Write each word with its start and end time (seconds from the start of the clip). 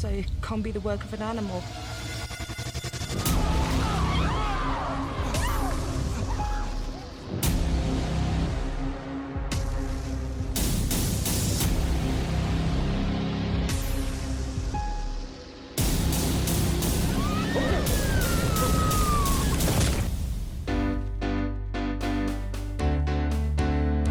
So 0.00 0.08
it 0.08 0.24
can't 0.40 0.62
be 0.62 0.70
the 0.70 0.80
work 0.80 1.04
of 1.04 1.12
an 1.12 1.20
animal. 1.20 1.62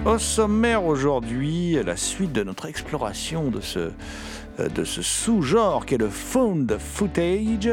Au 0.05 0.17
sommaire 0.19 0.83
aujourd'hui, 0.85 1.81
la 1.83 1.97
suite 1.97 2.31
de 2.31 2.43
notre 2.43 2.67
exploration 2.67 3.49
de 3.49 3.59
ce, 3.59 3.91
de 4.67 4.83
ce 4.83 5.01
sous-genre 5.01 5.85
qu'est 5.85 5.97
le 5.97 6.09
found 6.09 6.77
footage, 6.77 7.69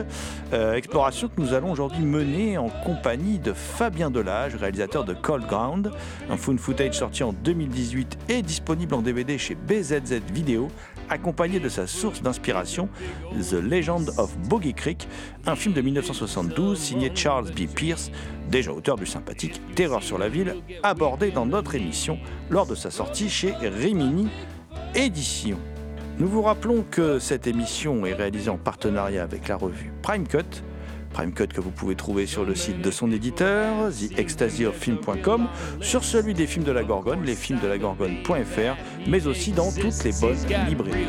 euh, 0.53 0.75
exploration 0.75 1.29
que 1.29 1.41
nous 1.41 1.53
allons 1.53 1.73
aujourd'hui 1.73 2.05
mener 2.05 2.59
en 2.59 2.69
compagnie 2.69 3.39
de 3.39 3.53
Fabien 3.53 4.11
Delage, 4.11 4.55
réalisateur 4.55 5.05
de 5.05 5.15
Cold 5.15 5.47
Ground, 5.47 5.91
un 6.31 6.37
found 6.37 6.61
footage 6.61 6.95
sorti 6.95 7.25
en 7.25 7.33
2018 7.33 8.19
et 8.29 8.43
disponible 8.43 8.95
en 8.95 9.03
DVD 9.03 9.39
chez 9.39 9.55
BZZ 9.55 10.21
Video, 10.33 10.69
accompagné 11.09 11.59
de 11.59 11.69
sa 11.69 11.87
source 11.87 12.23
d'inspiration, 12.23 12.89
The 13.33 13.55
Legend 13.55 14.11
of 14.19 14.37
Boggy 14.49 14.75
Creek, 14.75 15.09
un 15.47 15.57
film 15.57 15.75
de 15.75 15.81
1972 15.81 16.79
signé 16.79 17.11
Charles 17.15 17.51
B. 17.51 17.67
Pierce, 17.67 18.11
déjà 18.51 18.73
auteur 18.73 18.97
du 18.97 19.07
sympathique 19.07 19.61
Terreur 19.75 20.03
sur 20.03 20.19
la 20.19 20.29
ville, 20.29 20.57
abordé 20.83 21.31
dans 21.31 21.47
notre 21.47 21.75
émission 21.75 22.19
lors 22.51 22.67
de 22.67 22.75
sa 22.75 22.91
sortie 22.91 23.29
chez 23.29 23.53
Rimini 23.61 24.29
Édition. 24.95 25.59
Nous 26.19 26.29
vous 26.29 26.41
rappelons 26.41 26.83
que 26.91 27.19
cette 27.19 27.47
émission 27.47 28.07
est 28.07 28.15
réalisée 28.15 28.49
en 28.49 28.57
partenariat 28.57 29.23
avec 29.23 29.49
la 29.49 29.57
revue 29.57 29.93
Prime 30.01 30.27
Cut. 30.27 30.63
Prime 31.13 31.35
Cut 31.35 31.49
que 31.49 31.61
vous 31.61 31.71
pouvez 31.71 31.95
trouver 31.95 32.25
sur 32.25 32.45
le 32.45 32.55
site 32.55 32.81
de 32.81 32.91
son 32.91 33.13
éditeur, 33.13 33.91
TheExtasyOfFilm.com, 33.91 35.47
sur 35.83 36.05
celui 36.05 36.33
des 36.33 36.47
films 36.47 36.65
de 36.65 36.73
la 36.73 36.85
Gorgone, 36.85 37.23
lesfilmsdelagorgone.fr, 37.23 38.77
mais 39.07 39.27
aussi 39.27 39.53
dans 39.53 39.71
toutes 39.71 40.05
les 40.05 40.13
bonnes 40.13 40.37
librairies. 40.67 41.07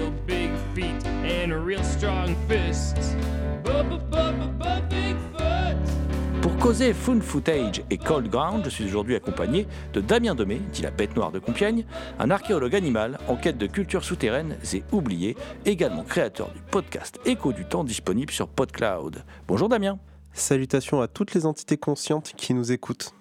Causer 6.60 6.92
Found 6.94 7.22
Footage 7.22 7.84
et 7.92 7.98
Cold 7.98 8.30
Ground, 8.30 8.64
je 8.66 8.70
suis 8.70 8.86
aujourd'hui 8.86 9.16
accompagné 9.16 9.68
de 9.94 10.02
Damien 10.02 10.34
Demey, 10.34 10.60
dit 10.74 10.82
la 10.82 10.90
bête 10.90 11.16
noire 11.16 11.32
de 11.32 11.38
Compiègne, 11.38 11.86
un 12.18 12.32
archéologue 12.32 12.76
animal 12.76 13.20
en 13.28 13.36
quête 13.36 13.60
de 13.60 13.68
cultures 13.68 14.04
souterraines 14.04 14.58
et 14.74 14.84
oubliées, 14.92 15.38
également 15.66 16.04
créateur 16.04 16.50
du 16.52 16.60
podcast 16.72 17.20
Écho 17.26 17.54
du 17.54 17.66
temps 17.66 17.84
disponible 17.84 18.34
sur 18.34 18.48
PodCloud. 18.48 19.24
Bonjour 19.48 19.70
Damien. 19.70 20.00
Salutations 20.34 21.00
à 21.00 21.08
toutes 21.08 21.36
les 21.36 21.46
entités 21.46 21.78
conscientes 21.78 22.34
qui 22.36 22.56
nous 22.56 22.72
écoutent. 22.72 23.14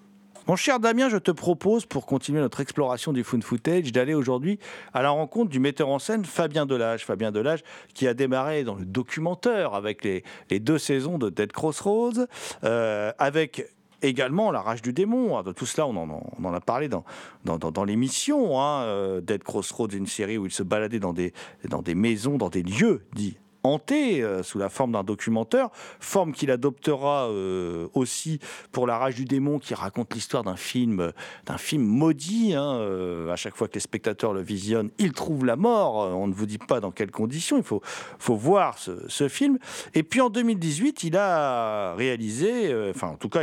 Mon 0.48 0.54
cher 0.54 0.78
Damien, 0.78 1.08
je 1.08 1.16
te 1.16 1.32
propose, 1.32 1.86
pour 1.86 2.06
continuer 2.06 2.40
notre 2.40 2.60
exploration 2.60 3.12
du 3.12 3.24
found 3.24 3.42
footage, 3.42 3.90
d'aller 3.90 4.14
aujourd'hui 4.14 4.60
à 4.94 5.02
la 5.02 5.10
rencontre 5.10 5.50
du 5.50 5.58
metteur 5.58 5.88
en 5.88 5.98
scène 5.98 6.24
Fabien 6.24 6.66
Delage. 6.66 7.04
Fabien 7.04 7.32
Delage 7.32 7.64
qui 7.94 8.06
a 8.06 8.14
démarré 8.14 8.62
dans 8.62 8.76
le 8.76 8.84
documentaire 8.84 9.74
avec 9.74 10.04
les, 10.04 10.22
deux 10.60 10.78
saisons 10.78 11.18
de 11.18 11.30
Dead 11.30 11.50
Crossroads, 11.50 12.26
euh, 12.62 13.10
avec 13.18 13.66
également 14.02 14.52
La 14.52 14.60
Rage 14.60 14.82
du 14.82 14.92
Démon. 14.92 15.42
De 15.42 15.50
tout 15.50 15.66
cela, 15.66 15.88
on 15.88 15.96
en, 15.96 16.54
a 16.54 16.60
parlé 16.60 16.88
dans, 16.88 17.84
l'émission. 17.84 18.60
Hein. 18.60 18.82
Euh, 18.82 19.20
Dead 19.20 19.42
Crossroads, 19.42 19.88
une 19.88 20.06
série 20.06 20.38
où 20.38 20.46
il 20.46 20.52
se 20.52 20.62
baladait 20.62 21.00
dans 21.00 21.12
des, 21.12 21.32
dans 21.68 21.82
des 21.82 21.96
maisons, 21.96 22.36
dans 22.36 22.50
des 22.50 22.62
lieux 22.62 23.04
dits 23.16 23.36
hanté 23.66 24.22
euh, 24.22 24.42
sous 24.42 24.58
la 24.58 24.68
forme 24.68 24.92
d'un 24.92 25.04
documentaire, 25.04 25.68
forme 26.00 26.32
qu'il 26.32 26.50
adoptera 26.50 27.28
euh, 27.28 27.88
aussi 27.94 28.38
pour 28.72 28.86
La 28.86 28.98
Rage 28.98 29.14
du 29.14 29.24
démon, 29.24 29.58
qui 29.58 29.74
raconte 29.74 30.14
l'histoire 30.14 30.44
d'un 30.44 30.56
film, 30.56 31.12
d'un 31.46 31.58
film 31.58 31.82
maudit. 31.82 32.54
hein, 32.54 32.76
euh, 32.76 33.32
à 33.32 33.36
chaque 33.36 33.56
fois 33.56 33.68
que 33.68 33.74
les 33.74 33.80
spectateurs 33.80 34.32
le 34.32 34.40
visionnent, 34.40 34.90
ils 34.98 35.12
trouvent 35.12 35.44
la 35.44 35.56
mort. 35.56 35.96
On 36.16 36.26
ne 36.26 36.32
vous 36.32 36.46
dit 36.46 36.58
pas 36.58 36.80
dans 36.80 36.90
quelles 36.90 37.10
conditions. 37.10 37.56
Il 37.56 37.62
faut, 37.62 37.82
faut 38.18 38.36
voir 38.36 38.78
ce, 38.78 39.26
film. 39.28 39.58
Et 39.94 40.04
puis 40.04 40.20
en 40.20 40.30
2018, 40.30 41.02
il 41.02 41.16
a 41.16 41.94
réalisé, 41.94 42.72
enfin 42.90 43.08
en 43.08 43.16
tout 43.16 43.28
cas, 43.28 43.40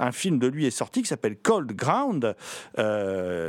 un 0.00 0.12
film 0.12 0.38
de 0.40 0.48
lui 0.48 0.66
est 0.66 0.70
sorti 0.72 1.02
qui 1.02 1.08
s'appelle 1.08 1.36
Cold 1.36 1.72
Ground, 1.72 2.34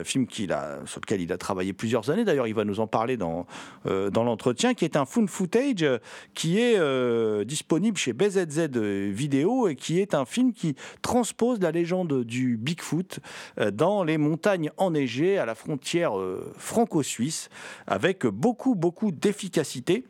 film 0.05 0.27
qu'il 0.27 0.53
a, 0.53 0.79
sur 0.85 1.01
lequel 1.01 1.21
il 1.21 1.33
a 1.33 1.38
travaillé 1.38 1.73
plusieurs 1.73 2.09
années. 2.11 2.23
D'ailleurs, 2.23 2.47
il 2.47 2.53
va 2.53 2.65
nous 2.65 2.79
en 2.79 2.88
parler 2.88 3.17
dans, 3.17 3.47
dans 3.85 4.23
l'entretien, 4.23 4.75
qui 4.75 4.85
est 4.85 4.95
un 4.95 5.05
found 5.05 5.29
footage 5.29 5.85
qui 6.33 6.59
est 6.59 6.77
euh, 6.77 7.44
disponible 7.44 7.97
chez 7.97 8.13
BZZ 8.13 8.69
Vidéo 9.11 9.67
et 9.67 9.75
qui 9.75 9.99
est 9.99 10.13
un 10.13 10.25
film 10.25 10.53
qui 10.53 10.75
transpose 11.01 11.59
la 11.59 11.72
légende 11.72 12.23
du 12.23 12.57
Bigfoot 12.57 13.19
euh, 13.59 13.72
dans 13.72 14.03
les 14.03 14.17
montagnes 14.17 14.71
enneigées 14.77 15.38
à 15.38 15.45
la 15.45 15.55
frontière 15.55 16.17
euh, 16.17 16.53
franco-suisse 16.57 17.50
avec 17.88 18.25
beaucoup, 18.25 18.75
beaucoup 18.75 19.11
d'efficacité. 19.11 20.05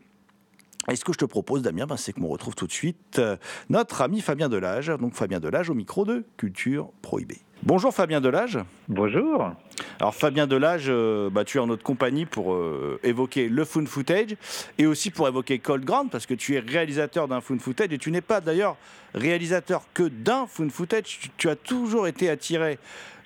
Et 0.90 0.96
ce 0.96 1.06
que 1.06 1.14
je 1.14 1.20
te 1.20 1.26
propose, 1.26 1.62
Damien, 1.62 1.86
ben, 1.86 1.98
c'est 1.98 2.12
qu'on 2.12 2.28
retrouve 2.28 2.56
tout 2.56 2.66
de 2.66 2.72
suite 2.72 3.20
euh, 3.20 3.38
notre 3.70 4.02
ami 4.02 4.20
Fabien 4.20 4.50
Delage. 4.50 4.88
Donc 4.88 5.14
Fabien 5.14 5.40
Delage 5.40 5.70
au 5.70 5.76
micro 5.76 6.06
de 6.06 6.26
Culture 6.38 6.90
Prohibée. 7.04 7.40
Bonjour 7.64 7.94
Fabien 7.94 8.20
Delage. 8.20 8.58
Bonjour. 8.88 9.52
Alors 10.00 10.16
Fabien 10.16 10.48
Delage, 10.48 10.86
euh, 10.88 11.30
bah, 11.30 11.44
tu 11.44 11.60
es 11.60 11.62
en 11.62 11.68
notre 11.68 11.84
compagnie 11.84 12.26
pour 12.26 12.54
euh, 12.54 13.00
évoquer 13.04 13.48
le 13.48 13.64
found 13.64 13.88
footage 13.88 14.36
et 14.80 14.88
aussi 14.88 15.12
pour 15.12 15.28
évoquer 15.28 15.60
Cold 15.60 15.86
Ground 15.86 16.10
parce 16.10 16.26
que 16.26 16.34
tu 16.34 16.56
es 16.56 16.60
réalisateur 16.60 17.28
d'un 17.28 17.42
found 17.42 17.62
footage 17.62 17.94
et 17.94 18.00
tu 18.00 18.10
n'es 18.10 18.22
pas 18.22 18.42
d'ailleurs 18.42 18.78
réalisateur 19.14 19.84
que 19.94 20.04
d'un 20.04 20.48
found 20.48 20.72
footage. 20.72 21.20
Tu, 21.22 21.30
tu 21.38 21.50
as 21.50 21.56
toujours 21.56 22.08
été 22.08 22.28
attiré 22.28 22.80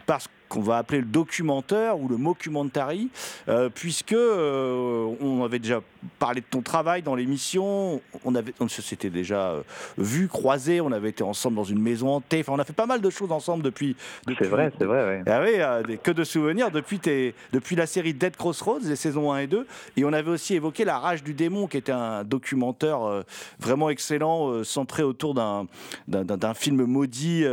par 0.06 0.21
ce 0.21 0.27
qu'on 0.50 0.62
va 0.62 0.77
appeler 0.77 1.00
le 1.00 1.06
documentaire 1.06 2.00
ou 2.00 2.07
le 2.07 2.18
mockumentary, 2.18 3.09
euh, 3.47 3.69
puisque 3.74 4.13
euh, 4.13 5.15
on 5.21 5.44
avait 5.44 5.59
déjà 5.59 5.81
parlé 6.19 6.42
de 6.42 6.45
ton 6.45 6.62
travail 6.62 7.01
dans 7.01 7.15
l'émission, 7.15 8.01
on 8.24 8.36
avait, 8.36 8.53
on 8.59 8.68
s'était 8.68 9.09
déjà 9.09 9.51
euh, 9.51 9.62
vu, 9.97 10.27
croisé, 10.27 10.81
on 10.81 10.92
avait 10.92 11.09
été 11.09 11.24
ensemble 11.24 11.56
dans 11.56 11.63
une 11.63 11.81
maison 11.81 12.09
hantée, 12.09 12.42
enfin 12.42 12.53
on 12.53 12.59
a 12.59 12.63
fait 12.63 12.74
pas 12.74 12.86
mal 12.86 13.01
de 13.01 13.09
choses 13.09 13.31
ensemble 13.31 13.63
depuis. 13.63 13.95
depuis 14.27 14.45
C'est 14.45 14.50
vrai, 14.50 14.71
c'est 14.77 14.86
vrai, 14.86 15.06
ouais. 15.06 15.24
ah 15.27 15.42
oui, 15.44 15.53
euh, 15.56 15.97
que 16.01 16.12
de 16.12 16.24
souvenirs 16.24 16.71
depuis, 16.71 17.00
tes, 17.00 17.36
depuis 17.53 17.75
la 17.75 17.86
série 17.86 18.13
Dead 18.13 18.36
Crossroads, 18.36 18.80
les 18.83 18.95
saisons 18.95 19.31
1 19.31 19.39
et 19.39 19.48
2. 19.48 19.68
Et 19.98 20.06
on 20.06 20.13
avait 20.13 20.31
aussi 20.31 20.56
évoqué 20.56 20.86
La 20.86 21.00
Rage 21.00 21.24
du 21.24 21.33
Démon, 21.33 21.68
qui 21.68 21.77
était 21.77 21.91
un 21.91 22.24
documentaire 22.24 23.01
euh, 23.03 23.24
vraiment 23.59 23.89
excellent, 23.89 24.63
centré 24.63 25.03
autour 25.03 25.33
d'un, 25.33 25.68
film 26.53 26.86
maudit 26.86 27.45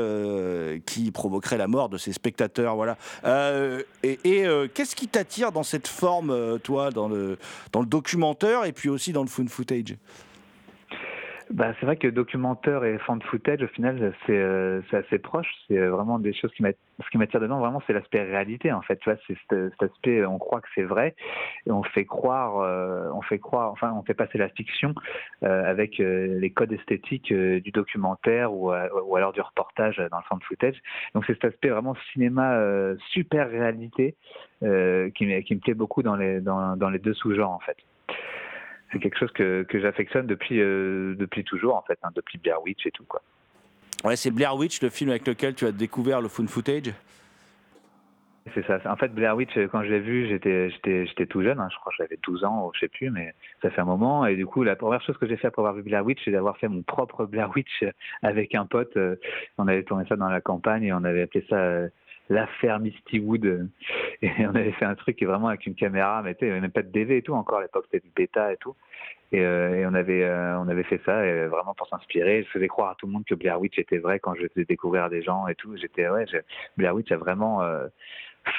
qui 0.86 1.10
provoquerait 1.10 1.58
la 1.58 1.66
mort 1.66 1.88
de 1.88 1.98
ses 1.98 2.12
spectateurs. 2.12 2.76
Euh, 3.24 3.82
et 4.02 4.46
euh, 4.46 4.68
qu'est-ce 4.72 4.96
qui 4.96 5.08
t'attire 5.08 5.52
dans 5.52 5.62
cette 5.62 5.88
forme, 5.88 6.30
euh, 6.30 6.58
toi, 6.58 6.90
dans 6.90 7.08
le, 7.08 7.38
dans 7.72 7.80
le 7.80 7.86
documentaire 7.86 8.64
et 8.64 8.72
puis 8.72 8.88
aussi 8.88 9.12
dans 9.12 9.22
le 9.22 9.28
found 9.28 9.48
footage? 9.48 9.96
Bah, 11.52 11.74
c'est 11.78 11.86
vrai 11.86 11.96
que 11.96 12.08
documentaire 12.08 12.84
et 12.84 12.98
fan 12.98 13.20
footage, 13.22 13.62
au 13.62 13.68
final, 13.68 14.14
c'est 14.26 14.38
euh, 14.38 14.80
assez 14.92 15.18
proche. 15.18 15.48
C'est 15.68 15.78
euh, 15.78 15.90
vraiment 15.90 16.18
des 16.18 16.32
choses 16.32 16.52
qui. 16.52 16.62
Ce 16.62 17.10
qui 17.10 17.18
m'attire 17.18 17.40
dedans, 17.40 17.58
vraiment, 17.58 17.82
c'est 17.86 17.92
l'aspect 17.92 18.22
réalité. 18.22 18.72
En 18.72 18.82
fait, 18.82 18.96
tu 18.96 19.10
vois, 19.10 19.18
c'est 19.26 19.36
cet, 19.50 19.82
aspect, 19.82 20.24
on 20.24 20.38
croit 20.38 20.60
que 20.60 20.68
c'est 20.74 20.82
vrai 20.82 21.14
et 21.66 21.70
on 21.70 21.82
fait 21.82 22.04
croire, 22.04 22.58
euh, 22.58 23.10
on 23.14 23.22
fait 23.22 23.38
croire, 23.38 23.72
enfin, 23.72 23.92
on 23.96 24.02
fait 24.02 24.14
passer 24.14 24.38
la 24.38 24.48
fiction 24.50 24.94
euh, 25.42 25.64
avec 25.68 26.00
euh, 26.00 26.38
les 26.38 26.50
codes 26.50 26.72
esthétiques 26.72 27.32
euh, 27.32 27.60
du 27.60 27.70
documentaire 27.70 28.52
ou, 28.52 28.70
ou 28.70 29.16
alors 29.16 29.32
du 29.32 29.40
reportage 29.40 29.96
dans 30.10 30.18
le 30.18 30.24
fan 30.28 30.38
footage. 30.42 30.76
Donc, 31.14 31.24
c'est 31.26 31.34
cet 31.34 31.46
aspect 31.46 31.68
vraiment 31.68 31.96
cinéma 32.12 32.58
super 33.10 33.50
réalité 33.50 34.14
qui, 34.60 35.44
qui 35.44 35.54
me 35.54 35.60
plaît 35.60 35.74
beaucoup 35.74 36.02
dans 36.02 36.16
les 36.16 36.40
dans, 36.40 36.76
dans 36.76 36.90
les 36.90 36.98
deux 36.98 37.14
sous-genres, 37.14 37.50
en 37.50 37.60
fait 37.60 37.76
c'est 38.92 38.98
quelque 38.98 39.18
chose 39.18 39.32
que, 39.32 39.62
que 39.62 39.80
j'affectionne 39.80 40.26
depuis, 40.26 40.60
euh, 40.60 41.14
depuis 41.16 41.44
toujours, 41.44 41.76
en 41.76 41.82
fait, 41.82 41.98
hein, 42.02 42.10
depuis 42.14 42.38
Blair 42.38 42.62
Witch 42.62 42.86
et 42.86 42.90
tout, 42.90 43.04
quoi. 43.04 43.22
Ouais, 44.04 44.16
c'est 44.16 44.30
Blair 44.30 44.56
Witch, 44.56 44.82
le 44.82 44.90
film 44.90 45.10
avec 45.10 45.26
lequel 45.26 45.54
tu 45.54 45.64
as 45.64 45.72
découvert 45.72 46.20
le 46.20 46.28
fun 46.28 46.46
footage? 46.46 46.92
C'est 48.54 48.66
ça. 48.66 48.80
En 48.86 48.96
fait, 48.96 49.14
Blair 49.14 49.36
Witch, 49.36 49.56
euh, 49.56 49.68
quand 49.68 49.84
je 49.84 49.88
l'ai 49.88 50.00
vu, 50.00 50.26
j'étais, 50.26 50.68
j'étais, 50.70 51.06
j'étais 51.06 51.26
tout 51.26 51.42
jeune, 51.42 51.60
hein, 51.60 51.68
je 51.70 51.76
crois 51.78 51.92
que 51.92 51.98
j'avais 51.98 52.18
12 52.24 52.44
ans, 52.44 52.66
ou 52.66 52.72
je 52.74 52.80
sais 52.80 52.88
plus, 52.88 53.10
mais 53.10 53.34
ça 53.62 53.70
fait 53.70 53.80
un 53.80 53.84
moment. 53.84 54.26
Et 54.26 54.34
du 54.34 54.46
coup, 54.46 54.64
la 54.64 54.74
première 54.74 55.00
chose 55.02 55.16
que 55.16 55.28
j'ai 55.28 55.36
fait 55.36 55.46
après 55.46 55.60
avoir 55.62 55.74
vu 55.74 55.82
Blair 55.82 56.04
Witch, 56.04 56.20
c'est 56.24 56.32
d'avoir 56.32 56.56
fait 56.58 56.66
mon 56.66 56.82
propre 56.82 57.24
Blair 57.24 57.50
Witch 57.54 57.84
avec 58.22 58.54
un 58.56 58.66
pote. 58.66 58.96
Euh, 58.96 59.14
On 59.58 59.68
avait 59.68 59.84
tourné 59.84 60.04
ça 60.08 60.16
dans 60.16 60.28
la 60.28 60.40
campagne 60.40 60.82
et 60.82 60.92
on 60.92 61.04
avait 61.04 61.22
appelé 61.22 61.46
ça 61.48 61.82
l'affaire 62.32 62.80
Misty 62.80 63.20
Wood. 63.20 63.68
Et 64.22 64.30
on 64.46 64.54
avait 64.54 64.72
fait 64.72 64.84
un 64.84 64.94
truc 64.94 65.22
vraiment 65.22 65.48
avec 65.48 65.66
une 65.66 65.74
caméra, 65.74 66.22
mais 66.22 66.36
il 66.40 66.44
n'y 66.46 66.50
avait 66.50 66.60
même 66.60 66.70
pas 66.70 66.82
de 66.82 66.90
DV 66.90 67.18
et 67.18 67.22
tout 67.22 67.34
encore 67.34 67.58
à 67.58 67.62
l'époque, 67.62 67.84
c'était 67.90 68.06
du 68.06 68.12
bêta 68.14 68.52
et 68.52 68.56
tout. 68.56 68.74
Et, 69.32 69.40
euh, 69.40 69.88
on 69.88 69.94
avait 69.94 70.24
euh, 70.24 70.58
on 70.58 70.68
avait 70.68 70.82
fait 70.82 71.00
ça 71.06 71.24
et 71.24 71.46
vraiment 71.46 71.74
pour 71.74 71.88
s'inspirer. 71.88 72.42
Je 72.42 72.48
faisais 72.50 72.68
croire 72.68 72.90
à 72.90 72.94
tout 72.96 73.06
le 73.06 73.12
monde 73.12 73.24
que 73.24 73.34
Blair 73.34 73.60
Witch 73.60 73.78
était 73.78 73.98
vrai 73.98 74.18
quand 74.18 74.34
je 74.34 74.46
faisais 74.48 74.66
découvrir 74.66 75.08
des 75.08 75.22
gens 75.22 75.46
et 75.48 75.54
tout. 75.54 75.76
J'étais 75.76 76.08
ouais, 76.08 76.26
Blair 76.76 76.94
Witch 76.94 77.10
a 77.12 77.16
vraiment 77.16 77.62
euh, 77.62 77.86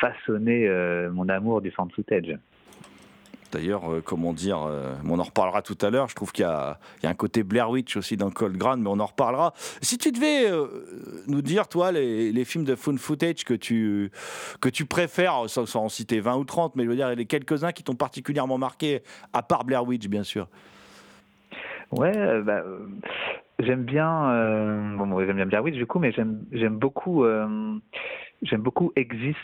façonné 0.01 0.67
mon 1.11 1.29
amour 1.29 1.61
du 1.61 1.71
fan 1.71 1.89
footage. 1.91 2.37
D'ailleurs, 3.53 3.91
euh, 3.91 4.01
comment 4.03 4.33
dire, 4.33 4.63
euh, 4.63 4.95
on 5.07 5.19
en 5.19 5.23
reparlera 5.23 5.61
tout 5.61 5.77
à 5.81 5.91
l'heure. 5.91 6.09
Je 6.09 6.15
trouve 6.15 6.31
qu'il 6.31 6.43
y, 6.43 6.47
a 6.47 6.77
un 7.03 7.13
côté 7.13 7.43
Blair 7.43 7.69
Witch 7.69 7.95
aussi 7.95 8.17
dans 8.17 8.31
Cold 8.31 8.57
Ground, 8.57 8.81
mais 8.81 8.89
on 8.89 8.99
en 8.99 9.05
reparlera. 9.05 9.53
Si 9.81 9.99
tu 9.99 10.11
devais 10.11 10.49
euh, 10.49 10.65
nous 11.27 11.43
dire, 11.43 11.67
toi, 11.67 11.91
les, 11.91 12.45
films 12.45 12.65
de 12.65 12.75
fun 12.75 12.97
footage 12.97 13.45
que 13.45 13.53
tu, 13.53 14.11
que 14.59 14.69
tu 14.69 14.85
préfères, 14.85 15.47
sans, 15.47 15.75
en 15.75 15.87
citer 15.87 16.19
20 16.19 16.35
ou 16.37 16.43
30, 16.45 16.75
mais 16.75 16.83
je 16.83 16.89
veux 16.89 16.95
dire, 16.95 17.09
les 17.09 17.25
quelques-uns 17.25 17.71
qui 17.71 17.83
t'ont 17.83 17.95
particulièrement 17.95 18.57
marqué, 18.57 19.03
à 19.33 19.43
part 19.43 19.65
Blair 19.65 19.85
Witch, 19.85 20.07
bien 20.07 20.23
sûr. 20.23 20.47
Ouais, 21.91 22.41
bah, 22.41 22.63
j'aime 23.59 23.83
bien, 23.83 24.95
bon, 24.97 25.25
j'aime 25.25 25.35
bien 25.35 25.45
Blair 25.45 25.63
Witch 25.63 25.75
du 25.75 25.85
coup, 25.85 25.99
mais 25.99 26.11
j'aime, 26.11 26.75
beaucoup, 26.75 27.23
j'aime 28.43 28.61
beaucoup 28.61 28.91
Exist 28.95 29.37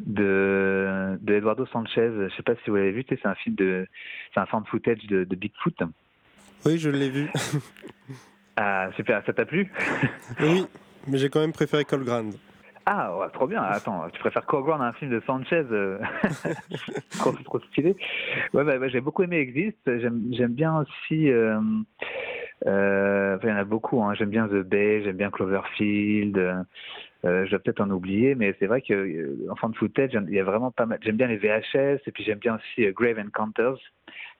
de, 0.00 1.18
de 1.20 1.34
Eduardo 1.34 1.66
Sanchez. 1.66 2.10
Je 2.28 2.34
sais 2.36 2.42
pas 2.42 2.54
si 2.64 2.70
vous 2.70 2.76
l'avez 2.76 2.92
vu, 2.92 3.04
c'est 3.08 3.26
un 3.26 3.34
film 3.34 3.54
de, 3.54 3.86
c'est 4.34 4.40
un 4.40 4.46
fan 4.46 4.64
footage 4.66 5.06
de, 5.06 5.24
de 5.24 5.36
Bigfoot. 5.36 5.74
Oui, 6.64 6.78
je 6.78 6.90
l'ai 6.90 7.10
vu. 7.10 7.28
Ah, 8.58 8.88
super, 8.96 9.22
ça 9.26 9.34
t'a 9.34 9.44
plu? 9.44 9.70
Oui, 10.40 10.64
mais 11.06 11.18
j'ai 11.18 11.28
quand 11.28 11.40
même 11.40 11.52
préféré 11.52 11.84
Cold 11.84 12.04
Ground. 12.04 12.34
Ah, 12.86 13.14
ouais, 13.18 13.26
trop 13.34 13.46
bien. 13.46 13.62
Attends, 13.62 14.08
tu 14.10 14.20
préfères 14.20 14.46
Coground 14.46 14.80
à 14.80 14.86
un 14.86 14.92
film 14.94 15.10
de 15.10 15.20
Sanchez 15.26 15.64
euh, 15.72 15.98
trop, 17.18 17.32
trop 17.32 17.60
stylé. 17.60 17.96
Ouais, 18.54 18.64
bah, 18.64 18.78
bah, 18.78 18.88
j'ai 18.88 19.00
beaucoup 19.00 19.24
aimé 19.24 19.38
Exist. 19.38 19.76
J'aime, 19.84 20.28
j'aime 20.30 20.54
bien 20.54 20.78
aussi. 20.78 21.30
Euh, 21.30 21.60
euh, 22.66 23.36
enfin, 23.36 23.48
il 23.48 23.50
y 23.50 23.52
en 23.52 23.56
a 23.56 23.64
beaucoup. 23.64 24.02
Hein. 24.02 24.14
J'aime 24.14 24.30
bien 24.30 24.46
The 24.46 24.62
Bay, 24.62 25.02
j'aime 25.04 25.16
bien 25.16 25.30
Cloverfield. 25.30 26.64
Euh, 27.26 27.44
je 27.46 27.50
vais 27.50 27.58
peut-être 27.58 27.80
en 27.80 27.90
oublier, 27.90 28.34
mais 28.34 28.54
c'est 28.58 28.66
vrai 28.66 28.80
que 28.80 28.94
euh, 28.94 29.46
en 29.50 29.56
fan 29.56 29.74
footage, 29.74 30.16
il 30.28 30.34
y 30.34 30.38
a 30.38 30.44
vraiment 30.44 30.70
pas 30.70 30.86
mal. 30.86 30.98
J'aime 31.02 31.16
bien 31.16 31.26
les 31.26 31.36
VHS 31.36 32.00
et 32.06 32.12
puis 32.12 32.22
j'aime 32.22 32.38
bien 32.38 32.56
aussi 32.56 32.86
euh, 32.86 32.92
Grave 32.92 33.18
Encounters. 33.18 33.78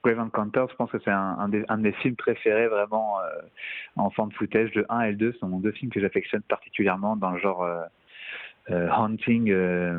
Grave 0.05 0.21
Encounters, 0.21 0.69
je 0.71 0.77
pense 0.77 0.91
que 0.91 0.99
c'est 1.05 1.11
un, 1.11 1.37
un, 1.38 1.49
de 1.49 1.83
mes 1.83 1.93
films 1.93 2.15
préférés 2.15 2.69
vraiment 2.69 3.17
en 3.97 4.11
fan 4.11 4.31
footage. 4.33 4.73
Le 4.75 4.87
1 4.88 5.00
et 5.00 5.11
le 5.11 5.17
2 5.17 5.33
sont 5.41 5.49
deux 5.59 5.73
films 5.73 5.91
que 5.91 6.00
j'affectionne 6.00 6.43
particulièrement 6.43 7.17
dans 7.17 7.33
le 7.33 7.41
genre. 7.41 7.67
Euh, 8.69 8.88
Hunting 8.91 9.47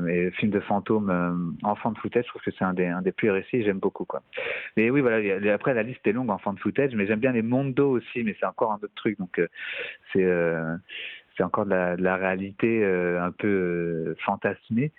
et 0.09 0.29
film 0.31 0.51
de 0.51 0.59
fantômes 0.59 1.09
euh, 1.09 1.65
en 1.65 1.75
fan 1.75 1.95
footage, 1.95 2.25
je 2.25 2.29
trouve 2.31 2.41
que 2.41 2.51
c'est 2.51 2.65
un 2.65 2.73
des, 2.73 2.85
un 2.85 3.01
des 3.01 3.13
plus 3.13 3.31
réussis, 3.31 3.63
j'aime 3.63 3.79
beaucoup. 3.79 4.05
Mais 4.75 4.89
oui, 4.89 4.99
voilà, 4.99 5.53
après 5.53 5.73
la 5.73 5.83
liste 5.83 6.05
est 6.05 6.11
longue 6.11 6.29
en 6.29 6.37
fan 6.37 6.57
footage, 6.57 6.93
mais 6.93 7.07
j'aime 7.07 7.21
bien 7.21 7.31
les 7.31 7.41
Mondo 7.41 7.91
aussi, 7.91 8.23
mais 8.25 8.35
c'est 8.37 8.45
encore 8.45 8.73
un 8.73 8.75
autre 8.75 8.93
truc, 8.95 9.17
donc 9.19 9.41
c'est 10.11 10.25
c'est 11.37 11.43
encore 11.43 11.65
de 11.65 11.69
la, 11.69 11.95
de 11.95 12.03
la 12.03 12.17
réalité 12.17 12.83
euh, 12.83 13.23
un 13.23 13.31
peu 13.31 13.47
euh, 13.47 14.15
fantasmée, 14.25 14.91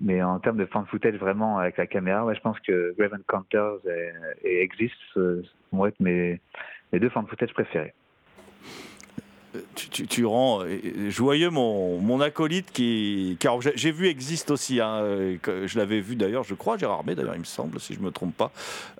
mais 0.00 0.22
en 0.22 0.40
termes 0.40 0.58
de 0.58 0.66
fan 0.66 0.84
footage 0.86 1.14
vraiment 1.14 1.58
avec 1.58 1.76
la 1.76 1.86
caméra, 1.86 2.24
ouais, 2.24 2.34
je 2.34 2.40
pense 2.40 2.58
que 2.60 2.94
Grave 2.98 3.14
Encounters 3.14 3.78
et, 4.44 4.62
et 4.62 4.68
vont 5.72 5.86
être 5.86 6.00
mes, 6.00 6.40
mes 6.92 6.98
deux 6.98 7.08
fan 7.08 7.26
footage 7.26 7.52
préférés. 7.54 7.94
Tu, 9.74 9.88
tu- 9.88 10.06
tu 10.06 10.24
rends 10.26 10.62
euh, 10.62 11.10
joyeux 11.10 11.50
mon, 11.50 11.98
mon 11.98 12.20
acolyte 12.20 12.70
qui. 12.72 13.36
Car 13.40 13.58
j'ai 13.60 13.90
vu 13.92 14.06
Existe 14.08 14.50
aussi. 14.50 14.80
hein, 14.80 15.00
euh, 15.02 15.36
que 15.42 15.66
je 15.66 15.78
l'avais 15.78 16.00
vu 16.00 16.16
d'ailleurs, 16.16 16.44
je 16.44 16.54
crois, 16.54 16.76
Gérard 16.78 17.04
May, 17.04 17.14
d'ailleurs, 17.14 17.34
il 17.34 17.40
me 17.40 17.44
semble, 17.44 17.78
si 17.80 17.94
je 17.94 18.00
me 18.00 18.10
trompe 18.10 18.36
pas. 18.36 18.50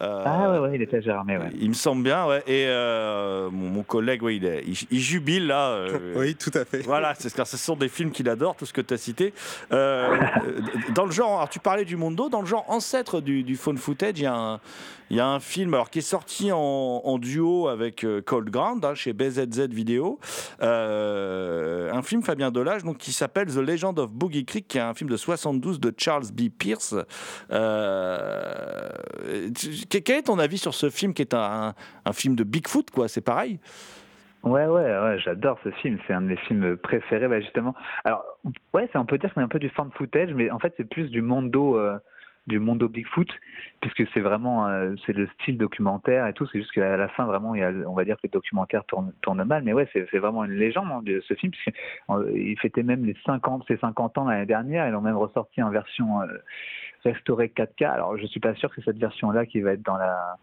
Euh, 0.02 0.22
Ah 0.24 0.50
ouais, 0.52 0.58
ouais, 0.58 0.70
il 0.76 0.82
était 0.82 1.00
Gérardmer, 1.02 1.38
ouais. 1.38 1.50
Il 1.58 1.68
me 1.68 1.74
semble 1.74 2.02
bien, 2.02 2.26
ouais. 2.26 2.42
Et 2.46 2.66
euh, 2.66 3.48
mon, 3.50 3.68
mon 3.68 3.82
collègue, 3.82 4.22
ouais, 4.22 4.36
il, 4.36 4.44
est- 4.44 4.64
il, 4.66 4.76
il 4.90 5.00
jubile 5.00 5.46
là. 5.46 5.68
euh, 5.70 6.14
Oui, 6.16 6.34
tout 6.34 6.50
à 6.54 6.64
fait. 6.64 6.78
Voilà, 6.80 7.14
c'est 7.18 7.28
ce 7.44 7.56
sont 7.56 7.76
des 7.76 7.88
films 7.88 8.10
qu'il 8.10 8.28
adore, 8.28 8.56
tout 8.56 8.66
ce 8.66 8.72
que 8.72 8.80
tu 8.80 8.94
as 8.94 8.98
cité. 8.98 9.32
Euh, 9.72 10.16
euh, 10.46 10.60
dans 10.94 11.04
le 11.04 11.12
genre, 11.12 11.36
alors 11.36 11.48
tu 11.48 11.58
parlais 11.58 11.84
du 11.84 11.96
Mondo, 11.96 12.28
dans 12.28 12.40
le 12.40 12.46
genre 12.46 12.64
ancêtre 12.68 13.20
du, 13.20 13.42
du 13.42 13.56
phone 13.56 13.78
footage, 13.78 14.14
il 14.16 14.22
y 14.22 14.26
a 14.26 14.34
un, 14.34 14.60
il 15.10 15.16
y 15.16 15.20
a 15.20 15.26
un 15.26 15.40
film 15.40 15.74
alors, 15.74 15.90
qui 15.90 16.00
est 16.00 16.02
sorti 16.02 16.50
en, 16.52 17.18
duo 17.18 17.68
avec 17.68 18.04
euh, 18.04 18.20
Cold 18.20 18.50
Ground 18.50 18.84
hein, 18.84 18.94
chez 18.94 19.12
BZZ 19.12 19.68
Vidéo. 19.68 20.18
Euh, 20.62 21.92
un 21.92 22.02
film 22.02 22.22
Fabien 22.22 22.50
Delage 22.50 22.84
donc, 22.84 22.98
qui 22.98 23.12
s'appelle 23.12 23.46
The 23.46 23.58
Legend 23.58 23.98
of 23.98 24.12
Boogie 24.12 24.44
Creek, 24.44 24.68
qui 24.68 24.78
est 24.78 24.82
un 24.82 24.94
film 24.94 25.08
de 25.08 25.16
72 25.16 25.80
de 25.80 25.92
Charles 25.96 26.26
B. 26.32 26.48
Pierce. 26.56 26.94
Euh, 27.52 28.88
quel 29.90 30.18
est 30.18 30.22
ton 30.22 30.38
avis 30.38 30.58
sur 30.58 30.74
ce 30.74 30.90
film 30.90 31.14
qui 31.14 31.22
est 31.22 31.34
un, 31.34 31.74
film 32.12 32.34
de 32.34 32.44
Bigfoot, 32.44 32.90
quoi? 32.90 33.08
C'est 33.08 33.20
pareil? 33.20 33.60
Ouais, 34.42 34.66
ouais, 34.66 34.98
ouais, 34.98 35.18
j'adore 35.18 35.58
ce 35.64 35.70
film. 35.70 35.98
C'est 36.06 36.12
un 36.12 36.20
de 36.20 36.26
mes 36.26 36.36
films 36.36 36.76
préférés, 36.76 37.28
bah, 37.28 37.40
justement. 37.40 37.74
Alors, 38.04 38.24
ouais, 38.74 38.88
on 38.94 39.04
peut 39.04 39.18
dire 39.18 39.30
que 39.30 39.34
c'est 39.34 39.40
un 39.40 39.48
peu 39.48 39.58
du 39.58 39.70
fan 39.70 39.90
footage, 39.94 40.32
mais 40.34 40.50
en 40.50 40.58
fait, 40.58 40.72
c'est 40.76 40.88
plus 40.88 41.10
du 41.10 41.20
mondo, 41.20 41.78
euh, 41.78 41.98
du 42.46 42.58
mondo 42.60 42.88
Bigfoot, 42.88 43.28
puisque 43.80 44.08
c'est 44.12 44.20
vraiment, 44.20 44.68
euh, 44.68 44.94
c'est 45.04 45.12
le 45.12 45.26
style 45.34 45.58
documentaire 45.58 46.26
et 46.26 46.32
tout. 46.32 46.46
C'est 46.46 46.58
juste 46.58 46.72
qu'à 46.72 46.96
la 46.96 47.08
fin, 47.08 47.24
vraiment, 47.24 47.54
il 47.54 47.60
y 47.60 47.64
a, 47.64 47.72
on 47.86 47.94
va 47.94 48.04
dire 48.04 48.16
que 48.16 48.22
le 48.24 48.30
documentaire 48.30 48.84
tourne, 48.84 49.12
tourne 49.20 49.42
mal, 49.44 49.62
mais 49.64 49.72
ouais, 49.72 49.88
c'est 49.92 50.18
vraiment 50.18 50.44
une 50.44 50.52
légende 50.52 50.88
hein, 50.90 51.00
de 51.02 51.20
ce 51.26 51.34
film, 51.34 51.52
puisqu'il 51.52 52.58
fêtait 52.60 52.82
même 52.82 53.04
les 53.04 53.16
50, 53.24 53.64
ses 53.66 53.76
50 53.78 54.18
ans 54.18 54.24
l'année 54.26 54.46
dernière. 54.46 54.86
Ils 54.86 54.92
l'ont 54.92 55.00
même 55.00 55.16
ressorti 55.16 55.62
en 55.62 55.70
version 55.70 56.22
euh, 56.22 56.26
restaurée 57.06 57.52
4K. 57.54 57.84
Alors, 57.86 58.16
je 58.16 58.26
suis 58.26 58.40
pas 58.40 58.54
sûr 58.54 58.68
que 58.70 58.76
c'est 58.76 58.90
cette 58.90 58.98
version-là 58.98 59.46
qui 59.46 59.60
va 59.60 59.72
être 59.72 59.82
dans 59.82 59.96
la 59.96 60.36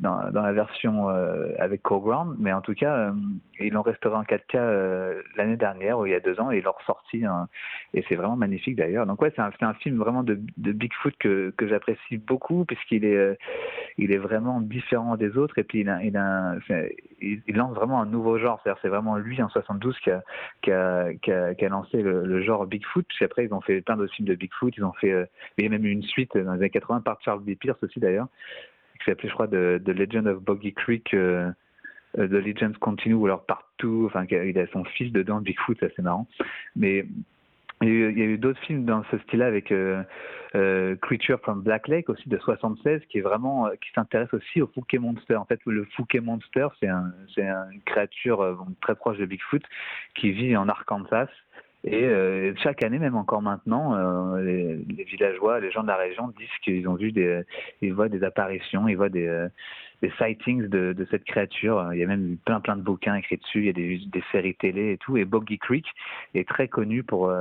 dans, 0.00 0.30
la 0.32 0.52
version 0.52 1.10
euh, 1.10 1.52
avec 1.58 1.82
Coground, 1.82 2.36
mais 2.38 2.52
en 2.52 2.60
tout 2.60 2.74
cas, 2.74 2.94
euh, 2.94 3.12
ils 3.60 3.72
l'ont 3.72 3.82
restauré 3.82 4.16
en 4.16 4.22
4K 4.22 4.56
euh, 4.56 5.22
l'année 5.36 5.56
dernière, 5.56 5.98
ou 5.98 6.06
il 6.06 6.12
y 6.12 6.14
a 6.14 6.20
deux 6.20 6.40
ans, 6.40 6.50
et 6.50 6.58
ils 6.58 6.64
l'ont 6.64 6.72
ressorti, 6.72 7.24
hein, 7.24 7.48
et 7.94 8.04
c'est 8.08 8.14
vraiment 8.14 8.36
magnifique 8.36 8.76
d'ailleurs. 8.76 9.06
Donc 9.06 9.20
ouais, 9.20 9.32
c'est 9.36 9.42
un, 9.42 9.50
un 9.60 9.74
film 9.74 9.98
vraiment 9.98 10.22
de, 10.22 10.38
Bigfoot 10.56 11.14
que, 11.18 11.52
que 11.56 11.68
j'apprécie 11.68 12.16
beaucoup, 12.16 12.64
puisqu'il 12.64 13.04
est, 13.04 13.16
euh, 13.16 13.34
il 13.98 14.12
est 14.12 14.18
vraiment 14.18 14.60
différent 14.60 15.16
des 15.16 15.36
autres, 15.36 15.58
et 15.58 15.64
puis 15.64 15.80
il, 15.80 17.56
lance 17.56 17.74
vraiment 17.74 18.00
un 18.00 18.06
nouveau 18.06 18.38
genre, 18.38 18.60
c'est-à-dire 18.62 18.80
c'est 18.82 18.88
vraiment 18.88 19.16
lui 19.16 19.42
en 19.42 19.48
72 19.50 19.98
qui 20.00 20.10
a, 20.10 20.22
qui 20.62 20.70
a, 20.72 21.68
lancé 21.68 22.02
le, 22.02 22.42
genre 22.42 22.66
Bigfoot, 22.66 23.04
puis 23.08 23.24
après 23.24 23.44
ils 23.44 23.52
ont 23.52 23.60
fait 23.60 23.82
plein 23.82 23.96
d'autres 23.96 24.14
films 24.14 24.28
de 24.28 24.34
Bigfoot, 24.34 24.74
ils 24.76 24.84
ont 24.84 24.92
fait, 24.94 25.28
il 25.58 25.64
y 25.64 25.66
a 25.66 25.70
même 25.70 25.84
eu 25.84 25.90
une 26.00 26.06
suite 26.08 26.36
dans 26.36 26.52
les 26.54 26.58
années 26.60 26.70
80 26.70 27.00
par 27.02 27.20
Charles 27.22 27.42
B. 27.42 27.54
Pierce 27.54 27.82
aussi 27.82 28.00
d'ailleurs, 28.00 28.28
qui 28.98 29.04
s'appelait, 29.06 29.28
je 29.28 29.34
crois, 29.34 29.48
The, 29.48 29.88
Legend 29.88 30.26
of 30.26 30.42
Boggy 30.42 30.72
Creek, 30.72 31.14
euh, 31.14 31.50
euh, 32.18 32.26
The 32.28 32.44
Legends 32.44 32.78
Continue, 32.80 33.14
ou 33.14 33.26
alors 33.26 33.44
partout, 33.46 34.04
enfin, 34.06 34.24
il 34.30 34.58
a 34.58 34.66
son 34.68 34.84
fils 34.84 35.12
dedans, 35.12 35.40
Bigfoot, 35.40 35.76
c'est 35.80 35.92
assez 35.92 36.02
marrant. 36.02 36.26
Mais 36.76 37.06
il 37.82 37.88
y 37.88 38.22
a 38.22 38.26
eu, 38.26 38.36
d'autres 38.36 38.60
films 38.60 38.84
dans 38.84 39.02
ce 39.10 39.16
style-là 39.18 39.46
avec 39.46 39.72
euh, 39.72 40.02
Creature 41.00 41.40
from 41.40 41.62
Black 41.62 41.88
Lake 41.88 42.10
aussi 42.10 42.28
de 42.28 42.36
76 42.36 43.00
qui 43.08 43.18
est 43.18 43.22
vraiment 43.22 43.70
qui 43.80 43.90
s'intéresse 43.94 44.32
aussi 44.34 44.60
au 44.60 44.66
Fouquet 44.66 44.98
Monster. 44.98 45.36
En 45.36 45.46
fait, 45.46 45.60
le 45.64 45.86
Fouquet 45.96 46.20
Monster, 46.20 46.68
c'est 46.78 46.88
un, 46.88 47.10
c'est 47.34 47.46
un- 47.46 47.70
une 47.70 47.80
créature 47.80 48.58
très 48.82 48.94
proche 48.94 49.16
de 49.16 49.24
Bigfoot 49.24 49.62
qui 50.14 50.30
vit 50.32 50.56
en 50.58 50.68
Arkansas. 50.68 51.28
Et 51.84 52.04
euh, 52.04 52.52
chaque 52.62 52.82
année, 52.82 52.98
même 52.98 53.16
encore 53.16 53.40
maintenant, 53.40 53.94
euh, 53.94 54.42
les, 54.42 54.76
les 54.76 55.04
villageois, 55.04 55.60
les 55.60 55.70
gens 55.70 55.82
de 55.82 55.88
la 55.88 55.96
région 55.96 56.28
disent 56.38 56.48
qu'ils 56.62 56.86
ont 56.88 56.94
vu 56.94 57.10
des, 57.10 57.42
ils 57.80 57.94
voient 57.94 58.10
des 58.10 58.22
apparitions, 58.22 58.86
ils 58.86 58.96
voient 58.96 59.08
des, 59.08 59.26
euh, 59.26 59.48
des 60.02 60.12
sightings 60.18 60.68
de, 60.68 60.92
de, 60.92 61.06
cette 61.10 61.24
créature. 61.24 61.90
Il 61.94 61.98
y 61.98 62.04
a 62.04 62.06
même 62.06 62.36
plein 62.44 62.60
plein 62.60 62.76
de 62.76 62.82
bouquins 62.82 63.14
écrits 63.14 63.38
dessus, 63.38 63.60
il 63.60 63.66
y 63.66 63.68
a 63.70 63.72
des, 63.72 64.00
des 64.06 64.22
séries 64.30 64.56
télé 64.56 64.92
et 64.92 64.98
tout. 64.98 65.16
Et 65.16 65.24
Boggy 65.24 65.58
Creek 65.58 65.86
est 66.34 66.46
très 66.46 66.68
connu 66.68 67.02
pour 67.02 67.32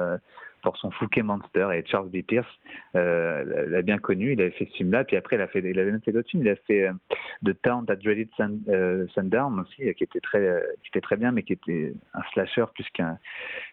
pour 0.62 0.78
son 0.78 0.92
Fouquet 0.92 1.24
Monster 1.24 1.70
et 1.74 1.84
Charles 1.86 2.10
B. 2.10 2.22
Pierce 2.22 2.48
euh, 2.96 3.68
l'a 3.68 3.82
bien 3.82 3.98
connu. 3.98 4.34
Il 4.34 4.42
avait 4.42 4.52
fait 4.52 4.66
ce 4.66 4.78
film-là, 4.78 5.04
puis 5.04 5.18
après 5.18 5.36
il 5.36 5.42
a 5.42 5.48
fait, 5.48 5.60
il 5.60 5.80
avait 5.80 5.92
même 5.92 6.02
fait 6.02 6.12
d'autres 6.12 6.30
films. 6.30 6.44
Il 6.44 6.50
a 6.50 6.56
fait 6.56 6.88
euh, 6.88 6.94
The 7.46 7.62
Town 7.62 7.86
That 7.86 7.98
Dreaded 7.98 8.30
euh, 8.70 9.08
Sundown 9.14 9.60
aussi, 9.60 9.94
qui 9.94 10.04
était 10.04 10.20
très, 10.20 10.64
qui 10.84 10.90
était 10.90 11.02
très 11.02 11.18
bien, 11.18 11.32
mais 11.32 11.44
qui 11.44 11.54
était 11.54 11.94
un 12.14 12.22
slasher 12.34 12.66
plus 12.74 12.88
qu'un, 12.94 13.18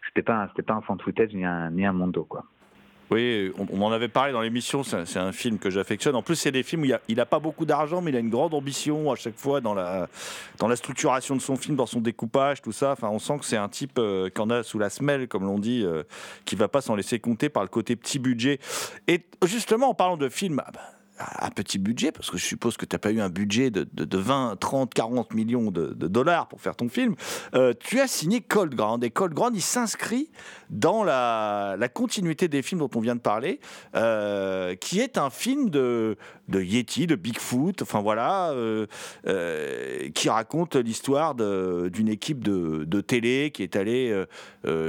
c'était 0.08 0.22
pas, 0.22 0.48
c'était 0.48 0.62
pas 0.62 0.74
un 0.74 0.82
fan 0.82 0.98
footage 1.00 1.32
ni 1.34 1.44
un, 1.44 1.70
ni 1.70 1.84
un 1.84 1.92
mondo 1.92 2.24
quoi. 2.24 2.44
Oui, 3.10 3.52
on, 3.72 3.82
en 3.82 3.92
avait 3.92 4.08
parlé 4.08 4.32
dans 4.32 4.40
l'émission, 4.40 4.82
c'est 4.82 5.16
un, 5.16 5.32
film 5.32 5.58
que 5.58 5.70
j'affectionne. 5.70 6.16
En 6.16 6.22
plus, 6.22 6.34
c'est 6.34 6.50
des 6.50 6.64
films 6.64 6.82
où 6.82 6.86
il 7.08 7.16
n'a 7.16 7.26
pas 7.26 7.38
beaucoup 7.38 7.64
d'argent, 7.64 8.00
mais 8.00 8.10
il 8.10 8.16
a 8.16 8.20
une 8.20 8.30
grande 8.30 8.52
ambition 8.52 9.12
à 9.12 9.16
chaque 9.16 9.36
fois 9.36 9.60
dans 9.60 9.74
la, 9.74 10.08
dans 10.58 10.66
la 10.66 10.74
structuration 10.74 11.36
de 11.36 11.40
son 11.40 11.54
film, 11.54 11.76
dans 11.76 11.86
son 11.86 12.00
découpage, 12.00 12.62
tout 12.62 12.72
ça. 12.72 12.92
Enfin, 12.92 13.08
on 13.08 13.20
sent 13.20 13.38
que 13.38 13.44
c'est 13.44 13.56
un 13.56 13.68
type 13.68 13.98
euh, 13.98 14.28
qui 14.28 14.40
en 14.40 14.50
a 14.50 14.64
sous 14.64 14.80
la 14.80 14.90
semelle, 14.90 15.28
comme 15.28 15.44
l'on 15.44 15.60
dit, 15.60 15.84
euh, 15.84 16.02
qui 16.44 16.56
va 16.56 16.66
pas 16.66 16.80
s'en 16.80 16.96
laisser 16.96 17.20
compter 17.20 17.48
par 17.48 17.62
le 17.62 17.68
côté 17.68 17.94
petit 17.94 18.18
budget. 18.18 18.58
Et 19.06 19.22
justement, 19.44 19.90
en 19.90 19.94
parlant 19.94 20.16
de 20.16 20.28
films, 20.28 20.60
ah 20.66 20.70
bah, 20.72 20.80
un 21.18 21.50
petit 21.50 21.78
budget, 21.78 22.12
parce 22.12 22.30
que 22.30 22.36
je 22.36 22.44
suppose 22.44 22.76
que 22.76 22.84
tu 22.84 22.94
n'as 22.94 22.98
pas 22.98 23.10
eu 23.10 23.20
un 23.20 23.28
budget 23.28 23.70
de, 23.70 23.86
de, 23.92 24.18
20, 24.18 24.56
30, 24.58 24.92
40 24.92 25.34
millions 25.34 25.70
de, 25.70 25.92
dollars 25.92 26.48
pour 26.48 26.60
faire 26.60 26.76
ton 26.76 26.88
film, 26.88 27.14
euh, 27.54 27.72
tu 27.78 28.00
as 28.00 28.06
signé 28.06 28.40
Cold 28.40 28.74
Ground. 28.74 29.02
Et 29.04 29.10
Cold 29.10 29.34
Ground, 29.34 29.54
il 29.54 29.62
s'inscrit 29.62 30.30
dans 30.70 31.04
la, 31.04 31.76
continuité 31.94 32.48
des 32.48 32.62
films 32.62 32.80
dont 32.80 32.90
on 32.94 33.00
vient 33.00 33.14
de 33.14 33.20
parler, 33.20 33.60
euh, 33.94 34.74
qui 34.74 35.00
est 35.00 35.18
un 35.18 35.30
film 35.30 35.70
de, 35.70 36.16
Yeti, 36.52 37.06
de 37.06 37.14
Bigfoot, 37.14 37.80
enfin 37.82 38.00
voilà, 38.00 38.50
euh, 38.50 38.86
qui 40.14 40.28
raconte 40.28 40.76
l'histoire 40.76 41.34
d'une 41.34 42.08
équipe 42.08 42.44
de, 42.44 43.00
télé 43.00 43.50
qui 43.52 43.62
est 43.62 43.76
allée 43.76 44.24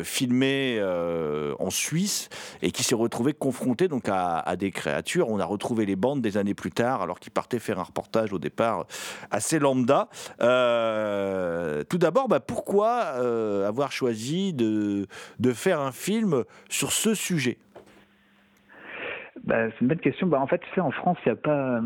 filmer 0.03 0.81
en 1.59 1.69
Suisse 1.69 2.29
et 2.61 2.71
qui 2.71 2.83
s'est 2.83 2.95
retrouvée 2.95 3.33
confrontée 3.33 3.87
donc 3.87 4.09
à, 4.09 4.39
à 4.39 4.55
des 4.55 4.71
créatures. 4.71 5.29
On 5.29 5.39
a 5.39 5.45
retrouvé 5.45 5.85
les 5.85 5.95
bandes 5.95 6.16
des 6.21 6.37
années 6.37 6.53
plus 6.53 6.71
tard, 6.71 7.01
alors 7.01 7.19
qu'il 7.19 7.31
partait 7.31 7.59
faire 7.59 7.79
un 7.79 7.83
reportage 7.83 8.33
au 8.33 8.39
départ 8.39 8.85
assez 9.31 9.59
lambda. 9.59 10.09
Euh, 10.41 11.83
tout 11.89 11.97
d'abord, 11.97 12.27
bah, 12.27 12.39
pourquoi 12.39 13.13
euh, 13.15 13.67
avoir 13.67 13.91
choisi 13.91 14.53
de, 14.53 15.07
faire 15.53 15.79
un 15.79 15.91
film 15.91 16.43
sur 16.69 16.91
ce 16.91 17.13
sujet? 17.13 17.57
Bah, 19.43 19.69
c'est 19.69 19.81
une 19.81 19.87
bonne 19.87 19.99
question. 19.99 20.27
Bah, 20.27 20.41
en 20.41 20.47
fait, 20.47 20.59
tu 20.59 20.67
sais, 20.75 20.81
en 20.81 20.91
France, 20.91 21.17
il 21.25 21.29
y 21.29 21.31
a 21.31 21.35
pas, 21.35 21.81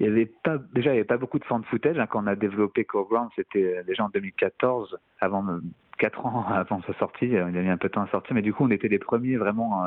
y 0.00 0.06
avait 0.06 0.26
pas, 0.26 0.58
déjà, 0.72 0.90
il 0.90 0.94
n'y 0.94 0.98
avait 1.00 1.04
pas 1.04 1.18
beaucoup 1.18 1.38
de 1.38 1.44
fan 1.44 1.62
footage. 1.64 1.98
Hein, 1.98 2.06
quand 2.06 2.22
on 2.22 2.26
a 2.26 2.36
développé 2.36 2.84
Core 2.84 3.08
Ground, 3.08 3.30
c'était 3.36 3.82
déjà 3.84 4.04
en 4.04 4.08
2014, 4.08 4.96
avant 5.20 5.44
4 5.98 6.26
ans 6.26 6.46
avant 6.50 6.80
sa 6.86 6.94
sortie. 6.94 7.26
Il 7.26 7.36
a 7.36 7.44
mis 7.44 7.68
un 7.68 7.76
peu 7.76 7.88
de 7.88 7.94
temps 7.94 8.02
à 8.02 8.08
sortir, 8.08 8.34
mais 8.34 8.42
du 8.42 8.52
coup, 8.52 8.64
on 8.64 8.70
était 8.70 8.88
les 8.88 8.98
premiers 8.98 9.36
vraiment 9.36 9.84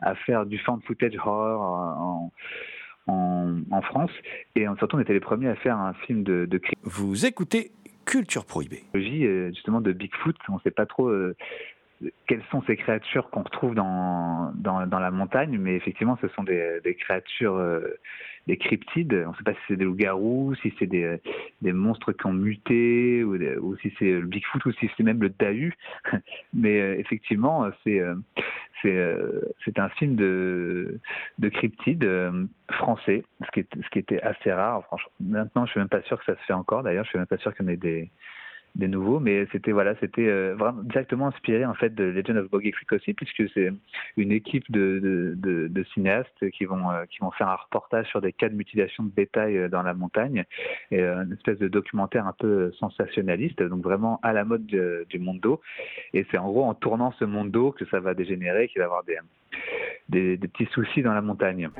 à 0.00 0.14
faire 0.14 0.44
du 0.44 0.58
fan 0.58 0.80
footage 0.86 1.16
horror 1.16 2.30
en, 3.10 3.82
France. 3.82 4.10
Et 4.56 4.66
surtout, 4.78 4.96
on 4.96 5.00
était 5.00 5.12
les 5.12 5.20
premiers 5.20 5.48
à 5.48 5.56
faire 5.56 5.76
un 5.78 5.94
film 5.94 6.22
de, 6.22 6.46
de 6.46 6.60
Vous 6.82 7.26
écoutez 7.26 7.72
Culture 8.04 8.44
Prohibée. 8.44 8.82
Euh, 8.94 9.50
justement, 9.50 9.80
de 9.80 9.92
Bigfoot, 9.92 10.36
on 10.48 10.54
ne 10.54 10.60
sait 10.60 10.70
pas 10.70 10.86
trop 10.86 11.08
euh, 11.08 11.36
quelles 12.26 12.42
sont 12.50 12.62
ces 12.66 12.76
créatures 12.76 13.30
qu'on 13.30 13.42
retrouve 13.42 13.74
dans, 13.74 14.52
dans, 14.54 14.86
dans, 14.86 14.98
la 14.98 15.10
montagne, 15.10 15.58
mais 15.58 15.76
effectivement, 15.76 16.18
ce 16.20 16.28
sont 16.28 16.42
des, 16.42 16.80
des 16.82 16.94
créatures, 16.94 17.56
euh, 17.56 17.98
des 18.46 18.56
cryptides. 18.56 19.24
On 19.26 19.30
ne 19.30 19.36
sait 19.36 19.44
pas 19.44 19.54
si 19.54 19.60
c'est 19.68 19.76
des 19.76 19.84
loups-garous, 19.84 20.54
si 20.62 20.72
c'est 20.78 20.86
des, 20.86 21.18
des, 21.62 21.72
monstres 21.72 22.12
qui 22.12 22.26
ont 22.26 22.32
muté, 22.32 23.24
ou, 23.24 23.76
si 23.78 23.92
c'est 23.98 24.12
le 24.12 24.26
Bigfoot, 24.26 24.64
ou 24.66 24.72
si 24.72 24.90
c'est 24.96 25.02
même 25.02 25.20
le 25.20 25.30
Dahu. 25.30 25.74
mais 26.54 26.98
effectivement, 26.98 27.70
c'est 27.84 28.00
euh, 28.84 29.40
c'est 29.64 29.78
un 29.78 29.88
film 29.90 30.16
de, 30.16 30.98
de 31.38 31.48
cryptide 31.48 32.04
euh, 32.04 32.46
français, 32.70 33.24
ce 33.44 33.50
qui, 33.60 33.66
ce 33.82 33.88
qui 33.90 33.98
était 33.98 34.20
assez 34.22 34.52
rare. 34.52 34.84
Franchement, 34.84 35.10
maintenant, 35.20 35.66
je 35.66 35.72
suis 35.72 35.80
même 35.80 35.88
pas 35.88 36.02
sûr 36.02 36.18
que 36.18 36.24
ça 36.24 36.36
se 36.36 36.44
fait 36.46 36.52
encore. 36.52 36.82
D'ailleurs, 36.82 37.04
je 37.04 37.10
suis 37.10 37.18
même 37.18 37.26
pas 37.26 37.38
sûr 37.38 37.52
en 37.60 37.68
ait 37.68 37.76
des, 37.76 38.10
des 38.74 38.88
nouveaux, 38.88 39.20
mais 39.20 39.46
c'était 39.52 39.72
voilà, 39.72 39.94
c'était 40.00 40.26
euh, 40.26 40.54
vraiment 40.56 40.82
directement 40.82 41.26
inspiré 41.26 41.64
en 41.64 41.74
fait 41.74 41.94
de 41.94 42.04
Legend 42.04 42.38
of 42.38 42.50
Boggy 42.50 42.70
Creek 42.70 42.92
aussi, 42.92 43.14
puisque 43.14 43.50
c'est 43.52 43.72
une 44.16 44.32
équipe 44.32 44.70
de, 44.70 45.84
cinéastes 45.94 46.50
qui 46.50 46.64
vont 46.64 46.90
euh, 46.90 47.04
qui 47.10 47.18
vont 47.20 47.30
faire 47.32 47.48
un 47.48 47.56
reportage 47.56 48.06
sur 48.08 48.20
des 48.20 48.32
cas 48.32 48.48
de 48.48 48.54
mutilation 48.54 49.02
de 49.02 49.10
bétail 49.10 49.56
euh, 49.56 49.68
dans 49.68 49.82
la 49.82 49.94
montagne, 49.94 50.44
et 50.90 51.00
une 51.00 51.32
espèce 51.32 51.58
de 51.58 51.68
documentaire 51.68 52.26
un 52.26 52.34
peu 52.38 52.72
sensationnaliste, 52.78 53.62
donc 53.62 53.82
vraiment 53.82 54.20
à 54.22 54.32
la 54.32 54.44
mode 54.44 54.66
du 54.66 55.18
mondo. 55.18 55.60
Et 56.12 56.26
c'est 56.30 56.38
en 56.38 56.48
gros 56.48 56.64
en 56.64 56.74
tournant 56.74 57.12
ce 57.12 57.24
mondo 57.24 57.72
que 57.72 57.84
ça 57.86 58.00
va 58.00 58.14
dégénérer, 58.14 58.68
qu'il 58.68 58.78
va 58.78 58.84
y 58.84 58.86
avoir 58.86 59.04
des, 59.04 59.18
des, 60.08 60.36
des 60.36 60.48
petits 60.48 60.70
soucis 60.72 61.02
dans 61.02 61.14
la 61.14 61.22
montagne. 61.22 61.70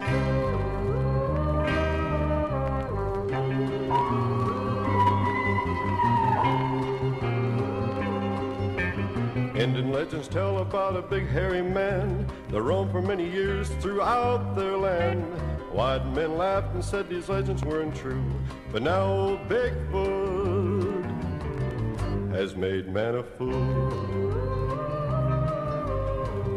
Indian 9.60 9.92
legends 9.92 10.26
tell 10.26 10.60
about 10.60 10.96
a 10.96 11.02
big 11.02 11.28
hairy 11.28 11.60
man 11.60 12.26
that 12.48 12.62
roamed 12.62 12.90
for 12.90 13.02
many 13.02 13.30
years 13.30 13.68
throughout 13.80 14.56
their 14.56 14.74
land. 14.74 15.22
White 15.70 16.06
men 16.14 16.38
laughed 16.38 16.72
and 16.72 16.82
said 16.82 17.10
these 17.10 17.28
legends 17.28 17.62
weren't 17.62 17.94
true, 17.94 18.24
but 18.72 18.80
now 18.80 19.02
old 19.02 19.46
Bigfoot 19.50 21.04
has 22.32 22.56
made 22.56 22.88
man 22.88 23.16
a 23.16 23.22
fool. 23.22 23.52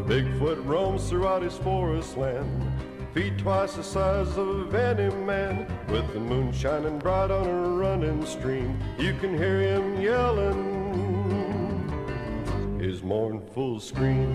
Bigfoot 0.08 0.66
roams 0.66 1.10
throughout 1.10 1.42
his 1.42 1.58
forest 1.58 2.16
land, 2.16 2.72
feet 3.14 3.38
twice 3.38 3.74
the 3.74 3.84
size 3.84 4.38
of 4.38 4.74
any 4.74 5.14
man, 5.26 5.68
with 5.90 6.14
the 6.14 6.22
moon 6.22 6.54
shining 6.54 7.00
bright 7.00 7.32
on 7.32 7.46
a 7.46 7.70
running 7.70 8.26
stream. 8.26 8.80
You 8.98 9.14
can 9.16 9.38
hear 9.38 9.60
him 9.60 10.00
yelling 10.00 10.73
mournful 13.14 13.80
scream. 13.80 14.34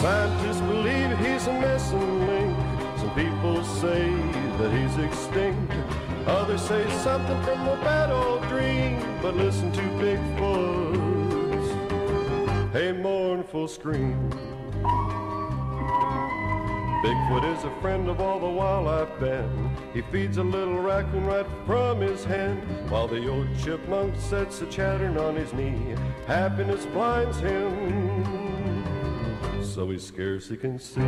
Scientists 0.00 0.62
believe 0.62 1.18
he's 1.18 1.46
a 1.46 1.52
missing 1.60 2.26
link. 2.26 2.56
Some 2.96 3.14
people 3.14 3.62
say 3.64 4.02
that 4.58 4.70
he's 4.78 4.96
extinct. 5.04 5.74
Others 6.26 6.62
say 6.62 6.84
something 7.04 7.42
from 7.42 7.68
a 7.68 7.76
bad 7.84 8.10
old 8.10 8.42
dream. 8.48 8.92
But 9.20 9.36
listen 9.36 9.70
to 9.72 9.82
Bigfoot's 10.00 11.70
a 12.74 12.94
mournful 12.94 13.68
scream. 13.68 14.45
Bigfoot 17.06 17.56
is 17.56 17.62
a 17.62 17.70
friend 17.80 18.08
of 18.08 18.20
all 18.20 18.40
the 18.40 18.48
wildlife 18.48 19.20
band. 19.20 19.70
He 19.94 20.02
feeds 20.10 20.38
a 20.38 20.42
little 20.42 20.80
raccoon 20.80 21.24
right 21.24 21.46
from 21.64 22.00
his 22.00 22.24
hand, 22.24 22.60
while 22.90 23.06
the 23.06 23.28
old 23.28 23.46
chipmunk 23.62 24.16
sets 24.16 24.60
a 24.60 24.66
chattering 24.66 25.16
on 25.16 25.36
his 25.36 25.52
knee. 25.52 25.94
Happiness 26.26 26.84
blinds 26.86 27.38
him, 27.38 28.82
so 29.62 29.88
he 29.88 30.00
scarcely 30.00 30.56
can 30.56 30.80
see. 30.80 31.00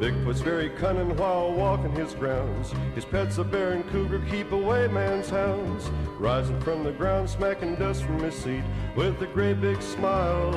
Bigfoot's 0.00 0.40
very 0.40 0.70
cunning 0.70 1.16
while 1.16 1.52
walking 1.52 1.92
his 1.92 2.14
grounds. 2.14 2.74
His 2.96 3.04
pet's 3.04 3.38
a 3.38 3.44
bear 3.44 3.74
and 3.74 3.88
cougar 3.90 4.24
keep 4.28 4.50
away 4.50 4.88
man's 4.88 5.30
hounds. 5.30 5.88
Rising 6.18 6.60
from 6.62 6.82
the 6.82 6.90
ground, 6.90 7.30
smacking 7.30 7.76
dust 7.76 8.02
from 8.02 8.18
his 8.18 8.34
seat 8.34 8.64
with 8.96 9.22
a 9.22 9.26
great 9.26 9.60
big 9.60 9.80
smile. 9.82 10.50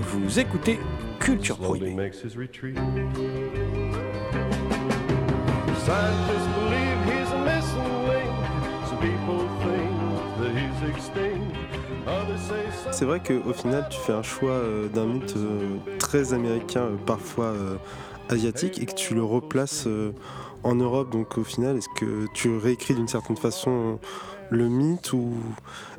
Vous 0.00 0.36
écoutez 0.36 0.80
Culture 1.20 1.56
Prohibée. 1.58 1.94
C'est 12.90 13.04
vrai 13.04 13.20
qu'au 13.20 13.52
final, 13.52 13.86
tu 13.90 13.98
fais 14.00 14.12
un 14.12 14.22
choix 14.22 14.50
euh, 14.50 14.88
d'un 14.88 15.06
mythe 15.06 15.34
euh, 15.36 15.76
très 15.98 16.32
américain, 16.32 16.82
euh, 16.82 16.96
parfois 17.06 17.54
asiatique, 18.28 18.80
et 18.82 18.86
que 18.86 18.94
tu 18.94 19.14
le 19.14 19.22
replaces 19.22 19.86
en 20.62 20.74
Europe. 20.74 21.10
Donc 21.10 21.38
au 21.38 21.44
final, 21.44 21.76
est-ce 21.76 21.88
que 21.96 22.26
tu 22.34 22.56
réécris 22.56 22.94
d'une 22.94 23.08
certaine 23.08 23.36
façon 23.36 23.98
le 24.50 24.68
mythe 24.68 25.12
ou 25.12 25.34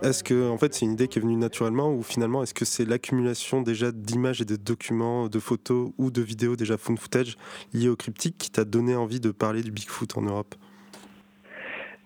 est-ce 0.02 0.24
que 0.24 0.50
en 0.50 0.58
fait 0.58 0.74
c'est 0.74 0.86
une 0.86 0.94
idée 0.94 1.08
qui 1.08 1.20
est 1.20 1.22
venue 1.22 1.38
naturellement 1.38 1.94
ou 1.94 2.04
finalement 2.04 2.44
est-ce 2.44 2.54
que 2.54 2.66
c'est 2.66 2.86
l'accumulation 2.86 3.62
déjà 3.62 3.92
d'images 3.92 4.42
et 4.42 4.46
de 4.46 4.58
documents, 4.58 5.30
de 5.30 5.40
photos 5.40 5.92
ou 5.98 6.12
de 6.12 6.22
vidéos 6.22 6.56
déjà 6.56 6.78
phone 6.78 6.98
footage 6.98 7.38
liées 7.74 7.90
au 7.90 7.96
cryptique 7.96 8.38
qui 8.38 8.52
t'a 8.52 8.66
donné 8.66 8.96
envie 8.96 9.20
de 9.20 9.32
parler 9.32 9.64
du 9.64 9.72
Bigfoot 9.72 10.18
en 10.18 10.24
Europe? 10.24 10.56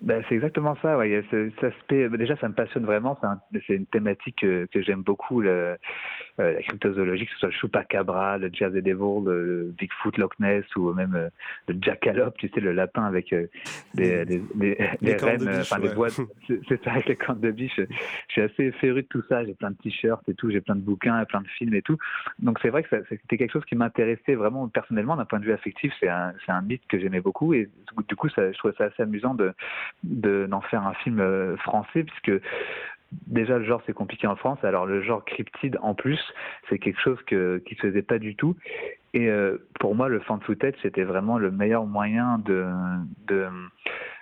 Ben, 0.05 0.23
c'est 0.29 0.35
exactement 0.35 0.75
ça. 0.83 0.97
Ouais. 0.97 1.23
Ça, 1.31 1.37
ça, 1.59 2.07
déjà, 2.09 2.35
ça 2.37 2.47
me 2.47 2.53
passionne 2.53 2.85
vraiment. 2.85 3.19
C'est 3.65 3.73
une 3.73 3.87
thématique 3.87 4.37
que, 4.37 4.67
j'aime 4.75 5.01
beaucoup. 5.01 5.41
Le, 5.41 5.77
euh, 6.39 6.53
la 6.53 6.61
cryptozoologie, 6.61 7.25
que 7.25 7.31
ce 7.31 7.39
soit 7.39 7.49
le 7.49 7.55
Chupacabra, 7.55 8.37
le 8.37 8.51
Jersey 8.53 8.81
Devil, 8.81 9.25
le 9.25 9.73
Bigfoot 9.75 10.17
Loch 10.17 10.37
Ness 10.39 10.63
ou 10.75 10.93
même 10.93 11.15
euh, 11.15 11.29
le 11.67 11.75
Jackalope, 11.81 12.37
tu 12.37 12.49
sais, 12.49 12.59
le 12.59 12.73
lapin 12.73 13.05
avec 13.05 13.33
euh, 13.33 13.47
des, 13.95 14.25
des, 14.25 14.41
des, 14.53 15.15
rennes, 15.15 15.47
euh, 15.47 15.61
enfin 15.61 15.79
des 15.79 15.93
boîtes. 15.93 16.19
C'est 16.69 16.83
ça, 16.83 16.91
avec 16.91 17.07
les 17.07 17.15
cornes 17.15 17.39
de 17.39 17.49
biche. 17.49 17.79
Je 17.79 17.85
suis 18.29 18.41
assez 18.41 18.71
féru 18.73 19.01
de 19.01 19.07
tout 19.07 19.23
ça. 19.27 19.43
J'ai 19.43 19.55
plein 19.55 19.71
de 19.71 19.77
t-shirts 19.77 20.27
et 20.29 20.35
tout, 20.35 20.51
j'ai 20.51 20.61
plein 20.61 20.75
de 20.75 20.81
bouquins 20.81 21.19
et 21.19 21.25
plein 21.25 21.41
de 21.41 21.47
films 21.47 21.73
et 21.73 21.81
tout. 21.81 21.97
Donc 22.37 22.59
c'est 22.61 22.69
vrai 22.69 22.83
que 22.83 22.89
c'était 23.09 23.37
quelque 23.37 23.53
chose 23.53 23.65
qui 23.65 23.75
m'intéressait 23.75 24.35
vraiment 24.35 24.67
personnellement 24.67 25.15
d'un 25.15 25.25
point 25.25 25.39
de 25.39 25.45
vue 25.45 25.53
affectif. 25.53 25.91
C'est 25.99 26.09
un, 26.09 26.33
c'est 26.45 26.51
un 26.51 26.61
mythe 26.61 26.85
que 26.87 26.99
j'aimais 26.99 27.21
beaucoup 27.21 27.55
et 27.55 27.69
du 28.07 28.15
coup, 28.15 28.29
ça, 28.29 28.51
je 28.51 28.57
trouvais 28.57 28.75
ça 28.77 28.85
assez 28.85 29.01
amusant 29.01 29.33
de 29.33 29.53
de- 30.03 30.47
d'en 30.49 30.61
faire 30.61 30.85
un 30.85 30.93
film 30.93 31.19
euh, 31.19 31.57
français 31.57 32.03
puisque 32.03 32.31
déjà 33.27 33.57
le 33.57 33.65
genre 33.65 33.81
c'est 33.85 33.93
compliqué 33.93 34.27
en 34.27 34.35
France. 34.35 34.59
Alors 34.63 34.85
le 34.85 35.01
genre 35.01 35.23
cryptide 35.25 35.77
en 35.81 35.93
plus 35.93 36.21
c'est 36.69 36.79
quelque 36.79 36.99
chose 36.99 37.21
que 37.27 37.61
qui 37.65 37.75
se 37.75 37.81
faisait 37.81 38.01
pas 38.01 38.19
du 38.19 38.35
tout. 38.35 38.55
Et 39.13 39.29
euh, 39.29 39.57
pour 39.79 39.95
moi 39.95 40.09
le 40.09 40.19
fan 40.19 40.39
footage 40.41 40.75
c'était 40.81 41.03
vraiment 41.03 41.37
le 41.37 41.51
meilleur 41.51 41.85
moyen 41.85 42.39
de 42.39 42.65
de 43.27 43.47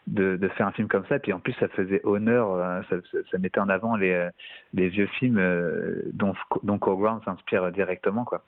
de, 0.08 0.36
de 0.36 0.48
faire 0.50 0.68
un 0.68 0.72
film 0.72 0.88
comme 0.88 1.06
ça. 1.08 1.20
Puis 1.20 1.34
en 1.34 1.40
plus, 1.40 1.54
ça 1.54 1.68
faisait 1.70 2.02
honneur, 2.04 2.54
euh, 2.54 2.82
ça, 2.90 2.98
ça- 3.32 3.38
mettait 3.38 3.60
en 3.60 3.70
avant 3.70 3.96
les, 3.96 4.12
euh, 4.12 4.30
les 4.74 4.90
vieux 4.90 5.08
films 5.20 5.38
euh, 5.38 6.02
dont, 6.14 6.34
dont 6.64 6.78
Coreground 6.78 7.24
s'inspire 7.24 7.72
directement. 7.72 8.26
Quoi. 8.26 8.44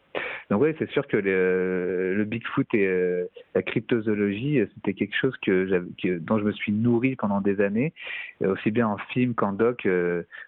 Donc 0.50 0.62
oui, 0.62 0.76
c'est 0.80 0.90
sûr 0.92 1.08
que 1.08 1.18
le, 1.18 2.14
le 2.16 2.24
Bigfoot 2.26 2.68
et 2.74 3.26
la 3.56 3.64
cryptozoologie, 3.64 4.62
c'était 4.76 4.94
quelque 4.94 5.16
chose 5.16 5.36
que 5.42 5.86
que, 6.02 6.20
dont 6.20 6.38
je 6.40 6.44
me 6.44 6.52
suis 6.52 6.72
nourri 6.72 7.16
pendant 7.16 7.42
des 7.42 7.62
années, 7.62 7.94
aussi 8.42 8.72
bien 8.72 8.88
en 8.88 8.98
film 8.98 9.34
qu'en 9.34 9.54
doc, 9.54 9.88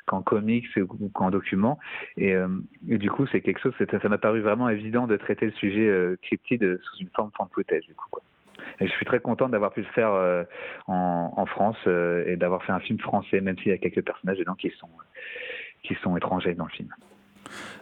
qu'en 0.06 0.22
comics 0.22 0.68
ou 0.78 1.10
qu'en 1.10 1.32
document. 1.32 1.80
Et, 2.18 2.36
et 2.88 2.98
du 2.98 3.10
coup, 3.10 3.26
c'est 3.28 3.42
quelque 3.42 3.60
chose, 3.60 3.74
ça 3.78 4.10
m'a 4.10 4.18
paru 4.18 4.42
vraiment 4.42 4.70
évident 4.70 5.08
de 5.08 5.18
traiter 5.18 5.48
le 5.48 5.52
sujet 5.54 5.92
cryptide 6.22 6.80
sous 6.82 7.02
une 7.02 7.10
forme 7.16 7.32
fan 7.38 7.48
footage. 7.54 7.86
Du 7.88 7.96
coup, 7.96 8.08
quoi. 8.12 8.22
Et 8.80 8.88
je 8.88 8.92
suis 8.92 9.06
très 9.06 9.20
content 9.20 9.50
d'avoir 9.50 9.72
pu 9.72 9.82
le 9.82 9.88
faire 9.88 10.12
euh, 10.12 10.44
en, 10.88 11.46
France 11.48 11.78
euh, 11.88 12.24
et 12.28 12.36
d'avoir 12.36 12.64
fait 12.64 12.72
un 12.72 12.80
film 12.80 13.00
français, 13.00 13.42
même 13.42 13.58
s'il 13.60 13.72
y 13.72 13.74
a 13.76 13.78
quelques 13.78 14.04
personnages 14.04 14.38
dedans 14.38 14.56
qui 14.56 14.72
sont, 14.80 14.90
qui 15.84 15.96
sont 16.04 16.16
étrangers 16.16 16.54
dans 16.54 16.66
le 16.66 16.72
film. 16.72 16.94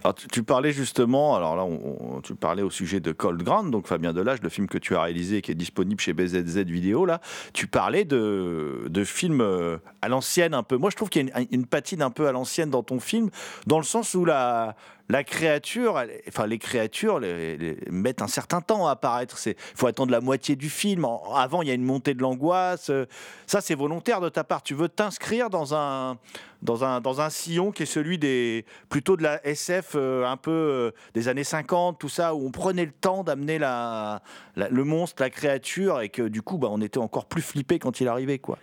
Alors, 0.04 0.14
tu, 0.16 0.44
parlais 0.44 0.72
justement, 0.72 1.36
alors 1.36 1.56
là, 1.56 1.64
on- 1.66 2.18
on- 2.18 2.22
tu 2.22 2.36
parlais 2.36 2.62
au 2.62 2.70
sujet 2.70 3.00
de 3.00 3.12
Cold 3.12 3.42
Ground, 3.42 3.72
donc 3.72 3.88
Fabien 3.88 4.14
Delage, 4.14 4.42
le 4.44 4.50
film 4.50 4.68
que 4.68 4.78
tu 4.78 4.96
as 4.96 5.02
réalisé 5.02 5.38
et 5.38 5.42
qui 5.42 5.52
est 5.52 5.56
disponible 5.56 6.00
chez 6.00 6.14
BZZ 6.14 6.66
Vidéo, 6.66 7.06
là. 7.06 7.20
Tu 7.54 7.66
parlais 7.66 8.06
de, 8.06 8.84
de 8.88 9.04
films 9.04 9.42
euh, 9.42 9.78
à 10.04 10.08
l'ancienne 10.08 10.54
un 10.54 10.62
peu. 10.64 10.78
Moi, 10.78 10.92
je 10.92 10.96
trouve 10.96 11.10
qu'il 11.10 11.28
y 11.28 11.32
a 11.32 11.42
une 11.52 11.66
patine 11.66 12.04
un 12.04 12.12
peu 12.12 12.28
à 12.28 12.32
l'ancienne 12.32 12.70
dans 12.70 12.84
ton 12.84 13.00
film, 13.00 13.30
dans 13.66 13.78
le 13.78 13.84
sens 13.84 14.14
où 14.14 14.24
la, 14.24 14.76
la 15.08 15.24
créature, 15.24 16.00
elle- 16.00 16.20
enfin, 16.28 16.48
les 16.48 16.58
créatures 16.58 17.20
mettent 17.92 18.22
un 18.24 18.28
certain 18.28 18.60
temps 18.62 18.88
à 18.88 18.92
apparaître. 18.92 19.38
Il 19.46 19.54
faut 19.76 19.86
attendre 19.88 20.12
la 20.12 20.20
moitié 20.22 20.56
du 20.56 20.70
film. 20.70 21.06
Avant, 21.34 21.62
il 21.62 21.68
y 21.68 21.72
a 21.72 21.76
une 21.76 21.84
montée 21.84 22.14
de 22.16 22.22
l'angoisse. 22.22 22.90
Euh, 22.90 23.06
Ça, 23.46 23.62
c'est 23.62 23.76
volontaire 23.76 24.20
de 24.22 24.30
ta 24.30 24.44
part. 24.44 24.64
Tu 24.64 24.74
veux 24.74 24.90
t'inscrire 24.90 25.52
dans 25.52 25.76
un, 25.76 26.18
dans, 26.64 26.84
un, 26.84 27.02
dans 27.02 27.22
un 27.22 27.30
sillon 27.30 27.72
qui 27.72 27.84
est 27.84 27.86
celui 27.86 28.18
des, 28.18 28.66
plutôt 28.90 29.16
de 29.16 29.22
la 29.22 29.46
SF 29.46 29.92
euh, 29.96 30.26
un 30.26 30.38
peu 30.38 30.50
euh, 30.52 30.92
des 31.14 31.28
années 31.28 31.44
50, 31.44 32.00
tout 32.00 32.10
ça, 32.10 32.34
où 32.34 32.44
on 32.48 32.52
prenait 32.52 32.86
le 32.86 32.92
temps 32.92 33.24
d'amener 33.24 33.60
la- 33.60 34.22
le 34.56 34.84
monstre, 34.84 35.22
la 35.22 35.30
créature, 35.30 36.02
et 36.02 36.10
que 36.10 36.24
du 36.24 36.42
coup, 36.42 36.58
bah, 36.58 36.70
on 36.72 36.82
était 36.82 36.98
encore 36.98 37.26
plus 37.26 37.44
flippé 37.44 37.78
quand 37.78 38.00
il 38.02 38.08
arrivait. 38.08 38.40
quoi. 38.40 38.58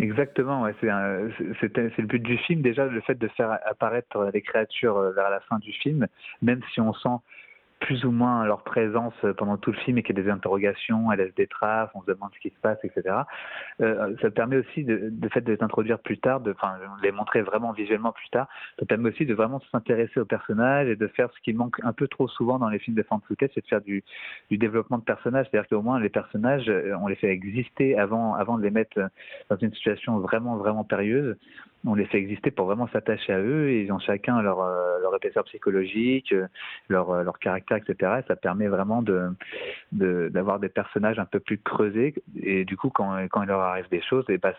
Exactement, 0.00 0.62
ouais, 0.62 0.74
c'est 0.80 0.86
le 0.86 2.06
but 2.06 2.22
du 2.22 2.38
film. 2.38 2.62
Déjà, 2.62 2.86
le 2.86 3.00
fait 3.00 3.16
de 3.16 3.26
faire 3.28 3.58
apparaître 3.66 4.30
les 4.32 4.42
créatures 4.42 4.96
euh, 4.96 5.10
vers 5.10 5.28
la 5.28 5.40
fin 5.40 5.58
du 5.58 5.72
film, 5.72 6.06
même 6.40 6.60
si 6.72 6.80
on 6.80 6.92
sent 6.94 7.16
plus 7.80 8.04
ou 8.04 8.10
moins 8.10 8.44
leur 8.44 8.62
présence 8.62 9.14
pendant 9.36 9.56
tout 9.56 9.72
le 9.72 9.78
film 9.78 9.98
et 9.98 10.02
qu'il 10.02 10.16
y 10.16 10.20
a 10.20 10.22
des 10.22 10.30
interrogations, 10.30 11.10
elles 11.12 11.20
laissent 11.20 11.34
des 11.34 11.46
traces, 11.46 11.90
on 11.94 12.02
se 12.02 12.06
demande 12.06 12.30
ce 12.34 12.40
qui 12.40 12.50
se 12.50 12.60
passe, 12.60 12.78
etc. 12.82 13.16
Euh, 13.80 14.14
ça 14.20 14.30
permet 14.30 14.56
aussi, 14.56 14.84
de, 14.84 15.08
de 15.10 15.28
fait 15.28 15.40
de 15.40 15.52
les 15.52 15.62
introduire 15.62 15.98
plus 15.98 16.18
tard, 16.18 16.40
de, 16.40 16.52
enfin, 16.52 16.74
les 17.02 17.12
montrer 17.12 17.42
vraiment 17.42 17.72
visuellement 17.72 18.12
plus 18.12 18.28
tard, 18.30 18.48
ça 18.78 18.86
permet 18.86 19.10
aussi 19.10 19.26
de 19.26 19.34
vraiment 19.34 19.60
s'intéresser 19.72 20.20
aux 20.20 20.24
personnages 20.24 20.88
et 20.88 20.96
de 20.96 21.06
faire 21.08 21.30
ce 21.32 21.40
qui 21.40 21.52
manque 21.52 21.76
un 21.82 21.92
peu 21.92 22.08
trop 22.08 22.28
souvent 22.28 22.58
dans 22.58 22.68
les 22.68 22.78
films 22.78 22.96
de 22.96 23.02
fan 23.02 23.20
c'est 23.28 23.60
de 23.62 23.66
faire 23.66 23.80
du, 23.80 24.02
du 24.50 24.58
développement 24.58 24.98
de 24.98 25.04
personnages, 25.04 25.46
c'est-à-dire 25.50 25.68
qu'au 25.68 25.82
moins 25.82 26.00
les 26.00 26.08
personnages, 26.08 26.68
euh, 26.68 26.94
on 27.00 27.06
les 27.06 27.16
fait 27.16 27.28
exister 27.28 27.98
avant, 27.98 28.34
avant 28.34 28.58
de 28.58 28.62
les 28.62 28.70
mettre 28.70 28.98
dans 29.48 29.56
une 29.56 29.72
situation 29.72 30.18
vraiment, 30.18 30.56
vraiment 30.56 30.84
périlleuse. 30.84 31.36
On 31.86 31.94
les 31.94 32.06
fait 32.06 32.18
exister 32.18 32.50
pour 32.50 32.66
vraiment 32.66 32.88
s'attacher 32.88 33.32
à 33.32 33.40
eux 33.40 33.68
et 33.68 33.82
ils 33.82 33.92
ont 33.92 34.00
chacun 34.00 34.42
leur, 34.42 34.60
euh, 34.60 34.98
leur 35.00 35.14
épaisseur 35.14 35.44
psychologique, 35.44 36.32
euh, 36.32 36.46
leur, 36.88 37.22
leur 37.22 37.38
caractère, 37.38 37.67
etc. 37.76 38.20
Et 38.20 38.28
ça 38.28 38.36
permet 38.36 38.68
vraiment 38.68 39.02
d'avoir 39.92 40.58
des 40.58 40.68
personnages 40.68 41.18
un 41.18 41.24
peu 41.24 41.40
plus 41.40 41.58
creusés 41.58 42.14
et 42.42 42.64
du 42.64 42.76
coup 42.76 42.90
quand, 42.90 43.18
il 43.18 43.46
leur 43.46 43.60
arrive 43.60 43.88
des 43.90 44.02
choses, 44.02 44.24
et 44.28 44.38
ben 44.38 44.52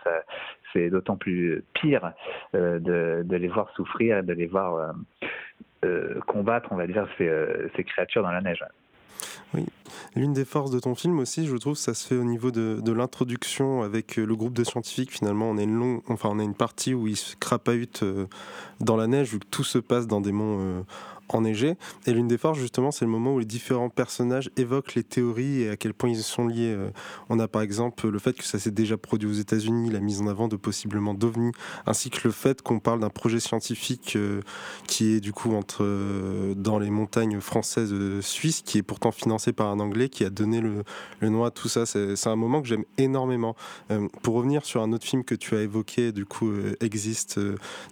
c'est 0.74 0.90
d'autant 0.90 1.18
plus 1.18 1.64
pire 1.74 2.14
euh, 2.56 2.80
de, 3.24 3.36
les 3.36 3.48
voir 3.48 3.70
souffrir 3.76 4.24
de 4.24 4.34
les 4.34 4.48
voir 4.48 4.76
euh, 4.76 4.92
euh, 5.86 6.20
combattre, 6.28 6.70
on 6.72 6.76
va 6.76 6.88
dire, 6.88 7.08
ces, 7.18 7.84
créatures 7.84 8.24
dans 8.24 8.32
la 8.32 8.42
neige. 8.42 8.64
L'une 10.16 10.34
des 10.34 10.46
forces 10.46 10.72
de 10.72 10.80
ton 10.80 10.96
film 10.96 11.20
aussi, 11.20 11.48
je 11.48 11.56
trouve, 11.56 11.76
ça 11.76 11.94
se 11.94 12.08
fait 12.08 12.16
au 12.16 12.24
niveau 12.24 12.52
de, 12.52 12.92
l'introduction 12.92 13.82
avec 13.82 14.18
le 14.18 14.36
groupe 14.36 14.54
de 14.54 14.64
scientifiques. 14.64 15.12
Finalement, 15.12 15.50
on 15.50 15.58
a 15.58 15.64
une 15.64 16.02
enfin, 16.08 16.30
on 16.32 16.40
a 16.40 16.44
une 16.44 16.56
partie 16.56 16.94
où 16.94 17.08
ils 17.08 17.18
se 17.18 17.36
crapahutent 17.36 18.04
dans 18.80 18.96
la 18.96 19.08
neige, 19.08 19.32
vu 19.32 19.40
que 19.40 19.48
tout 19.48 19.64
se 19.64 19.80
passe 19.80 20.08
dans 20.08 20.22
des 20.22 20.32
monts 20.32 20.86
enneigés. 21.30 21.76
Et 22.06 22.14
l'une 22.14 22.28
des 22.28 22.38
forces, 22.38 22.60
justement, 22.60 22.92
c'est 22.92 23.06
le 23.06 23.12
moment 23.12 23.34
où 23.34 23.40
les 23.40 23.46
différents 23.46 23.90
personnages 23.90 24.50
évoquent 24.58 24.96
les 24.96 25.04
théories 25.04 25.62
et 25.62 25.70
à 25.70 25.78
quel 25.78 25.94
point 25.94 26.10
ils 26.10 26.24
sont 26.24 26.48
liés. 26.48 26.74
Euh, 26.74 26.90
On 27.30 27.40
a 27.40 27.48
par 27.48 27.62
exemple 27.62 28.08
le 28.08 28.20
fait 28.20 28.34
que 28.34 28.44
ça 28.44 28.60
s'est 28.60 28.72
déjà 28.72 28.98
produit 28.98 29.30
aux 29.30 29.34
États-Unis, 29.34 29.90
la 29.90 30.00
mise 30.00 30.22
en 30.22 30.28
avant 30.28 30.48
de 30.48 30.56
possiblement 30.56 31.14
d'ovnis, 31.14 31.52
ainsi 31.86 32.10
que 32.10 32.20
le 32.24 32.32
fait 32.32 32.62
qu'on 32.62 32.80
parle 32.80 33.00
d'un 33.00 33.10
projet 33.10 33.40
scientifique 33.40 34.16
euh, 34.16 34.42
qui 34.88 35.14
est 35.14 35.20
du 35.20 35.34
coup 35.34 35.54
entre 35.54 35.84
euh, 35.84 36.54
dans 36.56 36.80
les 36.80 36.90
montagnes 36.90 37.40
françaises 37.40 37.94
suisses, 38.22 38.62
qui 38.62 38.78
est 38.78 38.84
pourtant 38.84 39.12
financé 39.12 39.54
par 39.54 39.68
un 39.68 39.80
Anglais 39.80 40.10
qui 40.10 40.24
a 40.24 40.30
donné 40.30 40.62
le, 40.62 40.84
le 41.20 41.30
nom 41.30 41.44
à 41.44 41.52
tout 41.52 41.68
ça. 41.68 41.86
C'est 41.86 42.28
un 42.28 42.36
moment 42.36 42.62
que 42.62 42.68
j'aime 42.68 42.86
énormément. 42.98 43.56
Pour 44.22 44.36
revenir 44.36 44.66
sur 44.66 44.82
un 44.82 44.92
autre 44.92 45.06
film 45.06 45.24
que 45.24 45.36
tu 45.36 45.56
as 45.56 45.62
évoqué, 45.62 46.12
du 46.12 46.26
coup, 46.26 46.52
Existe 46.80 47.40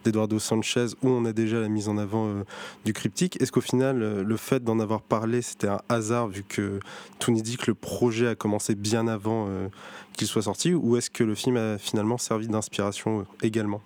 d'Eduardo 0.03 0.39
Sanchez, 0.39 0.87
où 1.01 1.09
on 1.09 1.25
a 1.25 1.33
déjà 1.33 1.59
la 1.59 1.69
mise 1.69 1.89
en 1.89 1.97
avant 1.97 2.43
du 2.85 2.93
cryptique. 2.93 3.26
Est-ce 3.35 3.51
qu'au 3.51 3.61
final, 3.61 4.01
euh, 4.01 4.23
le 4.23 4.37
fait 4.37 4.63
d'en 4.63 4.79
avoir 4.79 5.01
parlé, 5.01 5.41
c'était 5.41 5.67
un 5.67 5.79
hasard, 5.89 6.27
vu 6.27 6.43
que 6.43 6.79
tout 7.19 7.31
dit 7.31 7.57
que 7.57 7.65
le 7.67 7.75
projet 7.75 8.27
a 8.27 8.35
commencé 8.35 8.75
bien 8.75 9.07
avant 9.07 9.47
euh, 9.49 9.67
qu'il 10.13 10.27
soit 10.27 10.43
sorti, 10.43 10.73
ou 10.73 10.95
est-ce 10.97 11.09
que 11.09 11.23
le 11.23 11.35
film 11.35 11.57
a 11.57 11.77
finalement 11.77 12.17
servi 12.17 12.47
d'inspiration 12.47 13.19
euh, 13.19 13.23
également? 13.43 13.81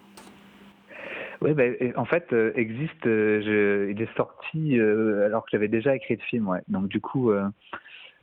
Oui, 1.41 1.51
et 1.57 1.91
en 1.95 2.05
fait, 2.05 2.31
Existe, 2.55 3.03
il 3.03 3.97
est 3.99 4.15
sorti 4.15 4.79
alors 4.79 5.43
que 5.43 5.49
j'avais 5.51 5.69
déjà 5.69 5.95
écrit 5.95 6.15
le 6.15 6.21
film, 6.21 6.47
ouais. 6.47 6.61
Donc 6.67 6.87
du 6.87 7.01
coup, 7.01 7.31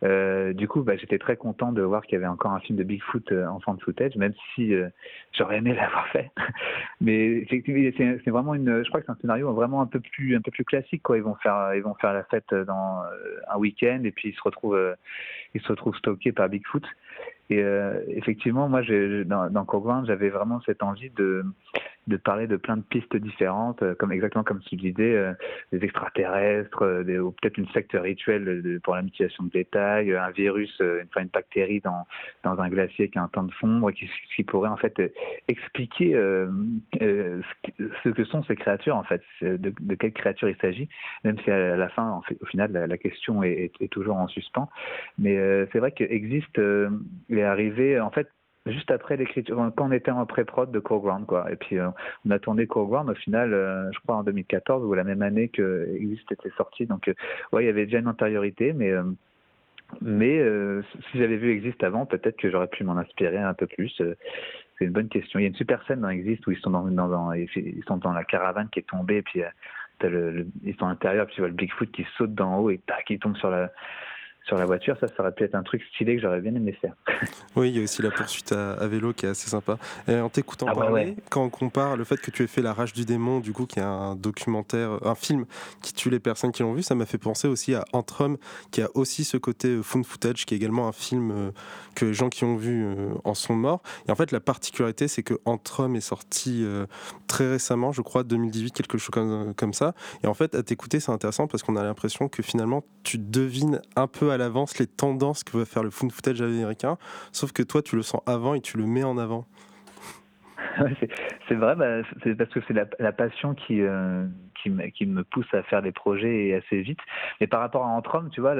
euh, 0.04 0.52
du 0.52 0.68
coup, 0.68 0.82
bah, 0.82 0.96
j'étais 0.96 1.18
très 1.18 1.36
content 1.36 1.72
de 1.72 1.82
voir 1.82 2.04
qu'il 2.04 2.14
y 2.14 2.16
avait 2.16 2.26
encore 2.26 2.52
un 2.52 2.60
film 2.60 2.78
de 2.78 2.84
Bigfoot 2.84 3.32
euh, 3.32 3.46
en 3.46 3.58
fan 3.60 3.78
footage, 3.80 4.16
même 4.16 4.32
si 4.54 4.74
euh, 4.74 4.88
j'aurais 5.32 5.58
aimé 5.58 5.74
l'avoir 5.80 6.06
fait. 6.08 6.30
Mais 7.00 7.26
effectivement, 7.38 7.90
c'est 8.24 8.30
vraiment 8.30 8.54
une, 8.54 8.84
je 8.84 8.88
crois 8.88 9.00
que 9.00 9.06
c'est 9.06 9.12
un 9.12 9.18
scénario 9.20 9.52
vraiment 9.52 9.80
un 9.80 9.86
peu 9.86 10.00
plus, 10.00 10.36
un 10.36 10.40
peu 10.40 10.50
plus 10.50 10.64
classique, 10.64 11.02
quoi. 11.02 11.16
Ils 11.16 11.22
vont 11.22 11.34
faire, 11.36 11.74
ils 11.74 11.82
vont 11.82 11.94
faire 11.94 12.12
la 12.12 12.24
fête 12.24 12.54
dans 12.54 13.02
euh, 13.02 13.40
un 13.52 13.58
week-end 13.58 14.00
et 14.04 14.12
puis 14.12 14.28
ils 14.30 14.34
se 14.34 14.42
retrouvent, 14.42 14.76
euh, 14.76 14.94
ils 15.54 15.60
se 15.60 15.68
retrouvent 15.68 15.96
stockés 15.96 16.32
par 16.32 16.48
Bigfoot. 16.48 16.84
Et 17.50 17.62
euh, 17.62 18.00
effectivement, 18.08 18.68
moi, 18.68 18.82
dans, 19.24 19.50
dans 19.50 20.04
j'avais 20.04 20.28
vraiment 20.28 20.60
cette 20.66 20.82
envie 20.82 21.10
de 21.10 21.44
de 22.08 22.16
parler 22.16 22.46
de 22.46 22.56
plein 22.56 22.76
de 22.76 22.82
pistes 22.82 23.16
différentes, 23.16 23.82
euh, 23.82 23.94
comme 23.94 24.12
exactement 24.12 24.44
comme 24.44 24.60
tu 24.60 24.76
disais, 24.76 25.14
euh, 25.14 25.32
des 25.72 25.84
extraterrestres, 25.84 26.82
euh, 26.82 27.30
peut-être 27.40 27.58
une 27.58 27.68
secte 27.68 27.92
rituelle 27.94 28.80
pour 28.82 28.96
la 28.96 29.02
mutilation 29.02 29.44
de 29.44 29.50
bétail, 29.50 30.14
un 30.14 30.30
virus, 30.30 30.76
euh, 30.80 31.02
enfin 31.08 31.22
une 31.22 31.28
bactérie 31.28 31.80
dans, 31.80 32.06
dans 32.44 32.58
un 32.60 32.68
glacier 32.68 33.08
qui 33.08 33.18
a 33.18 33.22
un 33.22 33.28
temps 33.28 33.44
de 33.44 33.52
fondre, 33.52 33.92
qui, 33.92 34.08
qui 34.34 34.42
pourrait 34.42 34.70
en 34.70 34.76
fait 34.76 35.00
expliquer 35.48 36.12
ce, 36.14 38.08
que- 38.10 38.24
sont 38.24 38.42
ces 38.44 38.56
créatures 38.56 38.96
en 38.96 39.04
fait, 39.04 39.22
de, 39.40 39.56
de 39.56 39.94
quelles 39.94 40.12
créatures 40.12 40.50
il 40.50 40.56
s'agit, 40.56 40.88
même 41.24 41.38
si 41.38 41.50
à 41.50 41.76
la 41.76 41.88
fin, 41.88 42.20
au 42.40 42.46
final, 42.46 42.72
la, 42.72 42.98
question 42.98 43.42
est, 43.42 43.72
toujours 43.90 44.16
en 44.16 44.28
suspens. 44.28 44.68
Mais 45.18 45.36
c'est 45.72 45.78
vrai 45.78 45.92
que 45.92 46.04
Existe 46.04 46.58
euh, 46.58 46.90
est 47.30 47.42
arrivé 47.42 48.00
en 48.00 48.10
fait 48.10 48.28
juste 48.66 48.90
après 48.90 49.16
l'écriture, 49.16 49.56
quand 49.56 49.86
on 49.86 49.92
était 49.92 50.10
en 50.10 50.24
pré-prod 50.26 50.70
de 50.70 50.78
Coreground, 50.78 51.26
quoi. 51.26 51.50
Et 51.50 51.56
puis, 51.56 51.78
euh, 51.78 51.88
on 52.26 52.30
a 52.30 52.38
tourné 52.38 52.66
Coreground 52.66 53.10
au 53.10 53.14
final, 53.14 53.52
euh, 53.54 53.90
je 53.92 53.98
crois 54.00 54.16
en 54.16 54.22
2014 54.22 54.84
ou 54.84 54.94
la 54.94 55.04
même 55.04 55.22
année 55.22 55.48
que 55.48 55.88
Exist 55.94 56.30
était 56.32 56.50
sorti. 56.56 56.86
Donc, 56.86 57.08
euh, 57.08 57.14
ouais, 57.52 57.64
il 57.64 57.66
y 57.66 57.70
avait 57.70 57.86
déjà 57.86 57.98
une 57.98 58.08
antériorité, 58.08 58.72
mais 58.72 58.90
euh, 58.90 59.04
mais 60.02 60.38
si 61.10 61.18
j'avais 61.18 61.38
vu 61.38 61.50
Exist 61.50 61.82
avant, 61.82 62.04
peut-être 62.04 62.36
que 62.36 62.50
j'aurais 62.50 62.66
pu 62.66 62.84
m'en 62.84 62.98
inspirer 62.98 63.38
un 63.38 63.54
peu 63.54 63.66
plus. 63.66 63.88
C'est 63.96 64.84
une 64.84 64.90
bonne 64.90 65.08
question. 65.08 65.38
Il 65.38 65.44
y 65.44 65.46
a 65.46 65.48
une 65.48 65.54
super 65.54 65.82
scène 65.86 66.02
dans 66.02 66.10
Exist 66.10 66.46
où 66.46 66.50
ils 66.50 66.58
sont 66.58 66.70
dans, 66.70 68.12
la 68.12 68.24
caravane 68.24 68.68
qui 68.68 68.80
est 68.80 68.86
tombée, 68.86 69.16
et 69.16 69.22
puis 69.22 69.40
ils 70.04 70.76
sont 70.76 70.84
à 70.84 70.90
l'intérieur, 70.90 71.24
puis 71.24 71.36
tu 71.36 71.40
vois 71.40 71.48
le 71.48 71.54
Bigfoot 71.54 71.90
qui 71.90 72.06
saute 72.18 72.34
d'en 72.34 72.58
haut 72.58 72.68
et 72.68 72.76
tac, 72.86 73.08
il 73.08 73.18
tombe 73.18 73.34
sur 73.38 73.48
la 73.48 73.72
sur 74.48 74.56
la 74.56 74.64
voiture. 74.64 74.96
Ça, 75.00 75.06
ça 75.06 75.14
aurait 75.20 75.32
pu 75.32 75.44
être 75.44 75.54
un 75.54 75.62
truc 75.62 75.82
stylé 75.94 76.16
que 76.16 76.22
j'aurais 76.22 76.40
bien 76.40 76.54
aimé 76.54 76.76
faire. 76.80 76.94
Oui, 77.56 77.70
il 77.70 77.76
y 77.76 77.80
a 77.80 77.82
aussi 77.82 78.02
la 78.02 78.10
poursuite 78.10 78.52
à, 78.52 78.74
à 78.74 78.86
vélo 78.86 79.12
qui 79.12 79.26
est 79.26 79.28
assez 79.28 79.50
sympa. 79.50 79.78
Et 80.06 80.14
en 80.14 80.28
t'écoutant 80.28 80.66
Ah 80.68 80.74
parler, 80.74 80.92
ouais. 80.92 81.16
quand 81.28 81.42
on 81.42 81.50
compare 81.50 81.96
le 81.96 82.04
fait 82.04 82.16
que 82.16 82.30
tu 82.30 82.44
aies 82.44 82.46
fait 82.46 82.62
La 82.62 82.72
Rage 82.72 82.92
du 82.92 83.04
démon, 83.04 83.40
du 83.40 83.52
coup, 83.52 83.66
qui 83.66 83.80
est 83.80 83.82
un 83.82 84.14
documentaire, 84.14 85.04
un 85.04 85.14
film 85.14 85.44
qui 85.82 85.92
tue 85.92 86.08
les 86.08 86.20
personnes 86.20 86.52
qui 86.52 86.62
l'ont 86.62 86.72
vu, 86.72 86.82
ça 86.82 86.94
m'a 86.94 87.06
fait 87.06 87.18
penser 87.18 87.48
aussi 87.48 87.74
à 87.74 87.84
Antrum, 87.92 88.36
qui 88.70 88.80
a 88.80 88.88
aussi 88.94 89.24
ce 89.24 89.36
côté 89.36 89.82
found 89.82 90.06
footage, 90.06 90.46
qui 90.46 90.54
est 90.54 90.56
également 90.56 90.88
un 90.88 90.92
film 90.92 91.30
euh, 91.30 91.50
que 91.94 92.06
les 92.06 92.14
gens 92.14 92.28
qui 92.28 92.44
ont 92.44 92.56
vu 92.56 92.84
euh, 92.84 93.10
en 93.24 93.34
sont 93.34 93.54
morts. 93.54 93.82
Et 94.06 94.12
en 94.12 94.14
fait, 94.14 94.30
la 94.30 94.40
particularité, 94.40 95.08
c'est 95.08 95.22
que 95.22 95.34
Antrum 95.44 95.96
est 95.96 96.00
sorti 96.00 96.62
euh, 96.64 96.86
très 97.26 97.50
récemment, 97.50 97.92
je 97.92 98.02
crois, 98.02 98.22
2018, 98.22 98.72
quelque 98.72 98.98
chose 98.98 99.10
comme, 99.10 99.52
comme 99.54 99.72
ça. 99.72 99.94
Et 100.22 100.26
en 100.26 100.34
fait, 100.34 100.54
à 100.54 100.62
t'écouter, 100.62 101.00
c'est 101.00 101.12
intéressant 101.12 101.48
parce 101.48 101.62
qu'on 101.62 101.76
a 101.76 101.82
l'impression 101.82 102.28
que 102.28 102.42
finalement, 102.42 102.84
tu 103.02 103.18
devines 103.18 103.80
un 103.96 104.06
peu 104.06 104.30
à 104.30 104.37
l'avance 104.38 104.78
les 104.78 104.86
tendances 104.86 105.44
que 105.44 105.56
va 105.56 105.64
faire 105.64 105.82
le 105.82 105.90
found 105.90 106.12
footage 106.12 106.40
américain, 106.40 106.96
sauf 107.32 107.52
que 107.52 107.62
toi, 107.62 107.82
tu 107.82 107.96
le 107.96 108.02
sens 108.02 108.22
avant 108.26 108.54
et 108.54 108.60
tu 108.60 108.76
le 108.76 108.86
mets 108.86 109.04
en 109.04 109.18
avant. 109.18 109.46
C'est- 111.48 111.54
vrai, 111.54 111.74
bah, 111.76 112.02
c'est 112.22 112.34
parce 112.34 112.50
que 112.50 112.60
c'est 112.68 112.74
la, 112.98 113.12
passion 113.12 113.54
qui, 113.54 113.80
euh, 113.82 114.26
qui, 114.62 114.70
me, 115.06 115.22
pousse 115.24 115.52
à 115.52 115.62
faire 115.62 115.82
des 115.82 115.92
projets 115.92 116.46
et 116.46 116.54
assez 116.54 116.80
vite. 116.82 116.98
Mais 117.40 117.46
par 117.46 117.60
rapport 117.60 117.84
à 117.84 117.88
Antrum, 117.88 118.30
tu 118.30 118.40
vois, 118.40 118.54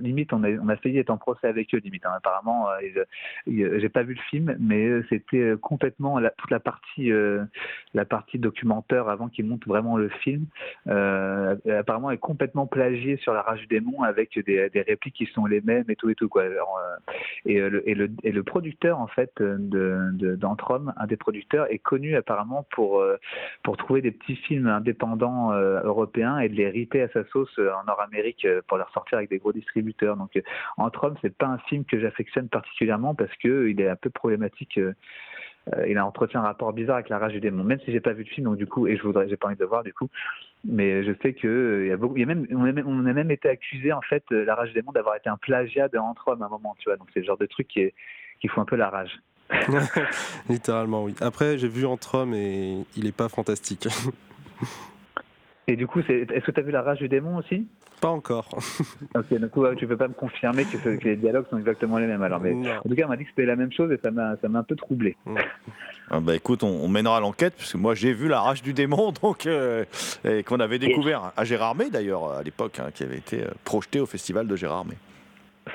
limite, 0.00 0.32
on 0.32 0.42
a, 0.44 0.50
on 0.50 0.68
a 0.68 0.76
failli 0.76 0.98
être 0.98 1.10
en 1.10 1.18
procès 1.18 1.46
avec 1.46 1.74
eux, 1.74 1.78
limite. 1.78 2.04
hein. 2.06 2.12
Apparemment, 2.16 2.68
euh, 2.70 3.04
ils- 3.46 3.80
j'ai 3.80 3.88
pas 3.88 4.02
vu 4.02 4.14
le 4.14 4.20
film, 4.30 4.56
mais 4.60 4.84
euh, 4.86 5.04
c'était 5.08 5.38
euh, 5.38 5.56
complètement 5.56 6.20
toute 6.38 6.50
la 6.50 6.60
partie, 6.60 7.10
euh, 7.12 7.44
documentaire 8.34 9.08
avant 9.08 9.28
qu'ils 9.28 9.46
montent 9.46 9.66
vraiment 9.66 9.96
le 9.96 10.08
film. 10.08 10.46
Euh, 10.88 11.56
apparemment, 11.78 12.10
est 12.10 12.18
complètement 12.18 12.66
plagié 12.66 13.16
sur 13.18 13.32
la 13.32 13.42
rage 13.42 13.60
du 13.60 13.66
démon 13.66 14.02
avec 14.02 14.38
des, 14.44 14.70
répliques 14.86 15.14
qui 15.14 15.26
sont 15.26 15.46
les 15.46 15.60
mêmes 15.60 15.84
et 15.88 15.96
tout 15.96 16.10
et 16.10 16.14
tout 16.14 16.28
euh, 16.36 16.50
et, 17.46 17.60
euh, 17.60 17.82
le, 17.86 18.42
producteur 18.42 18.98
en 18.98 19.06
fait 19.06 19.32
de 19.40 20.36
d'Antrum, 20.36 20.92
un 20.96 21.06
des 21.06 21.16
producteurs, 21.16 21.63
est 21.70 21.78
connu 21.78 22.16
apparemment 22.16 22.66
pour 22.70 23.00
euh, 23.00 23.16
pour 23.62 23.76
trouver 23.76 24.02
des 24.02 24.10
petits 24.10 24.36
films 24.36 24.66
indépendants 24.66 25.52
euh, 25.52 25.80
européens 25.82 26.38
et 26.38 26.48
de 26.48 26.54
les 26.54 26.68
ripper 26.68 27.02
à 27.02 27.08
sa 27.08 27.24
sauce 27.26 27.50
euh, 27.58 27.70
en 27.72 27.84
Nord-Amérique 27.84 28.46
pour 28.68 28.78
les 28.78 28.84
ressortir 28.84 29.18
avec 29.18 29.30
des 29.30 29.38
gros 29.38 29.52
distributeurs. 29.52 30.16
Donc 30.16 30.36
euh, 30.36 30.42
Antrum, 30.76 31.14
c'est 31.22 31.36
pas 31.36 31.46
un 31.46 31.58
film 31.58 31.84
que 31.84 31.98
j'affectionne 32.00 32.48
particulièrement 32.48 33.14
parce 33.14 33.34
que 33.36 33.48
euh, 33.48 33.70
il 33.70 33.80
est 33.80 33.88
un 33.88 33.96
peu 33.96 34.10
problématique. 34.10 34.78
il 35.86 35.96
a 35.96 36.06
entretient 36.06 36.40
un 36.40 36.44
rapport 36.44 36.72
bizarre 36.72 36.96
avec 36.96 37.08
la 37.08 37.18
rage 37.18 37.32
du 37.32 37.40
démon, 37.40 37.64
même 37.64 37.80
si 37.80 37.90
j'ai 37.90 38.00
pas 38.00 38.12
vu 38.12 38.24
le 38.24 38.28
film, 38.28 38.44
donc 38.44 38.56
du 38.56 38.66
coup, 38.66 38.86
et 38.86 38.96
je 38.96 39.02
voudrais, 39.02 39.28
j'ai 39.28 39.36
pas 39.38 39.46
envie 39.46 39.56
de 39.56 39.62
le 39.62 39.66
voir 39.66 39.82
du 39.82 39.94
coup, 39.94 40.10
mais 40.64 41.04
je 41.04 41.12
sais 41.22 41.32
que 41.32 41.86
y 41.88 41.92
a 41.92 41.96
beaucoup, 41.96 42.18
y 42.18 42.22
a 42.22 42.26
même, 42.26 42.46
on 42.52 43.06
a 43.06 43.12
même, 43.12 43.30
été 43.30 43.48
accusé 43.48 43.90
en 43.92 44.02
fait, 44.02 44.24
la 44.30 44.54
rage 44.54 44.68
du 44.68 44.74
démon 44.74 44.92
d'avoir 44.92 45.16
été 45.16 45.30
un 45.30 45.38
plagiat 45.38 45.88
de 45.88 45.96
Antrum 45.96 46.42
à 46.42 46.46
un 46.46 46.48
moment, 46.50 46.76
tu 46.78 46.90
vois, 46.90 46.98
donc 46.98 47.08
c'est 47.14 47.20
le 47.20 47.26
genre 47.26 47.38
de 47.38 47.46
truc 47.46 47.66
qui 47.68 47.80
est, 47.80 47.94
qui 48.40 48.48
fout 48.48 48.60
un 48.60 48.66
peu 48.66 48.76
la 48.76 48.90
rage. 48.90 49.18
Littéralement, 50.48 51.04
oui. 51.04 51.14
Après, 51.20 51.58
j'ai 51.58 51.68
vu 51.68 51.86
Antrum 51.86 52.34
et 52.34 52.78
il 52.96 53.06
est 53.06 53.12
pas 53.12 53.28
fantastique. 53.28 53.88
Et 55.66 55.76
du 55.76 55.86
coup, 55.86 56.00
c'est, 56.06 56.26
est-ce 56.30 56.44
que 56.44 56.50
tu 56.50 56.60
as 56.60 56.62
vu 56.62 56.70
la 56.72 56.82
rage 56.82 56.98
du 56.98 57.08
démon 57.08 57.38
aussi? 57.38 57.66
Pas 58.00 58.08
encore. 58.10 58.48
Ok, 59.14 59.32
donc 59.38 59.56
ouais, 59.56 59.74
tu 59.76 59.86
peux 59.86 59.96
pas 59.96 60.08
me 60.08 60.12
confirmer 60.14 60.64
que, 60.64 60.76
les 61.04 61.16
dialogues 61.16 61.46
sont 61.48 61.56
exactement 61.56 61.96
les 61.98 62.06
mêmes 62.06 62.22
alors, 62.22 62.38
mais 62.40 62.52
Non. 62.52 62.70
en 62.84 62.88
tout 62.88 62.94
cas, 62.94 63.04
on 63.06 63.08
m'a 63.08 63.16
dit 63.16 63.24
que 63.24 63.30
c'était 63.30 63.46
la 63.46 63.56
même 63.56 63.72
chose 63.72 63.90
et 63.92 63.98
ça 64.02 64.10
m'a, 64.10 64.36
ça 64.42 64.48
m'a 64.48 64.58
un 64.58 64.62
peu 64.62 64.76
troublé. 64.76 65.16
Ah 66.10 66.20
bah 66.20 66.34
écoute, 66.34 66.62
on, 66.64 66.68
on 66.84 66.88
mènera 66.88 67.18
l'enquête, 67.20 67.54
parce 67.56 67.72
que 67.72 67.78
moi 67.78 67.94
j'ai 67.94 68.12
vu 68.12 68.28
La 68.28 68.40
Rage 68.40 68.62
du 68.62 68.74
démon, 68.74 69.12
donc, 69.22 69.46
euh, 69.46 69.84
et 70.24 70.42
qu'on 70.42 70.60
avait 70.60 70.78
découvert 70.78 71.32
à 71.34 71.44
Gérardmer 71.44 71.88
d'ailleurs 71.88 72.30
à 72.32 72.42
l'époque, 72.42 72.78
hein, 72.78 72.90
qui 72.94 73.04
avait 73.04 73.16
été 73.16 73.42
euh, 73.42 73.50
projeté 73.64 74.00
au 74.00 74.06
festival 74.06 74.46
de 74.46 74.56
Gérardmer. 74.56 74.96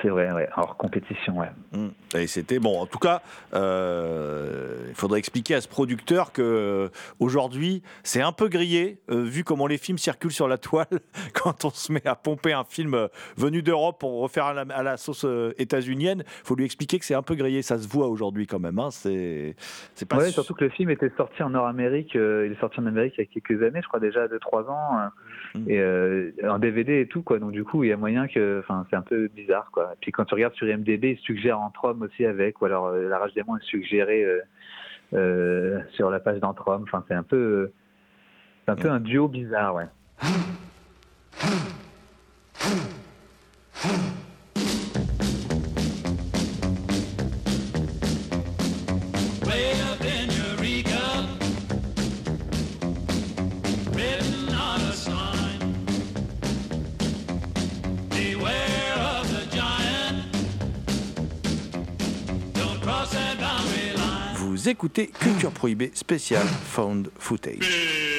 C'est 0.02 0.08
vrai, 0.08 0.32
ouais, 0.32 0.48
hors 0.56 0.76
compétition, 0.76 1.38
ouais. 1.38 1.50
Mm. 1.72 1.88
Et 2.16 2.26
c'était 2.26 2.58
bon. 2.58 2.80
En 2.80 2.86
tout 2.86 2.98
cas, 2.98 3.22
euh, 3.54 4.76
il 4.88 4.94
faudrait 4.94 5.18
expliquer 5.18 5.56
à 5.56 5.60
ce 5.60 5.68
producteur 5.68 6.32
que 6.32 6.42
euh, 6.42 6.88
aujourd'hui, 7.18 7.82
c'est 8.02 8.22
un 8.22 8.32
peu 8.32 8.48
grillé 8.48 9.00
euh, 9.10 9.22
vu 9.22 9.44
comment 9.44 9.66
les 9.66 9.78
films 9.78 9.98
circulent 9.98 10.32
sur 10.32 10.48
la 10.48 10.58
toile. 10.58 10.86
Quand 11.34 11.64
on 11.64 11.70
se 11.70 11.92
met 11.92 12.06
à 12.06 12.14
pomper 12.14 12.52
un 12.52 12.64
film 12.64 13.08
venu 13.36 13.62
d'Europe 13.62 13.98
pour 14.00 14.20
refaire 14.20 14.46
à 14.46 14.54
la, 14.54 14.62
à 14.74 14.82
la 14.82 14.96
sauce 14.96 15.26
états-unienne, 15.58 16.22
faut 16.44 16.54
lui 16.54 16.64
expliquer 16.64 16.98
que 16.98 17.04
c'est 17.04 17.14
un 17.14 17.22
peu 17.22 17.34
grillé. 17.34 17.62
Ça 17.62 17.78
se 17.78 17.88
voit 17.88 18.08
aujourd'hui 18.08 18.46
quand 18.46 18.60
même. 18.60 18.78
Hein. 18.78 18.90
C'est, 18.90 19.56
c'est 19.94 20.08
pas. 20.08 20.18
Ouais, 20.18 20.26
su- 20.26 20.32
surtout 20.32 20.54
que 20.54 20.64
le 20.64 20.70
film 20.70 20.90
était 20.90 21.10
sorti 21.16 21.42
en 21.42 21.50
Nord-Amérique, 21.50 22.16
euh, 22.16 22.46
il 22.46 22.52
est 22.52 22.60
sorti 22.60 22.80
en 22.80 22.86
Amérique 22.86 23.14
il 23.18 23.24
y 23.24 23.28
a 23.28 23.40
quelques 23.40 23.62
années, 23.62 23.80
je 23.82 23.88
crois 23.88 24.00
déjà 24.00 24.26
2-3 24.26 24.68
ans, 24.70 25.10
Mm. 25.54 25.70
et 25.70 25.80
euh, 25.80 26.30
en 26.48 26.58
DVD 26.58 27.00
et 27.00 27.06
tout, 27.06 27.22
quoi. 27.22 27.38
Donc 27.38 27.52
du 27.52 27.64
coup, 27.64 27.84
il 27.84 27.90
y 27.90 27.92
a 27.92 27.96
moyen 27.96 28.28
que, 28.28 28.60
enfin, 28.60 28.86
c'est 28.90 28.96
un 28.96 29.02
peu 29.02 29.28
bizarre, 29.28 29.70
quoi. 29.72 29.90
Et 29.92 29.96
puis 30.00 30.12
quand 30.12 30.24
tu 30.24 30.34
regardes 30.34 30.54
sur 30.54 30.68
IMDb, 30.68 31.04
il 31.04 31.18
suggère 31.18 31.60
Antrum 31.60 32.02
aussi 32.02 32.24
avec, 32.24 32.60
ou 32.60 32.66
alors 32.66 32.86
euh, 32.86 33.08
La 33.08 33.18
Rage 33.18 33.34
des 33.34 33.42
Démons 33.42 33.56
est 33.56 33.64
suggéré 33.64 34.24
euh, 34.24 34.40
euh, 35.14 35.80
sur 35.92 36.10
la 36.10 36.20
page 36.20 36.40
d'Antrum. 36.40 36.82
Enfin, 36.84 37.04
c'est 37.08 37.14
un 37.14 37.22
peu, 37.22 37.72
c'est 38.64 38.72
un 38.72 38.76
peu 38.76 38.90
un 38.90 39.00
duo 39.00 39.28
bizarre, 39.28 39.74
ouais. 39.74 39.86
écoutez 64.80 65.08
Culture 65.08 65.50
Prohibée 65.50 65.90
spécial 65.92 66.46
Found 66.46 67.10
Footage. 67.18 68.09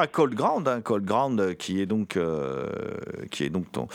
À 0.00 0.06
Cold 0.06 0.34
Ground, 0.34 0.66
hein, 0.66 0.80
Cold 0.80 1.04
Ground 1.04 1.40
euh, 1.40 1.54
qui 1.54 1.80
est 1.80 1.86
donc, 1.86 2.16
euh, 2.16 2.66
qui 3.30 3.44
est 3.44 3.50
donc 3.50 3.70
ton, 3.70 3.86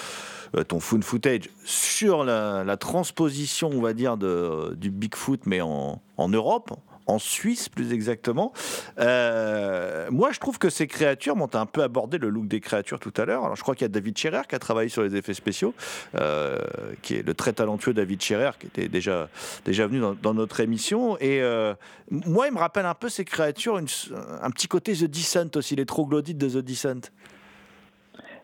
euh, 0.56 0.64
ton 0.64 0.80
found 0.80 1.04
footage 1.04 1.50
sur 1.64 2.24
la, 2.24 2.78
transposition, 2.78 3.70
on 3.74 3.82
va 3.82 3.94
dire, 3.94 4.18
de, 4.18 4.76
du 4.76 4.92
Bigfoot, 4.92 5.42
mais 5.46 5.62
en, 5.62 6.02
en 6.18 6.30
Europe, 6.30 6.72
en 7.08 7.20
Suisse 7.20 7.70
plus 7.70 7.94
exactement. 7.94 8.54
Euh, 9.00 10.08
moi, 10.12 10.32
je 10.32 10.40
trouve 10.40 10.58
que 10.58 10.70
ces 10.70 10.88
créatures, 10.88 11.36
bon, 11.36 11.48
tu 11.48 11.58
as 11.58 11.62
un 11.62 11.66
peu 11.66 11.84
abordé 11.84 12.18
le 12.18 12.30
look 12.30 12.48
des 12.48 12.60
créatures 12.60 13.00
tout 13.00 13.14
à 13.18 13.26
l'heure. 13.26 13.44
Alors, 13.44 13.56
je 13.56 13.62
crois 13.62 13.76
qu'il 13.76 13.84
y 13.84 13.86
a 13.86 13.90
David 13.90 14.18
Scherer 14.18 14.42
qui 14.48 14.56
a 14.56 14.60
travaillé 14.60 14.90
sur 14.90 15.04
les 15.04 15.16
effets 15.16 15.34
spéciaux, 15.34 15.74
euh, 16.20 16.58
qui 17.02 17.16
est 17.16 17.26
le 17.26 17.34
très 17.34 17.54
talentueux 17.54 17.94
David 17.94 18.22
Scherer, 18.22 18.52
qui 18.60 18.68
était 18.68 18.88
déjà, 18.88 19.30
déjà 19.66 19.88
venu 19.88 20.00
dans, 20.00 20.14
dans 20.14 20.34
notre 20.34 20.60
émission. 20.60 21.18
Et 21.20 21.42
euh, 21.42 21.74
moi, 22.10 22.48
il 22.48 22.54
me 22.54 22.60
rappelle 22.60 22.86
un 22.86 22.94
peu 22.94 23.10
ces 23.10 23.26
créatures, 23.26 23.78
un 23.78 24.50
petit 24.52 24.68
côté 24.68 24.94
The 24.94 25.06
Descent 25.06 25.56
aussi, 25.56 25.76
les 25.76 25.86
troglodytes 25.86 26.38
de 26.38 26.50
The 26.50 26.64
Descent. 26.64 27.12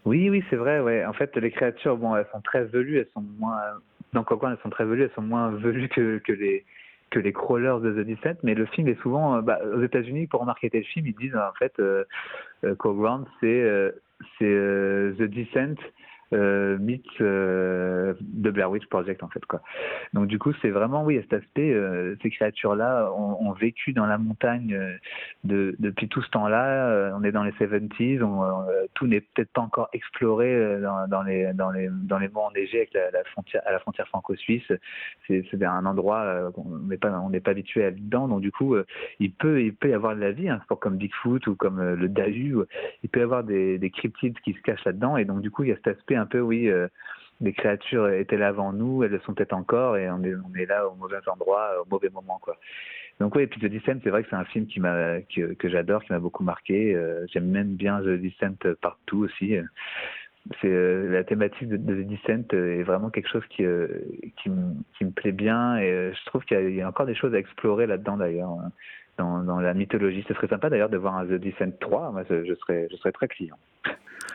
Oui, 0.06 0.30
oui, 0.30 0.43
c'est 0.50 0.56
vrai. 0.56 0.80
Ouais. 0.80 1.06
En 1.06 1.13
fait, 1.13 1.36
les 1.38 1.52
créatures, 1.52 1.97
bon, 1.97 2.15
elles 2.15 2.28
sont 2.32 2.41
très 2.41 2.63
velues, 2.63 3.00
elles 3.00 3.10
sont 3.13 3.24
moins. 3.39 3.60
Donc, 4.13 4.28
quoi, 4.28 4.52
elles 4.52 4.58
sont 4.63 4.69
très 4.69 4.84
velues, 4.84 5.04
elles 5.04 5.15
sont 5.15 5.21
moins 5.21 5.52
velues 5.52 5.89
que, 5.89 6.19
que 6.19 6.34
les 6.34 6.65
que 7.12 7.19
les 7.19 7.34
crawlers 7.34 7.80
de 7.82 7.91
The 7.91 8.06
Descent, 8.06 8.38
mais 8.41 8.56
le 8.56 8.65
film 8.65 8.88
est 8.88 9.00
souvent 9.02 9.36
euh, 9.36 9.41
bah, 9.41 9.60
aux 9.76 9.84
États-Unis 9.84 10.28
pour 10.28 10.43
marketer 10.45 10.80
le 10.80 10.86
film, 10.86 11.06
ils 11.06 11.15
disent 11.15 11.36
en 11.36 11.54
fait 11.60 11.74
euh, 11.80 12.06
euh, 12.63 12.76
euh, 13.43 13.91
c'est 14.39 15.19
The 15.19 15.24
Descent 15.24 15.76
euh, 16.34 16.78
mythe 16.78 17.06
euh, 17.20 18.13
de 18.22 18.52
Blair 18.52 18.72
Witch 18.72 18.86
Project 18.88 19.24
en 19.24 19.28
fait 19.28 19.44
quoi. 19.46 19.62
Donc 20.13 20.28
du 20.28 20.39
coup 20.39 20.54
c'est 20.62 20.70
vraiment 20.70 21.04
oui 21.04 21.20
cet 21.22 21.34
aspect 21.34 21.74
euh, 21.74 22.15
ces 22.22 22.30
créatures 22.30 22.76
là 22.76 23.12
ont, 23.13 23.46
ont, 23.46 23.52
vécu 23.52 23.94
dans 23.94 24.06
la 24.06 24.17
montagne 24.17 24.74
euh, 24.74 24.96
de, 25.44 25.76
depuis 25.80 26.08
tout 26.08 26.22
ce 26.22 26.30
temps-là. 26.30 26.89
Euh, 26.89 27.12
on 27.15 27.24
est 27.24 27.32
dans 27.32 27.44
les 27.44 27.52
70s, 27.52 28.24
on, 28.24 28.44
euh, 28.44 28.86
tout 28.94 29.08
n'est 29.08 29.22
peut-être 29.22 29.52
pas 29.52 29.62
encore 29.62 29.89
exploré 29.94 30.80
dans, 30.82 31.08
dans, 31.08 31.24
les 31.24 31.54
dans 31.54 31.70
les 31.70 31.89
dans 31.91 32.17
les 32.17 32.30
monts 32.30 32.46
enneigés 32.46 32.78
avec 32.78 32.94
la, 32.94 33.12
la 33.12 33.24
frontière 33.26 33.62
à 33.65 33.72
la 33.72 33.80
frontière 33.80 34.08
franco-suisse. 34.08 34.72
C'est 35.28 35.63
un 35.63 35.86
endroit 35.86 36.52
on 36.56 36.78
n'est 36.78 36.98
pas 36.98 37.12
on 37.20 37.30
n'est 37.30 37.39
pas 37.39 37.52
habitué 37.52 37.84
à 37.84 37.88
être 37.88 38.04
dedans 38.04 38.28
donc 38.28 38.41
du 38.41 38.52
coup 38.52 38.76
il 39.20 39.34
peut 39.34 39.62
il 39.62 39.76
peut 39.76 39.89
y 39.89 39.94
avoir 39.94 40.15
de 40.15 40.22
la 40.22 40.32
vie 40.32 40.50
hein, 40.50 40.62
comme 40.80 40.98
Bigfoot 40.98 41.46
ou 41.48 41.56
comme 41.56 41.82
le 41.82 42.08
Dahu 42.08 42.58
il 43.04 43.10
peut 43.10 43.20
y 43.20 43.24
avoir 43.24 43.44
des, 43.44 43.78
des 43.78 43.89
cryptides 43.89 44.39
qui 44.39 44.54
se 44.54 44.62
cachent 44.62 44.86
là-dedans 44.86 45.17
et 45.17 45.26
donc 45.26 45.41
du 45.41 45.52
coup 45.52 45.63
il 45.63 45.70
y 45.70 45.72
a 45.72 45.76
cet 45.76 45.88
aspect 45.88 46.15
un 46.22 46.26
peu, 46.26 46.40
oui, 46.40 46.70
euh, 46.70 46.88
les 47.42 47.54
créatures 47.54 48.10
étaient 48.10 48.38
là 48.38 48.50
avant 48.50 48.74
nous, 48.74 49.04
elles 49.04 49.12
le 49.12 49.20
sont 49.22 49.34
peut-être 49.34 49.54
encore, 49.54 49.98
et 49.98 50.10
on 50.10 50.22
est, 50.24 50.66
là 50.66 50.88
au 50.88 50.96
mauvais 50.96 51.18
endroit, 51.28 51.72
au 51.82 51.90
mauvais 51.90 52.10
moment, 52.10 52.40
quoi. 52.42 52.58
Donc 53.20 53.36
oui, 53.36 53.44
et 53.44 53.48
puis 53.48 53.60
The 53.60 53.66
Descent, 53.66 54.00
c'est 54.04 54.10
vrai 54.10 54.24
que 54.24 54.30
c'est 54.30 54.36
un 54.36 54.46
film 54.46 54.66
que, 54.68 55.70
j'adore, 55.70 56.04
qui 56.04 56.12
m'a 56.12 56.20
beaucoup 56.20 56.44
marqué. 56.44 56.96
Euh, 56.96 57.26
j'aime 57.32 57.50
même 57.50 57.76
bien 57.76 58.02
The 58.02 58.20
Descent 58.20 58.58
partout 58.82 59.20
aussi. 59.20 59.56
C'est 60.60 60.68
euh, 60.68 61.12
la 61.12 61.24
thématique 61.24 61.70
de, 61.70 61.78
The 61.78 62.08
Descent 62.08 62.56
est 62.56 62.82
vraiment 62.82 63.12
quelque 63.12 63.30
chose 63.30 63.46
qui, 63.50 63.64
euh, 63.64 63.88
me 64.48 65.12
plaît 65.12 65.34
bien, 65.34 65.78
et 65.78 66.14
je 66.14 66.26
trouve 66.26 66.44
qu'il 66.46 66.74
y, 66.74 66.82
a 66.82 66.88
encore 66.88 67.06
des 67.06 67.14
choses 67.14 67.36
à 67.36 67.38
explorer 67.38 67.86
là-dedans 67.86 68.18
d'ailleurs. 68.18 68.50
Hein, 68.50 68.72
dans, 69.18 69.60
la 69.60 69.74
mythologie. 69.74 70.24
Ce 70.28 70.34
serait 70.34 70.48
sympa 70.48 70.70
d'ailleurs 70.70 70.90
de 70.90 70.98
voir 70.98 71.16
un 71.16 71.26
The 71.26 71.34
Descent 71.34 71.72
3. 71.80 72.12
Moi, 72.12 72.24
je, 72.30 72.54
serais, 72.56 73.12
très 73.12 73.28
client. 73.28 73.58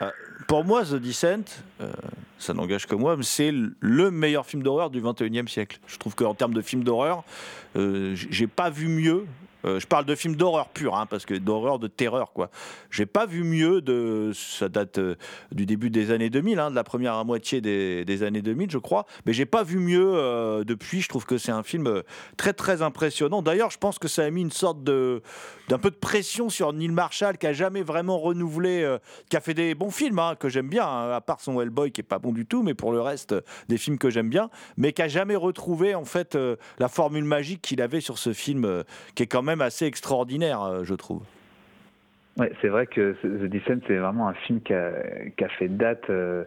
Euh, 0.03 0.11
pour 0.47 0.65
moi, 0.65 0.85
The 0.85 0.95
Descent, 0.95 1.45
euh, 1.81 1.93
ça 2.39 2.55
n'engage 2.55 2.87
que 2.87 2.95
moi, 2.95 3.17
mais 3.17 3.25
c'est 3.25 3.53
le 3.53 4.11
meilleur 4.11 4.47
film 4.47 4.63
d'horreur 4.63 4.91
du 4.91 5.01
21e 5.01 5.49
siècle. 5.49 5.79
Je 5.87 5.97
trouve 5.97 6.15
qu'en 6.15 6.35
termes 6.35 6.55
de 6.55 6.63
film 6.63 6.85
d'horreur, 6.85 7.25
euh, 7.77 8.15
j'ai 8.15 8.47
pas 8.47 8.71
vu 8.71 8.89
mieux 8.89 9.27
euh, 9.67 9.81
je 9.81 9.87
parle 9.87 10.05
de 10.05 10.15
films 10.15 10.37
d'horreur 10.37 10.69
pur, 10.69 10.95
hein, 10.95 11.07
parce 11.07 11.27
que 11.27 11.35
d'horreur, 11.35 11.79
de 11.79 11.89
terreur, 11.89 12.33
quoi. 12.33 12.51
J'ai 12.91 13.07
pas 13.07 13.27
vu 13.27 13.43
mieux 13.43 13.81
de. 13.81 14.31
Ça 14.35 14.69
date 14.69 14.99
euh, 14.99 15.17
du 15.53 15.67
début 15.67 15.91
des 15.91 16.11
années 16.11 16.31
2000, 16.31 16.59
hein, 16.59 16.71
de 16.71 16.77
la 16.77 16.85
première 16.85 17.25
moitié 17.25 17.61
des, 17.61 18.23
années 18.23 18.43
2000, 18.43 18.71
je 18.71 18.79
crois. 18.79 19.07
Mais 19.27 19.33
j'ai 19.33 19.47
pas 19.47 19.65
vu 19.65 19.79
mieux 19.79 20.13
euh, 20.15 20.65
depuis. 20.65 21.01
Je 21.01 21.09
trouve 21.09 21.27
que 21.27 21.39
c'est 21.39 21.53
un 21.53 21.63
film 21.63 22.03
très, 22.37 22.53
très 22.53 22.83
impressionnant. 22.83 23.43
D'ailleurs, 23.43 23.71
je 23.71 23.79
pense 23.79 23.99
que 23.99 24.09
ça 24.09 24.25
a 24.25 24.31
mis 24.31 24.43
une 24.43 24.53
sorte 24.53 24.85
de 24.85 25.23
d'un 25.69 25.79
peu 25.79 25.91
de 25.91 25.97
pression 25.97 26.49
sur 26.49 26.73
Neil 26.73 26.91
Marshall, 26.91 27.39
qui 27.39 27.47
a 27.49 27.53
jamais 27.53 27.83
vraiment 27.83 28.19
renouvelé, 28.19 28.97
qui 29.29 29.37
a 29.37 29.41
fait 29.41 29.55
des 29.55 29.75
bons 29.75 29.91
films, 29.91 30.21
hein, 30.21 30.37
que 30.39 30.49
j'aime 30.49 30.69
bien, 30.69 30.85
à 30.87 31.21
part 31.21 31.41
son 31.41 31.61
Hellboy, 31.61 31.91
qui 31.91 32.03
est 32.03 32.05
pas 32.05 32.21
bon 32.21 32.31
du 32.31 32.47
tout, 32.47 32.63
mais 32.63 32.75
pour 32.75 32.93
le 32.93 33.01
reste, 33.01 33.35
des 33.69 33.77
films 33.77 33.99
que 33.99 34.09
j'aime 34.09 34.29
bien, 34.29 34.49
mais 34.77 34.93
qui 34.93 35.03
a 35.03 35.09
jamais 35.09 35.35
retrouvé, 35.35 35.97
en 35.97 36.05
fait, 36.05 36.39
la 36.79 36.89
formule 36.89 37.25
magique 37.25 37.63
qu'il 37.63 37.83
avait 37.83 38.01
sur 38.01 38.19
ce 38.19 38.33
film, 38.33 38.85
qui 39.17 39.25
est 39.25 39.27
quand 39.27 39.43
même 39.43 39.56
assez 39.61 39.87
extraordinaire, 39.87 40.63
euh, 40.63 40.85
je 40.85 40.95
trouve. 40.95 41.23
Ouais, 42.39 42.53
c'est 42.61 42.69
vrai 42.69 42.87
que 42.87 43.17
The 43.23 43.49
Descent, 43.49 43.81
c'est 43.87 43.97
vraiment 43.97 44.29
un 44.29 44.35
film 44.35 44.61
qui 44.61 44.75
a, 44.75 44.93
fait 45.59 45.69
date, 45.69 46.11
euh, 46.11 46.45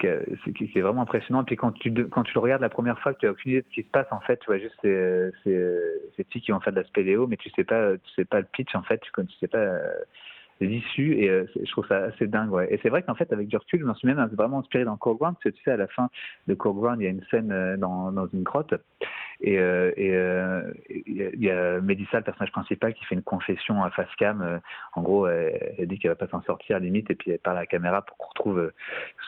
qui, 0.00 0.06
est 0.06 0.80
vraiment 0.80 1.02
impressionnant. 1.02 1.44
Puis 1.44 1.56
quand 1.56 1.72
tu, 1.72 1.92
quand 2.08 2.24
tu 2.24 2.34
le 2.34 2.40
regardes 2.40 2.62
la 2.62 2.68
première 2.68 2.98
fois, 2.98 3.14
tu 3.14 3.26
n'as 3.26 3.32
aucune 3.32 3.52
idée 3.52 3.60
de 3.62 3.66
ce 3.68 3.74
qui 3.74 3.82
se 3.82 3.90
passe, 3.90 4.06
en 4.10 4.20
fait, 4.20 4.38
tu 4.38 4.46
vois 4.46 4.58
juste 4.58 4.74
ces, 4.82 5.30
ces 5.44 6.24
filles 6.24 6.42
qui 6.42 6.50
vont 6.50 6.60
faire 6.60 6.72
de 6.72 6.80
la 6.80 6.86
spéléo, 6.86 7.26
mais 7.28 7.36
tu 7.36 7.50
sais 7.50 7.64
pas, 7.64 7.96
tu 7.96 8.14
sais 8.16 8.24
pas 8.24 8.40
le 8.40 8.46
pitch, 8.52 8.74
en 8.74 8.82
fait, 8.82 9.00
tu, 9.00 9.10
tu 9.12 9.38
sais 9.38 9.48
pas 9.48 9.58
euh, 9.58 9.92
l'issue, 10.60 11.14
et 11.14 11.28
euh, 11.28 11.44
je 11.54 11.70
trouve 11.70 11.86
ça 11.86 12.04
assez 12.04 12.26
dingue. 12.26 12.50
Et 12.70 12.78
c'est 12.82 12.88
vrai 12.88 13.02
qu'en 13.02 13.14
fait, 13.14 13.32
avec 13.32 13.48
du 13.48 13.56
recul, 13.56 13.80
je 13.80 13.84
m'en 13.84 13.94
suis 13.94 14.08
même 14.08 14.24
vraiment 14.32 14.60
inspiré 14.60 14.84
dans 14.84 14.96
Core 14.96 15.16
Ground, 15.16 15.34
parce 15.34 15.44
que 15.44 15.58
tu 15.58 15.62
sais, 15.62 15.70
à 15.70 15.76
la 15.76 15.88
fin 15.88 16.08
de 16.46 16.54
Core 16.54 16.74
Ground, 16.74 17.00
il 17.00 17.04
y 17.04 17.06
a 17.06 17.10
une 17.10 17.24
scène 17.30 17.52
euh, 17.52 17.76
dans, 17.76 18.12
dans 18.12 18.26
une 18.28 18.42
grotte, 18.42 18.74
et 19.42 19.58
euh, 19.58 19.90
il 19.96 20.14
euh, 20.14 20.72
y, 20.86 21.46
y, 21.46 21.50
a 21.50 21.80
Mélissa, 21.80 22.18
le 22.18 22.22
personnage 22.22 22.52
principal, 22.52 22.94
qui 22.94 23.04
fait 23.04 23.16
une 23.16 23.22
confession 23.22 23.82
à 23.82 23.90
face 23.90 24.08
cam. 24.16 24.40
Euh, 24.40 24.58
en 24.94 25.02
gros, 25.02 25.26
elle, 25.26 25.74
elle 25.78 25.88
dit 25.88 25.98
qu'elle 25.98 26.12
va 26.12 26.16
pas 26.16 26.28
s'en 26.28 26.42
sortir 26.42 26.78
limite, 26.78 27.10
et 27.10 27.16
puis 27.16 27.32
elle 27.32 27.40
parle 27.40 27.56
à 27.56 27.60
la 27.60 27.66
caméra 27.66 28.02
pour 28.02 28.16
qu'on 28.16 28.28
retrouve 28.28 28.72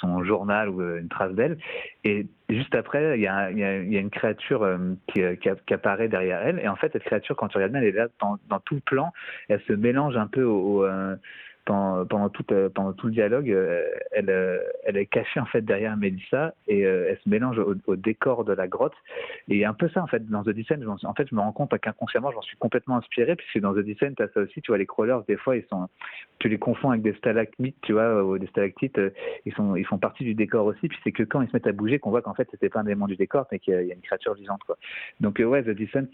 son 0.00 0.22
journal 0.22 0.68
ou 0.68 0.80
une 0.96 1.08
trace 1.08 1.32
d'elle. 1.32 1.58
Et 2.04 2.26
juste 2.48 2.76
après, 2.76 3.18
il 3.18 3.22
y, 3.22 3.24
y, 3.24 3.28
a, 3.28 3.50
y 3.50 3.64
a 3.64 4.00
une 4.00 4.10
créature 4.10 4.78
qui, 5.08 5.20
qui, 5.40 5.48
qui, 5.66 5.74
apparaît 5.74 6.08
derrière 6.08 6.42
elle. 6.42 6.60
Et 6.60 6.68
en 6.68 6.76
fait, 6.76 6.92
cette 6.92 7.04
créature, 7.04 7.34
quand 7.34 7.48
tu 7.48 7.56
regardes 7.56 7.72
bien, 7.72 7.82
elle 7.82 7.88
est 7.88 7.92
là 7.92 8.06
dans, 8.20 8.38
dans 8.48 8.60
tout 8.60 8.76
le 8.76 8.82
plan. 8.82 9.12
Elle 9.48 9.62
se 9.62 9.72
mélange 9.72 10.16
un 10.16 10.28
peu 10.28 10.44
au, 10.44 10.84
au 10.84 10.88
pendant, 11.64 12.04
pendant, 12.06 12.28
tout, 12.28 12.44
euh, 12.52 12.68
pendant 12.68 12.92
tout 12.92 13.06
le 13.06 13.12
dialogue, 13.12 13.50
euh, 13.50 13.84
elle, 14.12 14.30
euh, 14.30 14.58
elle 14.84 14.96
est 14.96 15.06
cachée 15.06 15.40
en 15.40 15.46
fait 15.46 15.62
derrière 15.62 15.96
Melissa 15.96 16.54
et 16.68 16.80
elle 16.80 17.18
se 17.22 17.28
mélange 17.28 17.58
au, 17.58 17.74
au, 17.86 17.96
décor 17.96 18.44
de 18.44 18.52
la 18.52 18.68
grotte. 18.68 18.94
Et 19.48 19.64
un 19.64 19.74
peu 19.74 19.88
ça 19.88 20.02
en 20.02 20.06
fait 20.06 20.28
dans 20.28 20.42
The 20.42 20.50
Descent. 20.50 20.80
En 21.04 21.14
fait, 21.14 21.28
je 21.28 21.34
me 21.34 21.40
rends 21.40 21.52
compte 21.52 21.76
qu'inconsciemment, 21.78 22.30
j'en 22.32 22.42
suis 22.42 22.56
complètement 22.56 22.96
inspiré 22.96 23.36
puisque 23.36 23.60
dans 23.60 23.72
The 23.72 23.78
Descent, 23.78 24.14
as 24.18 24.28
ça 24.28 24.40
aussi. 24.40 24.60
Tu 24.60 24.70
vois, 24.70 24.78
les 24.78 24.86
crawlers 24.86 25.22
des 25.26 25.36
fois, 25.36 25.56
ils 25.56 25.64
sont, 25.70 25.88
tu 26.38 26.48
les 26.48 26.58
confonds 26.58 26.90
avec 26.90 27.02
des 27.02 27.14
stalagmites, 27.14 27.76
tu 27.82 27.92
vois, 27.92 28.22
ou 28.22 28.38
des 28.38 28.46
stalactites. 28.48 29.00
Ils 29.46 29.54
sont, 29.54 29.76
ils 29.76 29.86
font 29.86 29.98
partie 29.98 30.24
du 30.24 30.34
décor 30.34 30.66
aussi. 30.66 30.88
Puis 30.88 30.98
c'est 31.02 31.12
que 31.12 31.22
quand 31.22 31.40
ils 31.40 31.48
se 31.48 31.52
mettent 31.54 31.66
à 31.66 31.72
bouger 31.72 31.98
qu'on 31.98 32.10
voit 32.10 32.22
qu'en 32.22 32.34
fait, 32.34 32.48
c'était 32.50 32.68
pas 32.68 32.80
un 32.80 32.86
élément 32.86 33.06
du 33.06 33.16
décor, 33.16 33.46
mais 33.50 33.58
qu'il 33.58 33.74
y, 33.74 33.90
a 33.90 33.94
une 33.94 34.00
créature 34.02 34.34
vivante. 34.34 34.60
Quoi. 34.66 34.76
Donc 35.20 35.40
ouais, 35.44 35.62
The 35.62 35.70
Descent, 35.70 36.06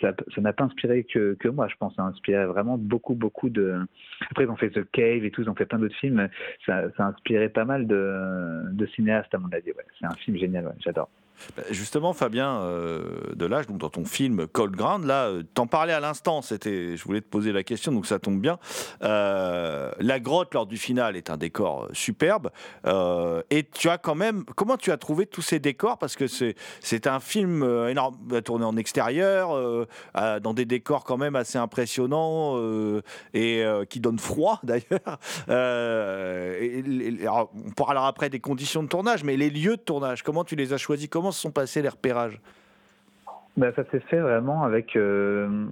ça, 0.00 0.14
n'a 0.38 0.52
pas 0.52 0.64
inspiré 0.64 1.04
que, 1.04 1.34
que 1.34 1.48
moi, 1.48 1.68
je 1.68 1.74
pense. 1.76 1.94
Ça 1.96 2.02
a 2.02 2.06
inspiré 2.06 2.46
vraiment 2.46 2.78
beaucoup, 2.78 3.14
beaucoup 3.14 3.50
de. 3.50 3.80
Après, 4.30 4.46
fait 4.60 4.70
The 4.70 4.88
Cave 4.92 5.24
et 5.24 5.30
tout, 5.30 5.42
ils 5.42 5.50
ont 5.50 5.54
fait 5.54 5.66
plein 5.66 5.78
d'autres 5.78 5.96
films. 5.96 6.28
Ça, 6.66 6.84
ça, 6.96 7.04
a 7.04 7.08
inspiré 7.08 7.48
pas 7.48 7.64
mal 7.64 7.86
de, 7.86 8.86
cinéastes, 8.94 9.34
à 9.34 9.38
mon 9.38 9.48
avis. 9.48 9.72
C'est 9.98 10.06
un 10.06 10.14
film 10.14 10.36
génial, 10.36 10.72
j'adore. 10.80 11.08
Bah, 11.56 11.62
justement, 11.70 12.12
Fabien 12.12 12.60
euh, 12.62 13.02
Delage, 13.34 13.66
donc 13.66 13.78
dans 13.78 13.90
ton 13.90 14.04
film 14.04 14.46
Cold 14.46 14.76
Ground, 14.76 15.04
là, 15.04 15.26
euh, 15.26 15.42
t'en 15.54 15.66
parlais 15.66 15.92
à 15.92 16.00
l'instant. 16.00 16.42
C'était, 16.42 16.96
je 16.96 17.04
voulais 17.04 17.20
te 17.20 17.28
poser 17.28 17.52
la 17.52 17.62
question, 17.62 17.92
donc 17.92 18.06
ça 18.06 18.18
tombe 18.18 18.40
bien. 18.40 18.58
Euh, 19.02 19.90
la 19.98 20.20
grotte 20.20 20.54
lors 20.54 20.66
du 20.66 20.76
final 20.76 21.16
est 21.16 21.30
un 21.30 21.36
décor 21.36 21.88
superbe, 21.92 22.50
euh, 22.86 23.42
et 23.50 23.64
tu 23.64 23.88
as 23.88 23.98
quand 23.98 24.14
même, 24.14 24.44
comment 24.56 24.76
tu 24.76 24.92
as 24.92 24.96
trouvé 24.96 25.26
tous 25.26 25.42
ces 25.42 25.58
décors? 25.58 25.98
Parce 25.98 26.16
que 26.16 26.26
c'est 26.26 27.06
un 27.06 27.20
film 27.20 27.62
énorme, 27.88 28.16
tourné 28.42 28.64
en 28.64 28.76
extérieur, 28.76 29.50
dans 30.14 30.54
des 30.54 30.64
décors 30.64 31.04
quand 31.04 31.16
même 31.16 31.36
assez 31.36 31.58
impressionnants 31.58 32.58
et 33.34 33.64
qui 33.88 34.00
donne 34.00 34.18
froid 34.18 34.60
d'ailleurs. 34.62 35.18
on 35.48 37.70
parlera 37.76 38.08
après 38.08 38.30
des 38.30 38.40
conditions 38.40 38.82
de 38.82 38.88
tournage, 38.88 39.24
mais 39.24 39.36
les 39.36 39.50
lieux 39.50 39.76
de 39.76 39.82
tournage, 39.82 40.22
comment 40.22 40.44
tu 40.44 40.56
les 40.56 40.72
as 40.72 40.78
choisis? 40.78 41.08
Comment 41.08 41.29
sont 41.38 41.50
passés 41.50 41.82
les 41.82 41.88
repérages 41.88 42.40
ben, 43.56 43.72
Ça 43.74 43.84
s'est 43.90 44.00
fait 44.00 44.20
vraiment 44.20 44.62
avec. 44.62 44.96
Euh, 44.96 45.66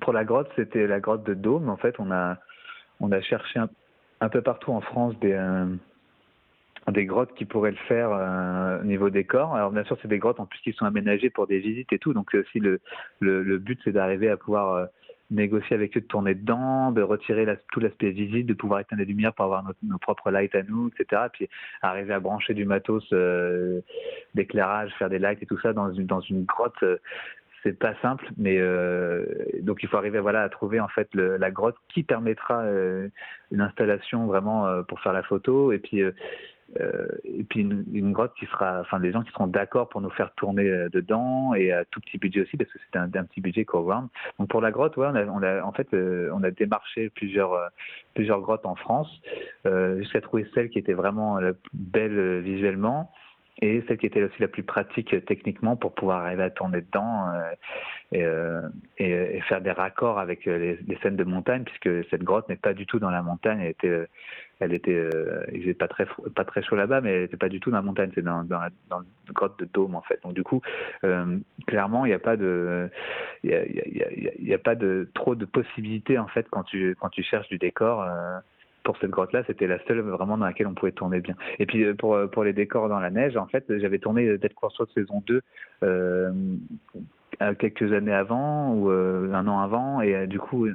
pour 0.00 0.12
la 0.12 0.24
grotte, 0.24 0.50
c'était 0.56 0.86
la 0.86 1.00
grotte 1.00 1.24
de 1.24 1.34
Dôme. 1.34 1.68
En 1.68 1.76
fait, 1.76 1.94
on 1.98 2.10
a, 2.10 2.38
on 3.00 3.12
a 3.12 3.20
cherché 3.20 3.60
un, 4.20 4.28
peu 4.28 4.42
partout 4.42 4.72
en 4.72 4.80
France 4.80 5.18
des. 5.20 5.32
Euh, 5.32 5.66
des 6.92 7.06
grottes 7.06 7.32
qui 7.34 7.46
pourraient 7.46 7.70
le 7.70 7.78
faire 7.88 8.10
euh, 8.12 8.80
au 8.80 8.84
niveau 8.84 9.08
décor. 9.08 9.54
Alors 9.54 9.70
bien 9.70 9.84
sûr, 9.84 9.96
c'est 10.02 10.08
des 10.08 10.18
grottes 10.18 10.38
en 10.38 10.44
plus 10.44 10.60
qui 10.60 10.74
sont 10.74 10.84
aménagées 10.84 11.30
pour 11.30 11.46
des 11.46 11.58
visites 11.58 11.90
et 11.94 11.98
tout. 11.98 12.12
Donc 12.12 12.34
aussi 12.34 12.60
le, 12.60 12.78
le, 13.20 13.56
but, 13.56 13.80
c'est 13.84 13.92
d'arriver 13.92 14.28
à 14.28 14.36
pouvoir 14.36 14.88
négocier 15.30 15.74
avec 15.74 15.96
eux 15.96 16.00
de 16.00 16.06
tourner 16.06 16.34
dedans, 16.34 16.92
de 16.92 17.02
retirer 17.02 17.44
la, 17.44 17.56
tout 17.56 17.80
l'aspect 17.80 18.10
visite, 18.10 18.46
de 18.46 18.54
pouvoir 18.54 18.80
éteindre 18.80 19.00
les 19.00 19.06
lumières 19.06 19.32
pour 19.32 19.46
avoir 19.46 19.64
nos 19.82 19.98
propres 19.98 20.30
lights 20.30 20.54
à 20.54 20.62
nous, 20.62 20.88
etc. 20.88 21.22
Puis 21.32 21.48
arriver 21.82 22.14
à 22.14 22.20
brancher 22.20 22.54
du 22.54 22.64
matos 22.64 23.04
euh, 23.12 23.80
d'éclairage, 24.34 24.92
faire 24.98 25.10
des 25.10 25.18
lights 25.18 25.42
et 25.42 25.46
tout 25.46 25.58
ça 25.60 25.72
dans 25.72 25.92
une, 25.92 26.06
dans 26.06 26.20
une 26.20 26.44
grotte. 26.44 26.82
Euh, 26.82 26.98
c'est 27.64 27.78
pas 27.78 27.94
simple, 28.02 28.28
mais 28.36 28.58
euh, 28.58 29.24
donc 29.62 29.82
il 29.82 29.88
faut 29.88 29.96
arriver 29.96 30.20
voilà 30.20 30.42
à 30.42 30.48
trouver 30.50 30.80
en 30.80 30.88
fait 30.88 31.08
le, 31.14 31.38
la 31.38 31.50
grotte 31.50 31.76
qui 31.88 32.02
permettra 32.02 32.60
euh, 32.60 33.08
une 33.50 33.62
installation 33.62 34.26
vraiment 34.26 34.66
euh, 34.66 34.82
pour 34.82 35.00
faire 35.00 35.14
la 35.14 35.22
photo 35.22 35.72
et 35.72 35.78
puis 35.78 36.02
euh, 36.02 36.12
et 37.24 37.44
puis 37.44 37.60
une, 37.60 38.12
grotte 38.12 38.32
qui 38.38 38.46
sera, 38.46 38.80
enfin 38.80 38.98
des 39.00 39.12
gens 39.12 39.22
qui 39.22 39.30
seront 39.32 39.46
d'accord 39.46 39.88
pour 39.88 40.00
nous 40.00 40.10
faire 40.10 40.32
tourner 40.34 40.68
euh, 40.68 40.88
dedans 40.88 41.54
et 41.54 41.72
à 41.72 41.84
tout 41.84 42.00
petit 42.00 42.18
budget 42.18 42.42
aussi 42.42 42.56
parce 42.56 42.70
que 42.72 42.78
c'était 42.84 42.98
un, 42.98 43.24
petit 43.24 43.40
budget 43.40 43.64
Core 43.64 43.84
Ground. 43.84 44.08
Donc 44.38 44.48
pour 44.48 44.60
la 44.60 44.70
grotte, 44.70 44.96
ouais, 44.96 45.06
on 45.06 45.42
a, 45.42 45.62
en 45.62 45.72
fait 45.72 45.92
euh, 45.94 46.30
on 46.32 46.42
a 46.42 46.50
démarché 46.50 47.10
plusieurs 47.10 47.52
euh, 47.52 47.68
plusieurs 48.14 48.40
grottes 48.40 48.66
en 48.66 48.74
France 48.74 49.08
euh, 49.66 49.98
jusqu'à 49.98 50.20
trouver 50.20 50.46
celle 50.54 50.70
qui 50.70 50.78
était 50.78 50.94
vraiment 50.94 51.38
la 51.38 51.52
plus 51.52 51.70
belle 51.74 52.40
visuellement 52.40 53.10
et 53.60 53.84
celle 53.86 53.98
qui 53.98 54.06
était 54.06 54.22
aussi 54.22 54.40
la 54.40 54.48
plus 54.48 54.62
pratique 54.62 55.14
techniquement 55.26 55.76
pour 55.76 55.94
pouvoir 55.94 56.24
arriver 56.24 56.42
à 56.42 56.50
tourner 56.50 56.80
dedans 56.80 57.28
euh, 57.28 57.52
euh, 58.14 58.68
et, 58.98 59.40
faire 59.42 59.60
des 59.60 59.70
raccords 59.70 60.18
avec 60.18 60.44
les, 60.44 60.76
les, 60.76 60.98
scènes 61.02 61.16
de 61.16 61.24
montagne 61.24 61.64
puisque 61.64 62.08
cette 62.10 62.24
grotte 62.24 62.48
n'est 62.48 62.56
pas 62.56 62.74
du 62.74 62.86
tout 62.86 62.98
dans 62.98 63.10
la 63.10 63.22
montagne 63.22 63.60
elle 63.60 63.70
était 63.70 64.06
elle 64.60 64.72
était 64.72 64.92
euh, 64.92 65.44
il 65.52 65.62
faisait 65.62 65.74
pas 65.74 65.88
très 65.88 66.06
pas 66.34 66.44
très 66.44 66.62
chaud 66.62 66.76
là-bas 66.76 67.00
mais 67.00 67.12
elle 67.12 67.22
était 67.24 67.36
pas 67.36 67.48
du 67.48 67.60
tout 67.60 67.70
dans 67.70 67.76
la 67.76 67.82
montagne 67.82 68.10
c'est 68.14 68.22
dans 68.22 68.44
la, 68.48 68.70
grotte 69.32 69.58
de 69.58 69.68
Dôme 69.72 69.94
en 69.94 70.02
fait 70.02 70.20
donc 70.22 70.34
du 70.34 70.42
coup 70.42 70.60
euh, 71.04 71.38
clairement 71.66 72.04
il 72.04 72.08
n'y 72.08 72.14
a 72.14 72.18
pas 72.18 72.36
de 72.36 72.90
de 73.42 75.08
trop 75.14 75.34
de 75.34 75.44
possibilités 75.44 76.18
en 76.18 76.28
fait 76.28 76.46
quand 76.50 76.64
tu 76.64 76.96
cherches 77.22 77.48
du 77.48 77.58
décor 77.58 78.04
pour 78.84 78.98
cette 78.98 79.10
grotte-là, 79.10 79.42
c'était 79.46 79.66
la 79.66 79.82
seule 79.86 80.00
vraiment 80.00 80.38
dans 80.38 80.44
laquelle 80.44 80.66
on 80.66 80.74
pouvait 80.74 80.92
tourner 80.92 81.20
bien. 81.20 81.34
Et 81.58 81.66
puis 81.66 81.82
euh, 81.82 81.94
pour, 81.94 82.14
euh, 82.14 82.44
les 82.44 82.52
décors 82.52 82.88
dans 82.88 83.00
la 83.00 83.10
neige, 83.10 83.36
en 83.36 83.46
fait, 83.46 83.64
j'avais 83.78 83.98
tourné 83.98 84.38
Dead 84.38 84.54
Crossroads 84.54 84.92
saison 84.94 85.22
2 85.26 85.40
euh, 85.82 85.82
euh, 85.82 86.32
quelques 87.58 87.92
années 87.92 88.12
avant 88.12 88.72
ou 88.74 88.90
euh, 88.90 89.32
un 89.32 89.46
an 89.48 89.60
avant 89.60 90.00
et 90.00 90.14
euh, 90.14 90.26
du 90.26 90.38
coup 90.38 90.66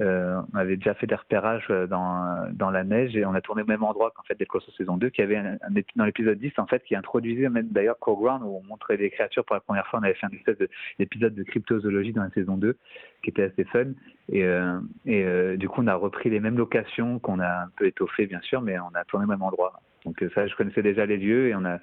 euh, 0.00 0.40
on 0.52 0.58
avait 0.58 0.76
déjà 0.76 0.94
fait 0.94 1.06
des 1.06 1.14
repérages 1.14 1.66
euh, 1.70 1.86
dans, 1.86 2.48
dans 2.52 2.70
la 2.70 2.84
neige 2.84 3.16
et 3.16 3.24
on 3.24 3.34
a 3.34 3.40
tourné 3.40 3.62
au 3.62 3.66
même 3.66 3.82
endroit 3.82 4.12
qu'en 4.14 4.22
fait 4.22 4.38
Dead 4.38 4.48
Crossroads 4.48 4.74
saison 4.76 4.96
2 4.96 5.10
qui 5.10 5.22
avait 5.22 5.36
un, 5.36 5.54
un 5.62 5.80
dans 5.96 6.04
l'épisode 6.04 6.38
10 6.38 6.52
en 6.58 6.66
fait 6.66 6.82
qui 6.84 6.94
introduisait 6.96 7.48
même 7.48 7.68
d'ailleurs 7.68 7.98
Core 7.98 8.18
Ground 8.18 8.42
où 8.44 8.56
on 8.56 8.62
montrait 8.62 8.96
des 8.96 9.10
créatures 9.10 9.44
pour 9.44 9.54
la 9.54 9.60
première 9.60 9.86
fois. 9.86 10.00
On 10.00 10.02
avait 10.02 10.14
fait 10.14 10.26
un 10.26 10.30
espèce 10.30 10.58
de- 10.58 10.68
d'épisode 10.98 11.34
de 11.34 11.42
cryptozoologie 11.42 12.12
dans 12.12 12.22
la 12.22 12.30
saison 12.30 12.56
2 12.56 12.76
qui 13.22 13.30
était 13.30 13.44
assez 13.44 13.64
fun. 13.64 13.86
Et, 14.30 14.44
euh, 14.44 14.78
et 15.06 15.24
euh, 15.24 15.56
du 15.56 15.68
coup 15.68 15.82
on 15.82 15.86
a 15.86 15.94
repris 15.94 16.30
les 16.30 16.40
mêmes 16.40 16.58
locations 16.58 17.18
qu'on 17.18 17.40
a 17.40 17.64
un 17.64 17.68
peu 17.76 17.86
étoffées 17.86 18.26
bien 18.26 18.40
sûr 18.40 18.62
mais 18.62 18.78
on 18.78 18.94
a 18.94 19.04
tourné 19.04 19.26
au 19.26 19.28
même 19.28 19.42
endroit 19.42 19.80
donc 20.04 20.22
euh, 20.22 20.30
ça 20.34 20.46
je 20.46 20.54
connaissais 20.54 20.82
déjà 20.82 21.06
les 21.06 21.16
lieux 21.16 21.48
et 21.48 21.54
on 21.54 21.64
euh, 21.64 21.78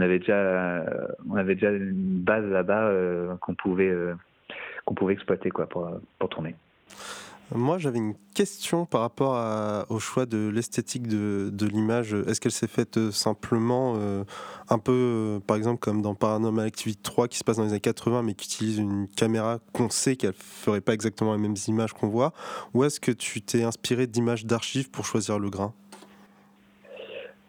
avait 0.00 0.18
déjà 0.18 1.70
une 1.70 2.20
base 2.20 2.44
là-bas 2.44 2.88
euh, 2.88 3.34
qu'on 3.40 3.54
pouvait 3.54 3.92
exploiter 5.10 5.50
pour 5.50 6.28
tourner. 6.28 6.54
Moi, 7.54 7.78
j'avais 7.78 7.96
une 7.96 8.12
question 8.34 8.84
par 8.84 9.00
rapport 9.00 9.86
au 9.88 9.98
choix 9.98 10.26
de 10.26 10.50
l'esthétique 10.50 11.06
de, 11.08 11.66
l'image. 11.66 12.12
Est-ce 12.12 12.42
qu'elle 12.42 12.52
s'est 12.52 12.68
faite 12.68 13.10
simplement 13.10 13.96
un 14.68 14.78
peu, 14.78 15.40
par 15.46 15.56
exemple, 15.56 15.78
comme 15.78 16.02
dans 16.02 16.14
Paranormal 16.14 16.66
Activity 16.66 17.00
3 17.00 17.26
qui 17.28 17.38
se 17.38 17.44
passe 17.44 17.56
dans 17.56 17.64
les 17.64 17.70
années 17.70 17.80
80 17.80 18.22
mais 18.22 18.34
qui 18.34 18.44
utilise 18.44 18.78
une 18.78 19.08
caméra 19.08 19.60
qu'on 19.72 19.88
sait 19.88 20.16
qu'elle 20.16 20.34
ferait 20.34 20.82
pas 20.82 20.92
exactement 20.92 21.34
les 21.34 21.40
mêmes 21.40 21.56
images 21.68 21.94
qu'on 21.94 22.08
voit? 22.08 22.34
Ou 22.74 22.84
est-ce 22.84 23.00
que 23.00 23.12
tu 23.12 23.40
t'es 23.40 23.62
inspiré 23.62 24.06
d'images 24.06 24.44
d'archives 24.44 24.90
pour 24.90 25.06
choisir 25.06 25.38
le 25.38 25.48
grain? 25.48 25.72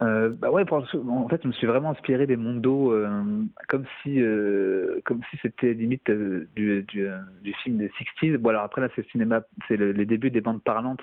Euh, 0.02 0.30
bah 0.30 0.50
ouais, 0.50 0.64
en 0.72 1.28
fait, 1.28 1.42
je 1.44 1.48
me 1.48 1.52
suis 1.54 1.68
vraiment 1.68 1.90
inspiré 1.92 2.26
des 2.26 2.38
mondos 2.38 2.94
euh, 2.94 3.44
comme 3.68 3.84
si, 4.02 4.22
euh, 4.22 5.02
comme 5.04 5.22
si 5.30 5.38
c'était 5.42 5.74
limite 5.74 6.10
euh, 6.10 6.48
du, 6.56 6.84
du, 6.84 7.06
euh, 7.06 7.18
du 7.44 7.54
film 7.56 7.78
des 7.78 7.90
60s. 7.90 8.38
Bon, 8.38 8.50
alors 8.50 8.64
après 8.64 8.80
là, 8.80 8.88
c'est 8.96 9.02
le 9.04 9.10
cinéma, 9.12 9.42
c'est 9.68 9.76
le- 9.76 9.92
les 9.92 10.06
débuts 10.06 10.32
des 10.32 10.40
bandes 10.40 10.64
parlantes, 10.64 11.02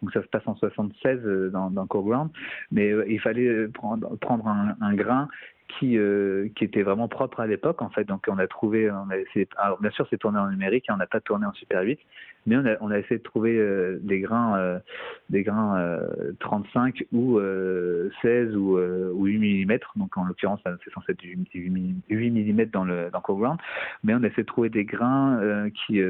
donc 0.00 0.12
ça 0.12 0.22
se 0.22 0.28
passe 0.28 0.46
en 0.46 0.56
76 0.56 1.20
euh, 1.26 1.50
dans, 1.50 1.70
dans 1.70 1.86
Core 1.86 2.04
Ground, 2.04 2.30
mais 2.70 2.90
il 3.06 3.20
fallait 3.20 3.68
prendre, 3.68 4.16
prendre 4.18 4.46
un, 4.48 4.76
un 4.80 4.94
grain 4.94 5.28
qui, 5.68 5.98
euh, 5.98 6.48
était 6.60 6.82
vraiment 6.82 7.08
propre 7.08 7.40
à 7.40 7.46
l'époque 7.46 7.82
en 7.82 7.90
fait. 7.90 8.04
Donc 8.04 8.26
on 8.28 8.38
a 8.38 8.46
trouvé, 8.46 8.88
alors 9.56 9.80
bien 9.80 9.90
sûr 9.90 10.06
c'est 10.10 10.18
tourné 10.18 10.38
en 10.38 10.50
numérique, 10.50 10.86
et 10.88 10.92
on 10.92 10.96
n'a 10.96 11.06
pas 11.06 11.20
tourné 11.20 11.46
en 11.46 11.52
Super 11.52 11.82
8, 11.82 11.98
mais 12.48 12.56
on 12.56 12.64
a, 12.64 12.76
on 12.80 12.90
a 12.90 12.98
essayé 12.98 13.18
de 13.18 13.22
trouver 13.22 13.56
euh, 13.58 13.98
des 14.02 14.20
grains, 14.20 14.58
euh, 14.58 14.78
des 15.28 15.42
grains 15.42 15.78
euh, 15.78 16.32
35 16.40 17.04
ou 17.12 17.38
euh, 17.38 18.10
16 18.22 18.56
ou, 18.56 18.78
ou 18.78 19.26
8 19.26 19.66
mm. 19.66 19.78
Donc 19.96 20.16
en 20.16 20.24
l'occurrence 20.24 20.60
c'est 20.64 20.92
censé 20.92 21.12
être 21.12 21.18
du 21.18 21.38
8 21.54 22.08
mm 22.10 22.64
dans 22.66 22.84
le 22.84 23.10
dans 23.12 23.20
Core 23.20 23.38
Ground, 23.38 23.58
mais 24.02 24.14
on 24.14 24.22
a 24.22 24.26
essayé 24.26 24.42
de 24.42 24.48
trouver 24.48 24.70
des 24.70 24.84
grains 24.84 25.68
qui 25.86 26.00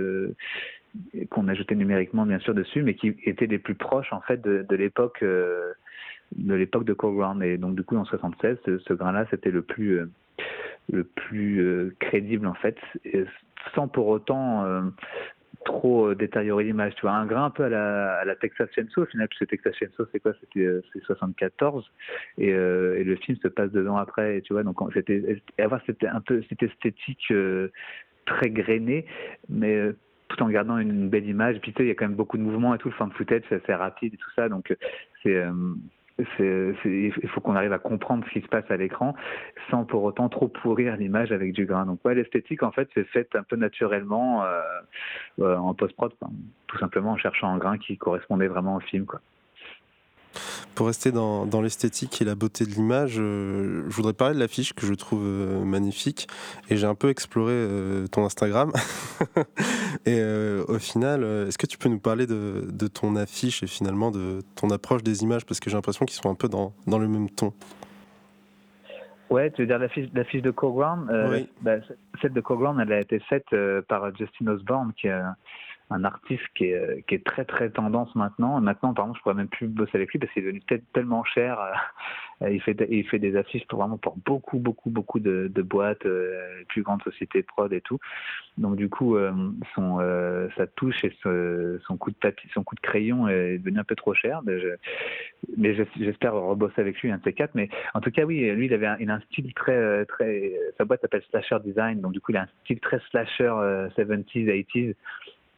qu'on 1.30 1.48
a 1.48 1.54
jeté 1.54 1.74
numériquement 1.74 2.24
bien 2.24 2.38
sûr 2.38 2.54
dessus, 2.54 2.82
mais 2.82 2.94
qui 2.94 3.14
étaient 3.24 3.46
les 3.46 3.58
plus 3.58 3.74
proches 3.74 4.12
en 4.12 4.20
fait 4.20 4.40
de, 4.40 4.76
l'époque 4.76 5.24
de 6.36 6.54
l'époque 6.54 6.84
de 6.84 6.92
Core 6.92 7.14
Ground. 7.14 7.42
Et 7.42 7.58
donc 7.58 7.74
du 7.74 7.82
coup 7.82 7.96
en 7.96 8.04
76, 8.04 8.58
ce, 8.64 8.92
grain-là 8.92 9.26
c'était 9.30 9.50
le 9.50 9.62
plus 9.62 9.98
euh, 10.00 10.10
le 10.92 11.04
plus 11.04 11.60
euh, 11.60 11.94
crédible 12.00 12.46
en 12.46 12.54
fait, 12.54 12.76
sans 13.74 13.88
pour 13.88 14.08
autant 14.08 14.64
euh, 14.64 14.82
trop 15.64 16.14
détériorer 16.14 16.64
l'image. 16.64 16.94
Tu 16.94 17.02
vois, 17.02 17.12
un 17.12 17.26
grain 17.26 17.46
un 17.46 17.50
peu 17.50 17.64
à 17.64 17.68
la, 17.68 18.18
à 18.20 18.34
Texas 18.36 18.68
Chainsaw 18.74 19.02
au 19.02 19.06
final, 19.06 19.28
puisque 19.28 19.48
Texas 19.48 19.74
Chainsaw 19.76 20.06
c'est 20.12 20.20
quoi? 20.20 20.32
C'était 20.40 20.66
euh, 20.66 20.82
c'est 20.92 21.02
74 21.04 21.84
et, 22.38 22.48
et 22.48 23.04
le 23.04 23.16
film 23.16 23.36
se 23.42 23.48
passe 23.48 23.70
deux 23.72 23.86
ans 23.88 23.96
après. 23.96 24.38
Et 24.38 24.42
tu 24.42 24.52
vois, 24.52 24.62
donc 24.62 24.80
on- 24.80 24.90
c'était 24.90 26.06
un 26.06 26.20
peu 26.20 26.42
cette 26.48 26.62
esthétique 26.62 27.32
très 28.26 28.50
grainée, 28.50 29.06
mais 29.48 29.92
tout 30.28 30.42
en 30.42 30.48
gardant 30.48 30.78
une 30.78 31.08
belle 31.08 31.26
image. 31.26 31.58
Puis 31.60 31.72
tu 31.72 31.78
sais, 31.78 31.84
il 31.84 31.88
y 31.88 31.90
a 31.90 31.94
quand 31.94 32.06
même 32.06 32.16
beaucoup 32.16 32.36
de 32.36 32.42
mouvements 32.42 32.74
et 32.74 32.78
tout. 32.78 32.88
Le 32.88 32.94
fan 32.94 33.10
footage, 33.12 33.42
c'est 33.48 33.62
assez 33.62 33.74
rapide 33.74 34.14
et 34.14 34.16
tout 34.16 34.30
ça, 34.36 34.48
donc 34.48 34.74
euh, 35.26 35.52
il 36.18 37.28
faut 37.28 37.40
qu'on 37.40 37.54
arrive 37.54 37.72
à 37.72 37.78
comprendre 37.78 38.24
ce 38.26 38.30
qui 38.32 38.40
se 38.40 38.48
passe 38.48 38.68
à 38.70 38.76
l'écran 38.76 39.14
sans 39.70 39.84
pour 39.84 40.02
autant 40.02 40.28
trop 40.28 40.48
pourrir 40.48 40.96
l'image 40.96 41.32
avec 41.32 41.52
du 41.52 41.64
grain. 41.64 41.86
Donc 41.86 42.04
ouais, 42.04 42.14
l'esthétique 42.14 42.62
en 42.62 42.72
fait 42.72 42.88
c'est 42.94 43.04
faite 43.04 43.34
un 43.34 43.42
peu 43.42 43.56
naturellement 43.56 44.44
euh, 44.44 44.60
euh, 45.40 45.56
en 45.56 45.74
post-prod, 45.74 46.12
tout 46.66 46.78
simplement 46.78 47.12
en 47.12 47.16
cherchant 47.16 47.48
un 47.48 47.58
grain 47.58 47.78
qui 47.78 47.96
correspondait 47.96 48.48
vraiment 48.48 48.76
au 48.76 48.80
film. 48.80 49.06
Quoi. 49.06 49.20
Pour 50.74 50.86
rester 50.86 51.12
dans, 51.12 51.46
dans 51.46 51.60
l'esthétique 51.60 52.20
et 52.22 52.24
la 52.24 52.34
beauté 52.34 52.64
de 52.64 52.70
l'image, 52.70 53.16
euh, 53.18 53.84
je 53.88 53.94
voudrais 53.94 54.12
parler 54.12 54.34
de 54.34 54.40
l'affiche 54.40 54.72
que 54.72 54.86
je 54.86 54.94
trouve 54.94 55.22
euh, 55.24 55.64
magnifique. 55.64 56.28
Et 56.70 56.76
j'ai 56.76 56.86
un 56.86 56.94
peu 56.94 57.08
exploré 57.08 57.52
euh, 57.54 58.06
ton 58.06 58.24
Instagram. 58.24 58.72
et 60.06 60.22
au 60.68 60.78
final, 60.78 61.24
est-ce 61.48 61.58
que 61.58 61.66
tu 61.66 61.78
peux 61.78 61.88
nous 61.88 61.98
parler 61.98 62.26
de, 62.26 62.66
de 62.70 62.86
ton 62.86 63.16
affiche 63.16 63.62
et 63.62 63.66
finalement 63.66 64.10
de 64.10 64.40
ton 64.54 64.70
approche 64.70 65.02
des 65.02 65.22
images? 65.22 65.44
Parce 65.44 65.60
que 65.60 65.70
j'ai 65.70 65.76
l'impression 65.76 66.04
qu'ils 66.06 66.20
sont 66.20 66.30
un 66.30 66.34
peu 66.34 66.48
dans, 66.48 66.72
dans 66.86 66.98
le 66.98 67.08
même 67.08 67.28
ton. 67.30 67.52
Ouais, 69.30 69.50
tu 69.50 69.62
veux 69.62 69.66
dire 69.66 69.78
l'affiche, 69.78 70.08
l'affiche 70.14 70.40
de 70.42 70.50
Core 70.50 70.72
Ground 70.72 71.10
Euh, 71.10 71.30
Oui. 71.30 71.48
bah, 71.60 71.76
Celle 72.22 72.32
de 72.32 72.40
Core 72.40 72.58
Ground, 72.58 72.80
elle 72.80 72.92
a 72.92 73.00
été 73.00 73.18
faite 73.20 73.44
par 73.88 74.14
Justin 74.16 74.46
Osborne, 74.48 74.92
qui 74.98 75.08
est 75.08 75.20
un- 75.90 76.04
artiste 76.04 76.42
qui 76.54 76.66
est, 76.66 76.74
euh, 76.74 77.00
qui 77.06 77.14
est 77.16 77.24
très 77.24 77.44
très 77.44 77.70
tendance 77.70 78.14
maintenant. 78.14 78.60
Maintenant, 78.60 78.94
par 78.94 79.04
exemple, 79.06 79.18
je 79.18 79.22
pourrais 79.22 79.34
même 79.34 79.48
plus 79.48 79.66
bosser 79.68 79.92
avec 79.94 80.10
lui 80.12 80.18
parce 80.18 80.32
qu'il 80.32 80.42
est 80.42 80.46
devenu 80.46 80.60
peut-être 80.66 80.84
tellement 80.92 81.24
cher. 81.24 81.60
euh, 81.60 82.50
il, 82.50 82.60
fait, 82.62 82.76
il 82.90 83.06
fait 83.08 83.18
des 83.18 83.36
affiches 83.36 83.66
pour 83.66 83.80
vraiment 83.80 83.98
pour 83.98 84.16
beaucoup 84.24 84.58
beaucoup 84.58 84.90
beaucoup 84.90 85.20
de, 85.20 85.50
de 85.54 85.62
boîtes, 85.62 86.06
euh, 86.06 86.62
plus 86.68 86.82
grandes 86.82 87.02
sociétés 87.02 87.42
prod 87.42 87.72
et 87.72 87.80
tout. 87.80 87.98
Donc 88.58 88.76
du 88.76 88.88
coup, 88.88 89.16
euh, 89.16 89.32
son, 89.74 89.98
euh, 90.00 90.48
sa 90.56 90.66
touche 90.66 91.04
et 91.04 91.12
son 91.22 91.96
coup 91.98 92.10
de 92.10 92.16
papier, 92.16 92.48
son 92.54 92.62
coup 92.64 92.74
de 92.74 92.80
crayon 92.80 93.28
est 93.28 93.58
devenu 93.58 93.78
un 93.78 93.84
peu 93.84 93.94
trop 93.96 94.14
cher. 94.14 94.40
Mais 94.44 94.60
je- 94.60 94.76
mais 95.56 95.74
j'es- 95.74 95.86
j'espère 95.98 96.34
rebosser 96.34 96.80
avec 96.80 97.00
lui 97.00 97.10
un 97.10 97.18
de 97.18 97.22
ces 97.24 97.32
quatre. 97.32 97.54
Mais 97.54 97.68
en 97.94 98.00
tout 98.00 98.10
cas, 98.10 98.24
oui, 98.24 98.50
lui, 98.52 98.66
il 98.66 98.74
avait 98.74 98.86
un, 98.86 98.96
il 99.00 99.10
a 99.10 99.14
un 99.14 99.20
style 99.20 99.52
très, 99.54 99.76
euh, 99.76 100.04
très. 100.04 100.52
Sa 100.78 100.84
boîte 100.84 101.00
s'appelle 101.00 101.22
Slasher 101.30 101.58
Design, 101.64 102.00
donc 102.00 102.12
du 102.12 102.20
coup, 102.20 102.32
il 102.32 102.36
a 102.36 102.42
un 102.42 102.48
style 102.64 102.80
très 102.80 103.00
slasher 103.10 103.44
euh, 103.58 103.88
70s, 103.90 104.46
80s. 104.48 104.94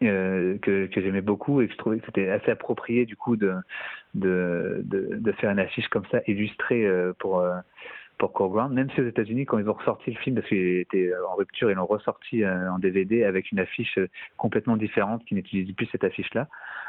Euh, 0.03 0.59
que, 0.59 0.87
que 0.87 1.01
j'aimais 1.01 1.21
beaucoup 1.21 1.61
et 1.61 1.67
que 1.67 1.73
je 1.73 1.79
trouvais 1.79 1.99
que 1.99 2.07
c'était 2.07 2.29
assez 2.31 2.51
approprié 2.51 3.07
du 3.07 3.17
coup 3.17 3.37
de, 3.37 3.55
de, 4.15 4.81
de, 4.85 5.17
de 5.17 5.33
faire 5.33 5.51
une 5.51 5.59
affiche 5.59 5.89
comme 5.89 6.07
ça 6.11 6.21
illustrée 6.27 6.87
euh, 6.87 7.13
pour, 7.19 7.41
euh, 7.41 7.57
pour 8.21 8.69
même 8.69 8.91
si 8.91 9.01
aux 9.01 9.09
États-Unis, 9.09 9.47
quand 9.47 9.59
ils 9.59 9.69
ont 9.69 9.73
ressorti 9.73 10.11
le 10.11 10.19
film, 10.19 10.37
parce 10.37 10.47
qu'il 10.47 10.59
était 10.59 11.11
en 11.31 11.37
rupture, 11.37 11.71
ils 11.71 11.75
l'ont 11.75 11.87
ressorti 11.87 12.45
euh, 12.45 12.71
en 12.71 12.79
DVD 12.79 13.25
avec 13.25 13.51
une 13.51 13.59
affiche 13.59 13.97
euh, 13.99 14.09
complètement 14.37 14.77
différente 14.77 15.25
qui 15.25 15.35
n'utilise 15.35 15.75
plus 15.75 15.87
cette 15.91 16.05
affiche-là. 16.05 16.47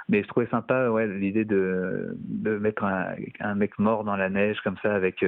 Mais 0.10 0.24
je 0.24 0.28
trouvais 0.28 0.48
sympa 0.48 0.90
ouais, 0.90 1.08
l'idée 1.08 1.46
de, 1.46 2.18
de 2.20 2.58
mettre 2.58 2.84
un, 2.84 3.16
un 3.40 3.56
mec 3.56 3.80
mort 3.80 4.04
dans 4.04 4.18
la 4.18 4.30
neige 4.30 4.60
comme 4.62 4.78
ça 4.84 4.94
avec, 4.94 5.24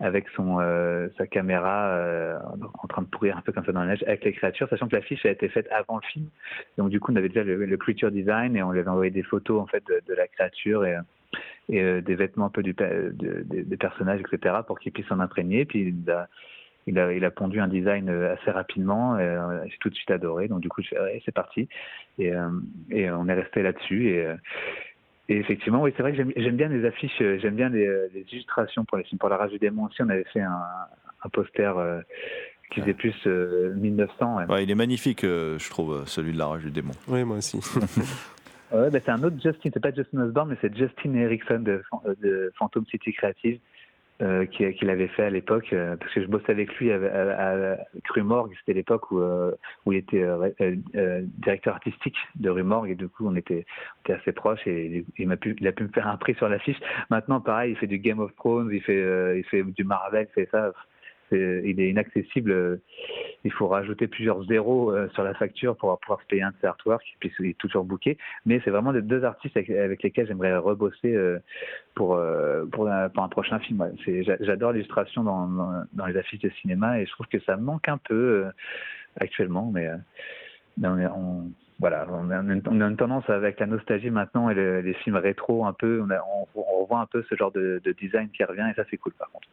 avec 0.00 0.28
son, 0.36 0.60
euh, 0.60 1.08
sa 1.18 1.26
caméra 1.26 1.88
euh, 1.88 2.38
en 2.82 2.86
train 2.86 3.02
de 3.02 3.08
pourrir 3.08 3.36
un 3.36 3.40
peu 3.40 3.52
comme 3.52 3.64
ça 3.64 3.72
dans 3.72 3.80
la 3.80 3.86
neige 3.88 4.04
avec 4.06 4.24
les 4.24 4.32
créatures, 4.32 4.68
sachant 4.68 4.86
que 4.88 4.94
l'affiche 4.94 5.26
a 5.26 5.30
été 5.30 5.48
faite 5.48 5.66
avant 5.72 5.96
le 5.96 6.06
film. 6.06 6.26
Donc 6.76 6.90
du 6.90 7.00
coup, 7.00 7.12
on 7.12 7.16
avait 7.16 7.28
déjà 7.28 7.42
le, 7.42 7.64
le 7.64 7.76
creature 7.76 8.10
design 8.10 8.56
et 8.56 8.62
on 8.62 8.70
lui 8.70 8.80
avait 8.80 8.88
envoyé 8.88 9.10
des 9.10 9.24
photos 9.24 9.60
en 9.60 9.66
fait 9.66 9.82
de, 9.88 10.00
de 10.06 10.14
la 10.14 10.28
créature 10.28 10.84
et, 10.84 10.96
et 11.68 11.82
euh, 11.82 12.00
des 12.00 12.14
vêtements 12.14 12.46
un 12.46 12.50
peu 12.50 12.62
du, 12.62 12.74
de- 12.74 13.12
de- 13.12 13.62
des 13.62 13.76
personnages, 13.76 14.20
etc., 14.20 14.56
pour 14.66 14.78
qu'il 14.78 14.92
puisse 14.92 15.06
s'en 15.06 15.20
imprégner. 15.20 15.64
Puis 15.64 15.88
il 16.04 16.10
a, 16.10 16.28
il 16.86 16.98
a, 16.98 17.12
il 17.12 17.24
a 17.24 17.30
pondu 17.32 17.60
un 17.60 17.68
design 17.68 18.08
euh, 18.08 18.34
assez 18.34 18.50
rapidement. 18.52 19.18
Et, 19.18 19.22
euh, 19.22 19.66
j'ai 19.66 19.78
tout 19.78 19.90
de 19.90 19.94
suite 19.94 20.10
adoré. 20.12 20.46
Donc 20.46 20.60
du 20.60 20.68
coup, 20.68 20.80
ouais, 20.92 21.20
c'est 21.24 21.34
parti. 21.34 21.68
Et, 22.18 22.32
euh, 22.32 22.48
et 22.90 23.10
on 23.10 23.26
est 23.28 23.34
resté 23.34 23.62
là-dessus. 23.62 24.10
Et, 24.10 24.26
et 25.28 25.36
effectivement, 25.36 25.82
oui, 25.82 25.92
c'est 25.96 26.02
vrai 26.02 26.12
que 26.12 26.16
j'aime, 26.16 26.56
bien 26.56 26.68
les 26.68 26.86
affiches, 26.86 27.20
euh, 27.20 27.38
j'aime 27.40 27.54
bien 27.54 27.68
les, 27.68 27.86
euh, 27.86 28.08
les 28.14 28.24
illustrations 28.32 28.84
pour 28.84 28.96
les 28.96 29.04
films. 29.04 29.18
Pour 29.18 29.28
la 29.28 29.36
rage 29.36 29.50
du 29.50 29.58
démon 29.58 29.84
aussi, 29.84 30.02
on 30.02 30.08
avait 30.08 30.24
fait 30.32 30.40
un, 30.40 30.62
un 31.22 31.28
poster 31.28 31.76
euh, 31.76 32.00
qui 32.72 32.80
faisait 32.80 32.94
plus 32.94 33.14
euh, 33.26 33.74
1900. 33.74 34.36
ouais. 34.36 34.44
Ouais, 34.46 34.64
il 34.64 34.70
est 34.70 34.74
magnifique, 34.74 35.24
euh, 35.24 35.58
je 35.58 35.68
trouve, 35.68 36.04
celui 36.06 36.32
de 36.32 36.38
la 36.38 36.46
rage 36.46 36.64
du 36.64 36.70
démon. 36.70 36.92
Oui, 37.08 37.24
moi 37.24 37.38
aussi. 37.38 37.60
Ouais, 38.70 38.90
bah, 38.90 38.98
c'est 39.02 39.10
un 39.10 39.22
autre 39.22 39.36
Justin, 39.42 39.70
c'est 39.72 39.80
pas 39.80 39.94
Justin 39.94 40.20
Osborne, 40.20 40.50
mais 40.50 40.58
c'est 40.60 40.76
Justin 40.76 41.14
Erickson 41.14 41.60
de, 41.60 41.82
de 42.22 42.52
Phantom 42.58 42.84
City 42.84 43.14
Creative 43.14 43.58
euh, 44.20 44.46
qui, 44.46 44.72
qui 44.74 44.84
l'avait 44.84 45.08
fait 45.08 45.24
à 45.24 45.30
l'époque, 45.30 45.72
euh, 45.72 45.96
parce 45.96 46.12
que 46.12 46.22
je 46.22 46.26
bossais 46.26 46.50
avec 46.50 46.74
lui 46.76 46.90
à, 46.90 46.96
à, 46.96 47.76
c'était 48.58 48.72
l'époque 48.72 49.10
où, 49.10 49.20
euh, 49.20 49.52
où 49.86 49.92
il 49.92 49.98
était 49.98 50.22
euh, 50.22 50.50
euh, 50.96 51.22
directeur 51.38 51.74
artistique 51.74 52.16
de 52.36 52.50
Rue 52.50 52.62
Morgue, 52.62 52.90
et 52.90 52.94
du 52.94 53.08
coup 53.08 53.26
on 53.26 53.36
était, 53.36 53.64
assez 54.08 54.32
proches, 54.32 54.66
et 54.66 55.04
il, 55.18 55.28
m'a 55.28 55.36
pu, 55.36 55.54
il 55.60 55.66
a 55.68 55.72
pu 55.72 55.84
me 55.84 55.88
faire 55.88 56.08
un 56.08 56.16
prix 56.16 56.34
sur 56.34 56.48
l'affiche. 56.48 56.78
Maintenant, 57.10 57.40
pareil, 57.40 57.72
il 57.72 57.76
fait 57.76 57.86
du 57.86 57.98
Game 57.98 58.20
of 58.20 58.34
Thrones, 58.36 58.70
il 58.72 58.82
fait, 58.82 59.38
il 59.38 59.44
fait 59.44 59.62
du 59.62 59.84
Marvel, 59.84 60.26
il 60.30 60.32
fait 60.32 60.48
ça. 60.50 60.72
Il 61.36 61.80
est 61.80 61.90
inaccessible. 61.90 62.50
euh, 62.50 62.76
Il 63.44 63.52
faut 63.52 63.68
rajouter 63.68 64.06
plusieurs 64.06 64.44
zéros 64.44 64.92
euh, 64.92 65.08
sur 65.10 65.22
la 65.22 65.34
facture 65.34 65.76
pour 65.76 65.98
pouvoir 66.00 66.20
payer 66.28 66.42
un 66.42 66.50
de 66.50 66.54
ses 66.60 66.66
artworks, 66.66 67.16
puis 67.20 67.32
il 67.40 67.46
est 67.46 67.58
toujours 67.58 67.84
booké. 67.84 68.18
Mais 68.46 68.60
c'est 68.64 68.70
vraiment 68.70 68.90
les 68.92 69.02
deux 69.02 69.24
artistes 69.24 69.56
avec, 69.56 70.02
lesquels 70.02 70.26
j'aimerais 70.26 70.56
rebosser 70.56 71.14
euh, 71.14 71.38
pour, 71.94 72.20
pour, 72.72 72.88
un, 72.88 73.28
prochain 73.28 73.58
film. 73.58 73.92
J'adore 74.40 74.72
l'illustration 74.72 75.24
dans, 75.24 75.48
dans, 75.92 76.06
les 76.06 76.16
affiches 76.16 76.40
de 76.40 76.50
cinéma 76.60 77.00
et 77.00 77.06
je 77.06 77.10
trouve 77.12 77.26
que 77.26 77.40
ça 77.40 77.56
manque 77.56 77.88
un 77.88 77.98
peu 77.98 78.46
actuellement, 79.20 79.72
mais, 79.72 79.88
on, 80.84 81.50
voilà, 81.80 82.02
a, 82.02 82.34
une, 82.34 82.96
tendance 82.96 83.28
avec 83.28 83.58
la 83.58 83.66
nostalgie 83.66 84.10
maintenant 84.10 84.48
et 84.48 84.54
le- 84.54 84.80
les 84.80 84.94
films 84.94 85.16
rétro 85.16 85.66
un 85.66 85.72
peu, 85.72 86.00
on, 86.00 86.80
revoit 86.80 87.00
un 87.00 87.06
peu 87.06 87.24
ce 87.28 87.34
genre 87.34 87.50
de 87.50 87.80
design 87.98 88.28
qui 88.30 88.44
revient 88.44 88.68
et 88.70 88.74
ça 88.74 88.84
c'est 88.90 88.96
cool 88.96 89.12
par 89.14 89.30
contre. 89.30 89.48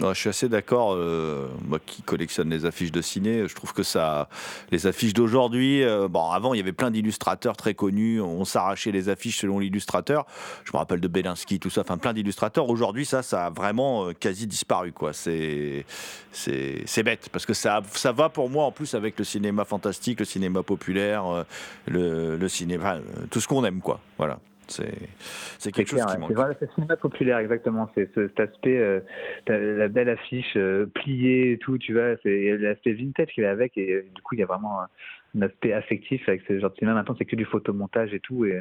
Je 0.00 0.14
suis 0.14 0.28
assez 0.28 0.48
d'accord. 0.48 0.94
euh, 0.94 1.48
moi 1.66 1.78
qui 1.84 2.02
collectionne 2.02 2.50
les 2.50 2.64
affiches 2.64 2.92
de 2.92 3.00
ciné, 3.00 3.46
je 3.46 3.54
trouve 3.54 3.72
que 3.72 3.82
ça, 3.82 4.28
les 4.70 4.86
affiches 4.86 5.14
d'aujourd'hui, 5.14 5.82
euh, 5.82 6.08
bon, 6.08 6.30
avant 6.30 6.54
il 6.54 6.58
y 6.58 6.60
avait 6.60 6.72
plein 6.72 6.90
d'illustrateurs 6.90 7.56
très 7.56 7.74
connus, 7.74 8.20
on 8.20 8.44
s'arrachait 8.44 8.90
les 8.90 9.08
affiches 9.08 9.38
selon 9.38 9.58
l'illustrateur. 9.58 10.26
Je 10.64 10.72
me 10.72 10.78
rappelle 10.78 11.00
de 11.00 11.08
Belinsky, 11.08 11.60
tout 11.60 11.70
ça, 11.70 11.82
enfin 11.82 11.98
plein 11.98 12.12
d'illustrateurs. 12.12 12.68
Aujourd'hui, 12.68 13.04
ça, 13.04 13.22
ça 13.22 13.46
a 13.46 13.50
vraiment 13.50 14.06
euh, 14.06 14.12
quasi 14.12 14.46
disparu, 14.46 14.92
quoi. 14.92 15.12
C'est, 15.12 15.84
c'est, 16.32 17.02
bête 17.02 17.28
parce 17.32 17.46
que 17.46 17.54
ça, 17.54 17.82
ça 17.92 18.12
va 18.12 18.28
pour 18.28 18.48
moi 18.48 18.64
en 18.64 18.72
plus 18.72 18.94
avec 18.94 19.18
le 19.18 19.24
cinéma 19.24 19.64
fantastique, 19.64 20.20
le 20.20 20.24
cinéma 20.24 20.62
populaire, 20.62 21.44
le, 21.86 22.48
cinéma, 22.48 22.98
tout 23.30 23.40
ce 23.40 23.48
qu'on 23.48 23.64
aime, 23.64 23.80
quoi. 23.80 24.00
Voilà. 24.18 24.38
C'est, 24.68 25.72
quelque 25.72 25.90
chose 25.90 26.04
qui 26.06 26.18
manque. 26.18 26.28
c'est 26.28 26.34
vrai, 26.34 26.56
c'est 26.58 26.66
le 26.66 26.72
cinéma 26.74 26.96
populaire 26.96 27.38
exactement. 27.38 27.90
C'est 27.94 28.12
ce- 28.14 28.28
cet 28.28 28.40
aspect, 28.40 28.78
euh, 28.78 29.00
la 29.48 29.88
belle 29.88 30.08
affiche 30.08 30.56
euh, 30.56 30.86
pliée 30.86 31.52
et 31.52 31.58
tout, 31.58 31.78
tu 31.78 31.92
vois. 31.92 32.16
C'est 32.22 32.56
l'aspect 32.58 32.92
vintage 32.92 33.28
qu'il 33.28 33.44
a 33.44 33.50
avec 33.50 33.76
et 33.76 33.92
euh, 33.92 34.06
du 34.14 34.22
coup 34.22 34.34
il 34.34 34.40
y 34.40 34.42
a 34.42 34.46
vraiment 34.46 34.80
un, 34.82 35.42
aspect 35.42 35.72
affectif 35.72 36.28
avec 36.28 36.42
ce 36.46 36.58
genre 36.58 36.70
de 36.70 36.76
cinéma. 36.76 36.94
Maintenant 36.94 37.16
c'est 37.18 37.24
que 37.24 37.36
du 37.36 37.44
photomontage 37.44 38.12
et 38.14 38.20
tout 38.20 38.44
et, 38.44 38.60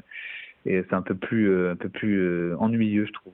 et 0.66 0.84
c'est 0.90 0.94
un 0.94 1.02
peu 1.02 1.16
plus 1.16 1.70
un 1.70 1.76
peu 1.76 1.90
plus 1.90 2.54
ennuyeux 2.56 3.06
je 3.06 3.12
trouve. 3.14 3.34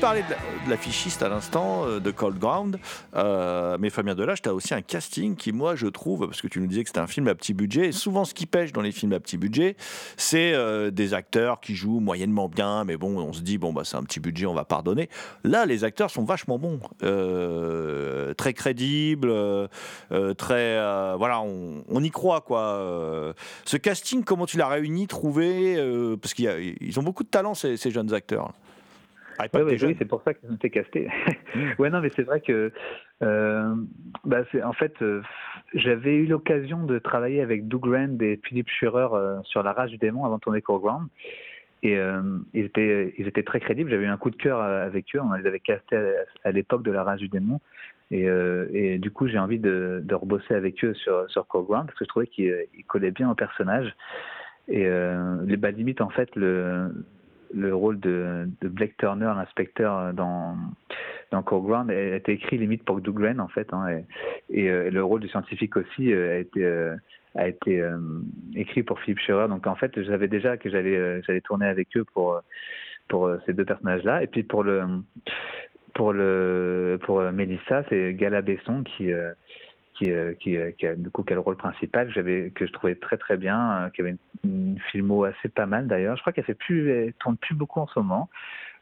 Parlais 0.00 0.22
de 0.22 0.30
la- 0.30 0.64
de 0.64 0.70
l'affichiste 0.70 1.22
à 1.22 1.28
l'instant, 1.28 1.84
euh, 1.84 2.00
de 2.00 2.10
Cold 2.10 2.38
Ground, 2.38 2.78
euh, 3.16 3.76
mais 3.78 3.90
Fabien 3.90 4.14
Delage, 4.14 4.40
tu 4.40 4.48
as 4.48 4.54
aussi 4.54 4.72
un 4.72 4.80
casting 4.80 5.36
qui, 5.36 5.52
moi, 5.52 5.76
je 5.76 5.86
trouve, 5.88 6.26
parce 6.26 6.40
que 6.40 6.48
tu 6.48 6.58
nous 6.60 6.66
disais 6.66 6.82
que 6.82 6.88
c'était 6.88 7.00
un 7.00 7.06
film 7.06 7.28
à 7.28 7.34
petit 7.34 7.52
budget, 7.52 7.88
et 7.88 7.92
souvent 7.92 8.24
ce 8.24 8.32
qui 8.32 8.46
pêche 8.46 8.72
dans 8.72 8.80
les 8.80 8.92
films 8.92 9.12
à 9.12 9.20
petit 9.20 9.36
budget, 9.36 9.76
c'est 10.16 10.54
euh, 10.54 10.90
des 10.90 11.12
acteurs 11.12 11.60
qui 11.60 11.74
jouent 11.74 12.00
moyennement 12.00 12.48
bien, 12.48 12.84
mais 12.84 12.96
bon, 12.96 13.18
on 13.18 13.32
se 13.34 13.42
dit, 13.42 13.58
bon, 13.58 13.74
bah, 13.74 13.82
c'est 13.84 13.96
un 13.96 14.02
petit 14.02 14.20
budget, 14.20 14.46
on 14.46 14.54
va 14.54 14.64
pardonner. 14.64 15.10
Là, 15.44 15.66
les 15.66 15.84
acteurs 15.84 16.10
sont 16.10 16.24
vachement 16.24 16.58
bons, 16.58 16.80
très 18.36 18.54
crédibles, 18.54 19.32
très. 20.38 20.76
voilà, 21.16 21.42
on, 21.42 22.02
y 22.02 22.10
croit, 22.10 22.40
quoi. 22.40 23.34
Ce 23.66 23.76
casting, 23.76 24.24
comment 24.24 24.46
tu 24.46 24.56
l'as 24.56 24.68
réuni, 24.68 25.06
trouvé 25.06 25.76
Parce 26.22 26.32
qu'ils 26.32 26.98
ont 26.98 27.02
beaucoup 27.02 27.22
de 27.24 27.28
talent, 27.28 27.54
ces 27.54 27.90
jeunes 27.90 28.14
acteurs. 28.14 28.52
Ah, 29.40 29.46
Ouais, 29.54 29.62
ouais, 29.62 29.78
oui, 29.82 29.96
c'est 29.98 30.04
pour 30.04 30.22
ça 30.22 30.34
qu'ils 30.34 30.50
ont 30.50 30.54
été 30.54 30.70
castés. 30.70 31.08
Mm. 31.52 31.72
ouais, 31.80 31.90
non, 31.90 32.00
mais 32.00 32.10
c'est 32.14 32.22
vrai 32.22 32.40
que, 32.40 32.70
euh, 33.24 33.74
bah, 34.24 34.44
c'est 34.52 34.62
en 34.62 34.72
fait, 34.72 34.94
euh, 35.02 35.20
j'avais 35.74 36.14
eu 36.14 36.26
l'occasion 36.26 36.84
de 36.84 37.00
travailler 37.00 37.40
avec 37.42 37.66
Doug 37.66 37.86
Rand 37.86 38.20
et 38.20 38.38
Philippe 38.44 38.68
Schurer 38.68 39.08
euh, 39.12 39.40
sur 39.42 39.64
La 39.64 39.72
Rage 39.72 39.90
du 39.90 39.98
démon 39.98 40.24
avant 40.24 40.36
de 40.36 40.40
tourner 40.40 40.62
Core 40.62 40.78
Ground. 40.78 41.08
Et 41.82 41.98
ils, 42.54 42.66
étaient, 42.66 43.14
ils 43.18 43.26
étaient 43.26 43.42
très 43.42 43.58
crédibles. 43.58 43.90
J'avais 43.90 44.04
eu 44.04 44.08
un 44.08 44.16
coup 44.16 44.30
de 44.30 44.36
cœur 44.36 44.60
avec 44.60 45.06
eux. 45.16 45.20
On 45.20 45.32
les 45.32 45.44
avait 45.44 45.58
castés 45.58 45.96
à, 45.96 46.48
à 46.48 46.52
l'époque 46.52 46.84
de 46.84 46.92
La 46.92 47.02
Rage 47.02 47.18
du 47.18 47.28
démon. 47.28 47.58
Et, 48.12 48.26
et 48.72 48.98
du 48.98 49.10
coup, 49.10 49.26
j'ai 49.26 49.38
envie 49.38 49.58
de, 49.58 50.00
de 50.04 50.14
rebosser 50.14 50.54
avec 50.54 50.84
eux 50.84 50.94
sur, 50.94 51.28
sur 51.30 51.48
Core 51.48 51.64
Ground 51.64 51.86
parce 51.86 51.98
que 51.98 52.04
je 52.04 52.08
trouvais 52.10 52.26
qu'ils 52.28 52.66
ils 52.78 52.84
collaient 52.84 53.10
bien 53.10 53.28
au 53.28 53.34
personnage. 53.34 53.92
Et 54.68 54.84
les 55.46 55.56
bah, 55.56 55.70
limite, 55.72 56.00
en 56.02 56.10
fait, 56.10 56.28
le, 56.36 56.92
le 57.52 57.74
rôle 57.74 57.98
de, 58.00 58.48
de 58.60 58.68
Blake 58.68 58.96
Turner, 58.96 59.32
l'inspecteur 59.36 60.12
dans, 60.14 60.56
dans 61.30 61.42
Core 61.42 61.62
Ground, 61.62 61.90
a 61.90 62.16
été 62.16 62.32
écrit 62.32 62.58
limite 62.58 62.84
pour 62.84 63.00
Doug 63.00 63.22
en 63.38 63.48
fait. 63.48 63.72
Hein, 63.72 63.88
et, 63.88 64.62
et, 64.62 64.70
euh, 64.70 64.90
le 64.90 65.04
rôle 65.04 65.20
du 65.20 65.28
scientifique 65.28 65.76
aussi 65.76 66.12
euh, 66.12 66.36
a 66.36 66.38
été, 66.38 66.64
euh, 66.64 66.96
a 67.34 67.48
été 67.48 67.80
euh, 67.80 67.98
écrit 68.54 68.82
pour 68.82 69.00
Philippe 69.00 69.20
Scherer. 69.20 69.48
Donc 69.48 69.66
en 69.66 69.74
fait, 69.74 70.00
j'avais 70.02 70.28
déjà 70.28 70.56
que 70.56 70.70
j'allais 70.70 70.96
euh, 70.96 71.40
tourner 71.44 71.66
avec 71.66 71.96
eux 71.96 72.04
pour, 72.12 72.34
euh, 72.34 72.40
pour 73.08 73.26
euh, 73.26 73.38
ces 73.46 73.52
deux 73.52 73.64
personnages-là. 73.64 74.22
Et 74.22 74.26
puis 74.26 74.42
pour 74.42 74.62
le 74.62 74.82
pour 75.94 76.12
le 76.12 76.98
pour 77.02 77.20
euh, 77.20 77.32
Mélissa, 77.32 77.84
c'est 77.88 78.14
Gala 78.14 78.42
Besson 78.42 78.84
qui 78.84 79.12
euh, 79.12 79.32
qui, 80.00 80.10
euh, 80.10 80.32
euh, 80.46 80.70
qui 80.72 80.86
a 80.86 80.94
du 80.94 81.10
coup 81.10 81.22
qui 81.22 81.32
a 81.32 81.36
le 81.36 81.40
rôle 81.40 81.56
principal 81.56 82.08
que 82.08 82.12
j'avais 82.12 82.50
que 82.54 82.66
je 82.66 82.72
trouvais 82.72 82.94
très 82.94 83.18
très 83.18 83.36
bien, 83.36 83.72
euh, 83.72 83.90
qui 83.90 84.00
avait 84.00 84.16
une, 84.44 84.78
filmo 84.90 85.24
assez 85.24 85.48
pas 85.48 85.66
mal 85.66 85.86
d'ailleurs. 85.86 86.16
Je 86.16 86.22
crois 86.22 86.32
qu'elle 86.32 86.44
fait 86.44 86.54
plus 86.54 87.12
tourne 87.18 87.36
plus 87.36 87.54
beaucoup 87.54 87.80
en 87.80 87.86
ce 87.86 87.98
moment. 87.98 88.30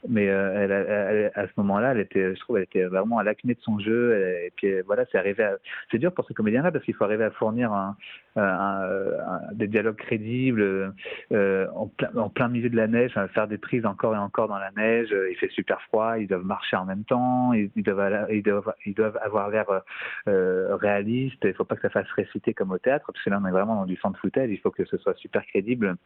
Mais 0.07 0.29
euh, 0.29 0.53
elle, 0.55 0.71
elle- 0.71 1.33
à 1.35 1.47
ce 1.47 1.53
moment-là, 1.57 1.93
elle 1.93 2.01
était, 2.01 2.35
je 2.35 2.41
trouve, 2.41 2.59
elle 2.59 2.65
était 2.65 2.85
vraiment 2.85 3.19
à 3.19 3.25
l'acmé 3.25 3.55
de 3.55 3.61
son 3.61 3.79
jeu. 3.81 4.15
Et 4.45 4.53
puis 4.57 4.69
euh, 4.73 4.83
voilà, 4.87 5.05
c'est 5.11 5.19
arrivé. 5.19 5.49
C'est 5.91 5.99
dur 5.99 6.13
pour 6.13 6.25
ce 6.27 6.33
comédien-là 6.33 6.71
parce 6.71 6.85
qu'il 6.85 6.95
faut 6.95 7.05
arriver 7.05 7.25
à 7.25 7.31
fournir 7.33 7.73
un, 7.73 7.97
un- 8.37 8.43
un- 8.43 9.53
des 9.55 9.67
dialogues 9.67 9.97
crédibles 9.97 10.95
euh, 11.33 11.67
en, 11.75 12.29
plein, 12.29 12.49
milieu 12.49 12.71
de 12.71 12.77
la 12.77 12.87
neige, 12.87 13.13
faire 13.35 13.49
des 13.49 13.59
prises 13.59 13.85
encore 13.87 14.15
et 14.15 14.19
encore 14.19 14.49
dans 14.49 14.59
la 14.59 14.71
neige. 14.77 15.09
Il 15.31 15.37
fait 15.37 15.51
super 15.51 15.81
froid. 15.83 16.19
Ils 16.19 16.29
doivent 16.29 16.45
marcher 16.45 16.77
en 16.77 16.85
même 16.85 17.05
temps. 17.05 17.53
Ils, 17.53 17.71
doivent, 17.83 19.19
avoir 19.23 19.51
l'air 19.51 19.69
euh, 19.71 19.81
euh, 20.29 20.77
réaliste. 20.77 21.45
Il 21.45 21.55
faut 21.55 21.65
pas 21.65 21.75
que 21.75 21.83
ça 21.83 21.91
fasse 21.91 22.11
réciter 22.13 22.55
comme 22.55 22.71
au 22.71 22.79
théâtre 22.79 23.11
parce 23.13 23.23
que 23.25 23.31
là, 23.31 23.41
on 23.43 23.47
est 23.47 23.51
vraiment 23.51 23.75
dans 23.75 23.87
du 23.87 23.97
fan 23.97 24.15
footage. 24.15 24.51
Il 24.51 24.59
faut 24.61 24.71
que 24.71 24.85
ce 24.85 24.97
soit 24.99 25.15
super 25.17 25.45
crédible 25.47 25.97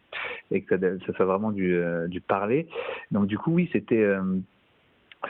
et 0.51 0.63
que 0.63 0.79
ça, 0.79 0.87
ça 1.07 1.13
soit 1.13 1.27
vraiment 1.27 1.51
du, 1.53 1.75
euh, 1.77 2.07
du 2.09 2.21
parler. 2.21 2.67
Donc 3.11 3.27
du 3.27 3.37
coup, 3.39 3.53
oui, 3.53 3.69
c'était 3.83 4.03
euh, 4.03 4.23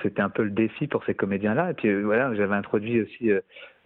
c'était 0.03 0.23
un 0.23 0.31
peu 0.31 0.43
le 0.45 0.51
défi 0.51 0.87
pour 0.87 1.05
ces 1.05 1.15
comédiens-là. 1.15 1.71
Et 1.71 1.75
puis 1.75 1.89
euh, 1.89 2.03
voilà, 2.03 2.35
j'avais 2.35 2.55
introduit 2.55 3.03
aussi 3.03 3.31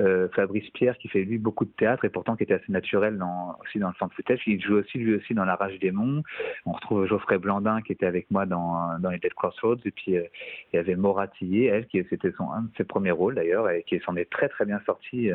euh, 0.00 0.28
Fabrice 0.34 0.68
Pierre 0.70 0.96
qui 0.98 1.08
fait 1.08 1.24
lui 1.24 1.38
beaucoup 1.38 1.64
de 1.64 1.70
théâtre 1.70 2.04
et 2.04 2.10
pourtant 2.10 2.36
qui 2.36 2.44
était 2.44 2.54
assez 2.54 2.70
naturel 2.70 3.20
aussi 3.60 3.78
dans 3.78 3.88
le 3.88 3.94
fan 3.94 4.08
footage. 4.14 4.42
Il 4.46 4.62
joue 4.62 4.76
aussi 4.76 4.98
lui 4.98 5.16
aussi 5.16 5.34
dans 5.34 5.44
La 5.44 5.56
Rage 5.56 5.72
des 5.72 5.90
Démons. 5.90 6.22
On 6.64 6.72
retrouve 6.72 7.06
Geoffrey 7.06 7.38
Blandin 7.38 7.80
qui 7.82 7.92
était 7.92 8.06
avec 8.06 8.30
moi 8.30 8.46
dans, 8.46 8.98
dans 9.00 9.10
les 9.10 9.18
Dead 9.18 9.34
Crossroads. 9.34 9.80
Et 9.84 9.90
puis 9.90 10.12
il 10.12 10.28
y 10.74 10.78
avait 10.78 10.96
Maura 10.96 11.26
Tillet, 11.28 11.66
elle 11.66 11.86
qui 11.86 12.04
c'était 12.08 12.32
son 12.32 12.52
un 12.52 12.62
de 12.62 12.70
ses 12.76 12.84
premiers 12.84 13.10
rôles 13.10 13.34
d'ailleurs 13.34 13.68
et 13.70 13.82
qui 13.82 13.98
s'en 14.00 14.14
est 14.16 14.30
très 14.30 14.48
très 14.48 14.64
bien 14.64 14.80
sortie. 14.86 15.30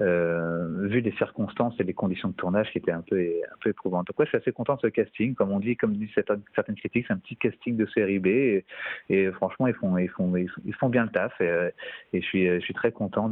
Euh, 0.00 0.88
vu 0.88 1.00
les 1.00 1.12
circonstances 1.12 1.74
et 1.78 1.84
les 1.84 1.94
conditions 1.94 2.28
de 2.28 2.34
tournage 2.34 2.70
qui 2.72 2.78
étaient 2.78 2.92
un 2.92 3.02
peu, 3.02 3.16
un 3.16 3.56
peu 3.60 3.70
éprouvantes. 3.70 4.06
Donc 4.08 4.18
ouais, 4.18 4.26
je 4.26 4.30
suis 4.30 4.38
assez 4.38 4.52
content 4.52 4.74
de 4.74 4.80
ce 4.80 4.86
casting. 4.88 5.34
Comme 5.34 5.52
on 5.52 5.60
dit, 5.60 5.76
comme 5.76 5.94
disent 5.96 6.10
certaines, 6.14 6.74
critiques, 6.76 7.06
c'est 7.06 7.12
un 7.12 7.18
petit 7.18 7.36
casting 7.36 7.76
de 7.76 7.86
série 7.86 8.18
B. 8.18 8.62
Et, 9.08 9.30
franchement, 9.32 9.66
ils 9.66 9.74
font, 9.74 9.96
ils, 9.96 10.08
font, 10.08 10.34
ils 10.36 10.74
font 10.74 10.88
bien 10.88 11.04
le 11.04 11.10
taf. 11.10 11.40
Et, 11.40 11.70
je, 12.12 12.20
suis, 12.20 12.46
je 12.46 12.60
suis 12.60 12.74
très 12.74 12.92
content 12.92 13.30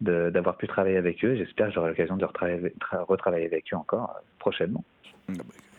d'avoir 0.00 0.56
pu 0.56 0.66
travailler 0.66 0.96
avec 0.96 1.24
eux. 1.24 1.36
J'espère 1.36 1.68
que 1.68 1.74
j'aurai 1.74 1.90
l'occasion 1.90 2.16
de 2.16 2.24
retravailler, 2.24 2.72
retravailler 3.08 3.46
avec 3.46 3.72
eux 3.72 3.76
encore 3.76 4.16
euh, 4.16 4.20
prochainement. 4.38 4.84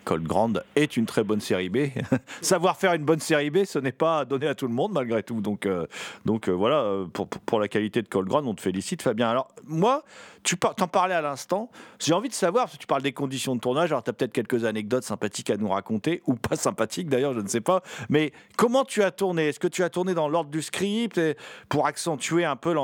Cold 0.05 0.27
Grand 0.27 0.53
est 0.75 0.97
une 0.97 1.05
très 1.05 1.23
bonne 1.23 1.41
série 1.41 1.69
B. 1.69 1.77
Savoir 2.41 2.77
faire 2.77 2.93
une 2.93 3.03
bonne 3.03 3.19
série 3.19 3.49
B, 3.49 3.63
ce 3.65 3.79
n'est 3.79 3.91
pas 3.91 4.25
donné 4.25 4.47
à 4.47 4.55
tout 4.55 4.67
le 4.67 4.73
monde 4.73 4.91
malgré 4.93 5.23
tout. 5.23 5.41
Donc, 5.41 5.65
euh, 5.65 5.85
euh, 6.27 6.51
voilà, 6.51 6.81
euh, 6.81 7.05
pour, 7.45 7.59
la 7.59 7.67
qualité 7.67 8.01
de 8.01 8.07
Cold 8.07 8.27
Grand, 8.27 8.45
on 8.45 8.53
te 8.53 8.61
félicite 8.61 9.01
Fabien. 9.01 9.29
Alors 9.29 9.49
moi, 9.67 10.03
tu 10.43 10.57
t'en 10.57 10.87
parlais 10.87 11.13
à 11.13 11.21
l'instant, 11.21 11.69
j'ai 11.99 12.13
envie 12.13 12.29
de 12.29 12.33
savoir, 12.33 12.65
parce 12.65 12.75
que 12.75 12.81
tu 12.81 12.87
parles 12.87 13.03
des 13.03 13.13
conditions 13.13 13.55
de 13.55 13.61
tournage, 13.61 13.91
alors 13.91 14.03
tu 14.03 14.09
as 14.09 14.13
peut-être 14.13 14.33
quelques 14.33 14.65
anecdotes 14.65 15.03
sympathiques 15.03 15.51
à 15.51 15.57
nous 15.57 15.69
raconter, 15.69 16.23
ou 16.25 16.33
pas 16.33 16.55
sympathiques 16.55 17.09
d'ailleurs, 17.09 17.33
je 17.33 17.41
ne 17.41 17.47
sais 17.47 17.61
pas, 17.61 17.83
mais 18.09 18.33
comment 18.57 18.83
tu 18.83 19.03
as 19.03 19.11
tourné? 19.11 19.49
Est-ce 19.49 19.59
que 19.59 19.67
tu 19.67 19.83
as 19.83 19.89
tourné 19.89 20.15
dans 20.15 20.27
l'ordre 20.27 20.49
du 20.49 20.63
script 20.63 21.21
pour 21.69 21.85
accentuer 21.85 22.43
un 22.43 22.55
peu, 22.55 22.75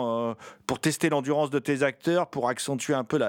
pour 0.68 0.80
tester 0.80 1.10
l'endurance 1.10 1.50
de 1.50 1.60
tes 1.60 1.82
acteurs, 1.82 2.28
pour 2.28 2.48
accentuer 2.48 2.94
un 2.94 3.04
peu 3.04 3.20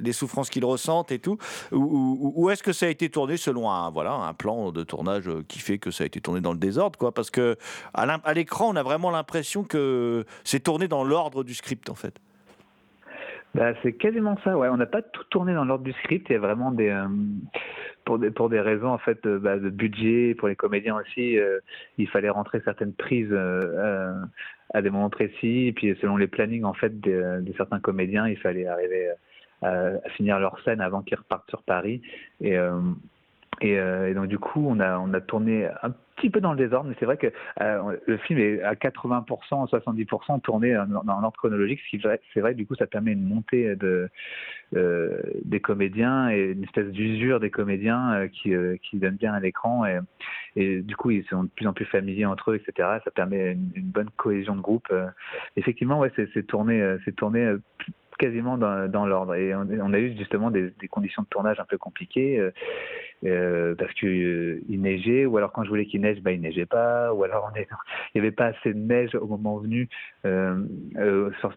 les 0.00 0.12
souffrances 0.12 0.48
qu'ils 0.48 0.64
ressentent 0.64 1.10
et 1.10 1.18
tout? 1.18 1.38
Ou, 1.72 2.32
ou 2.36 2.50
est-ce 2.50 2.62
que 2.62 2.72
ça 2.72 2.86
a 2.86 2.88
été 2.88 3.10
tourné 3.10 3.31
selon 3.36 3.70
un, 3.70 3.90
voilà, 3.90 4.12
un 4.12 4.34
plan 4.34 4.72
de 4.72 4.82
tournage 4.82 5.28
qui 5.48 5.58
fait 5.58 5.78
que 5.78 5.90
ça 5.90 6.04
a 6.04 6.06
été 6.06 6.20
tourné 6.20 6.40
dans 6.40 6.52
le 6.52 6.58
désordre, 6.58 6.98
quoi. 6.98 7.12
Parce 7.12 7.30
que 7.30 7.56
à 7.94 8.34
l'écran, 8.34 8.70
on 8.70 8.76
a 8.76 8.82
vraiment 8.82 9.10
l'impression 9.10 9.64
que 9.64 10.24
c'est 10.44 10.60
tourné 10.60 10.88
dans 10.88 11.04
l'ordre 11.04 11.44
du 11.44 11.54
script, 11.54 11.90
en 11.90 11.94
fait. 11.94 12.18
Bah, 13.54 13.74
c'est 13.82 13.92
quasiment 13.92 14.38
ça, 14.44 14.56
ouais. 14.56 14.68
On 14.68 14.78
n'a 14.78 14.86
pas 14.86 15.02
tout 15.02 15.24
tourné 15.24 15.52
dans 15.52 15.64
l'ordre 15.64 15.84
du 15.84 15.92
script. 15.92 16.26
Il 16.30 16.32
y 16.32 16.36
a 16.36 16.38
vraiment 16.38 16.72
des, 16.72 16.88
euh, 16.88 17.06
pour 18.04 18.18
des 18.18 18.30
pour 18.30 18.48
des 18.48 18.60
raisons 18.60 18.88
en 18.88 18.98
fait 18.98 19.22
de, 19.24 19.38
bah, 19.38 19.56
budget, 19.56 20.34
pour 20.38 20.48
les 20.48 20.56
comédiens 20.56 20.96
aussi, 20.96 21.38
euh, 21.38 21.60
il 21.98 22.08
fallait 22.08 22.30
rentrer 22.30 22.60
certaines 22.64 22.94
prises 22.94 23.28
euh, 23.30 24.14
à 24.72 24.82
des 24.82 24.90
moments 24.90 25.10
précis. 25.10 25.66
Et 25.66 25.72
puis 25.72 25.96
selon 26.00 26.16
les 26.16 26.28
plannings 26.28 26.64
en 26.64 26.74
fait 26.74 27.00
de, 27.00 27.44
certains 27.56 27.80
comédiens, 27.80 28.26
il 28.26 28.38
fallait 28.38 28.66
arriver 28.66 29.10
à, 29.62 29.98
finir 30.16 30.40
leur 30.40 30.58
scène 30.64 30.80
avant 30.80 31.02
qu'ils 31.02 31.18
repartent 31.18 31.48
sur 31.50 31.62
Paris. 31.62 32.02
Et, 32.40 32.56
euh, 32.56 32.80
et, 33.60 33.78
euh, 33.78 34.10
et, 34.10 34.14
donc 34.14 34.26
du 34.26 34.38
coup, 34.38 34.64
on 34.66 34.80
a, 34.80 34.98
on 34.98 35.12
a 35.14 35.20
tourné 35.20 35.68
un 35.82 35.90
petit 36.16 36.30
peu 36.30 36.40
dans 36.40 36.52
le 36.52 36.58
désordre, 36.58 36.88
mais 36.88 36.96
c'est 36.98 37.04
vrai 37.04 37.16
que 37.16 37.28
euh, 37.60 37.96
le 38.06 38.16
film 38.18 38.38
est 38.38 38.62
à 38.62 38.74
80%, 38.74 39.68
70% 39.68 40.40
tourné 40.40 40.74
dans, 40.74 41.04
dans 41.04 41.20
l'ordre 41.20 41.36
chronologique, 41.36 41.80
ce 41.84 41.96
qui 41.96 42.02
c'est 42.34 42.40
vrai, 42.40 42.54
du 42.54 42.66
coup, 42.66 42.74
ça 42.74 42.86
permet 42.86 43.12
une 43.12 43.26
montée 43.26 43.76
de, 43.76 44.08
euh, 44.74 45.20
des 45.44 45.60
comédiens 45.60 46.30
et 46.30 46.52
une 46.52 46.64
espèce 46.64 46.86
d'usure 46.88 47.40
des 47.40 47.50
comédiens 47.50 48.14
euh, 48.14 48.28
qui, 48.28 48.54
euh, 48.54 48.76
qui 48.82 48.96
donnent 48.96 49.16
bien 49.16 49.34
à 49.34 49.40
l'écran 49.40 49.84
et, 49.84 50.00
et, 50.56 50.80
du 50.80 50.96
coup, 50.96 51.10
ils 51.10 51.24
sont 51.24 51.44
de 51.44 51.48
plus 51.50 51.66
en 51.66 51.72
plus 51.72 51.84
familiers 51.84 52.24
entre 52.24 52.52
eux, 52.52 52.56
etc. 52.56 52.88
Ça 53.04 53.10
permet 53.10 53.52
une, 53.52 53.70
une 53.74 53.90
bonne 53.90 54.10
cohésion 54.16 54.56
de 54.56 54.60
groupe. 54.60 54.92
effectivement, 55.56 55.98
ouais, 55.98 56.10
c'est 56.16 56.46
tourné, 56.46 56.96
c'est 57.04 57.14
tourné 57.14 57.54
quasiment 58.22 58.56
dans, 58.56 59.06
l'ordre. 59.06 59.34
Et 59.34 59.52
on, 59.52 59.92
a 59.92 59.98
eu 59.98 60.16
justement 60.16 60.52
des, 60.52 60.72
conditions 60.88 61.22
de 61.22 61.28
tournage 61.28 61.58
un 61.58 61.64
peu 61.64 61.76
compliquées 61.76 62.38
euh, 62.38 62.52
euh, 63.24 63.74
parce 63.74 63.92
qu'il 63.94 64.08
euh, 64.08 64.62
neigeait, 64.68 65.26
ou 65.26 65.36
alors 65.36 65.50
quand 65.50 65.64
je 65.64 65.68
voulais 65.68 65.86
qu'il 65.86 66.00
neige, 66.02 66.20
bah, 66.22 66.30
il 66.30 66.40
neigeait 66.40 66.66
pas, 66.66 67.12
ou 67.12 67.24
alors 67.24 67.50
il 67.56 67.66
n'y 68.14 68.20
avait 68.20 68.30
pas 68.30 68.46
assez 68.46 68.74
de 68.74 68.78
neige 68.78 69.16
au 69.16 69.26
moment 69.26 69.58
venu 69.58 69.88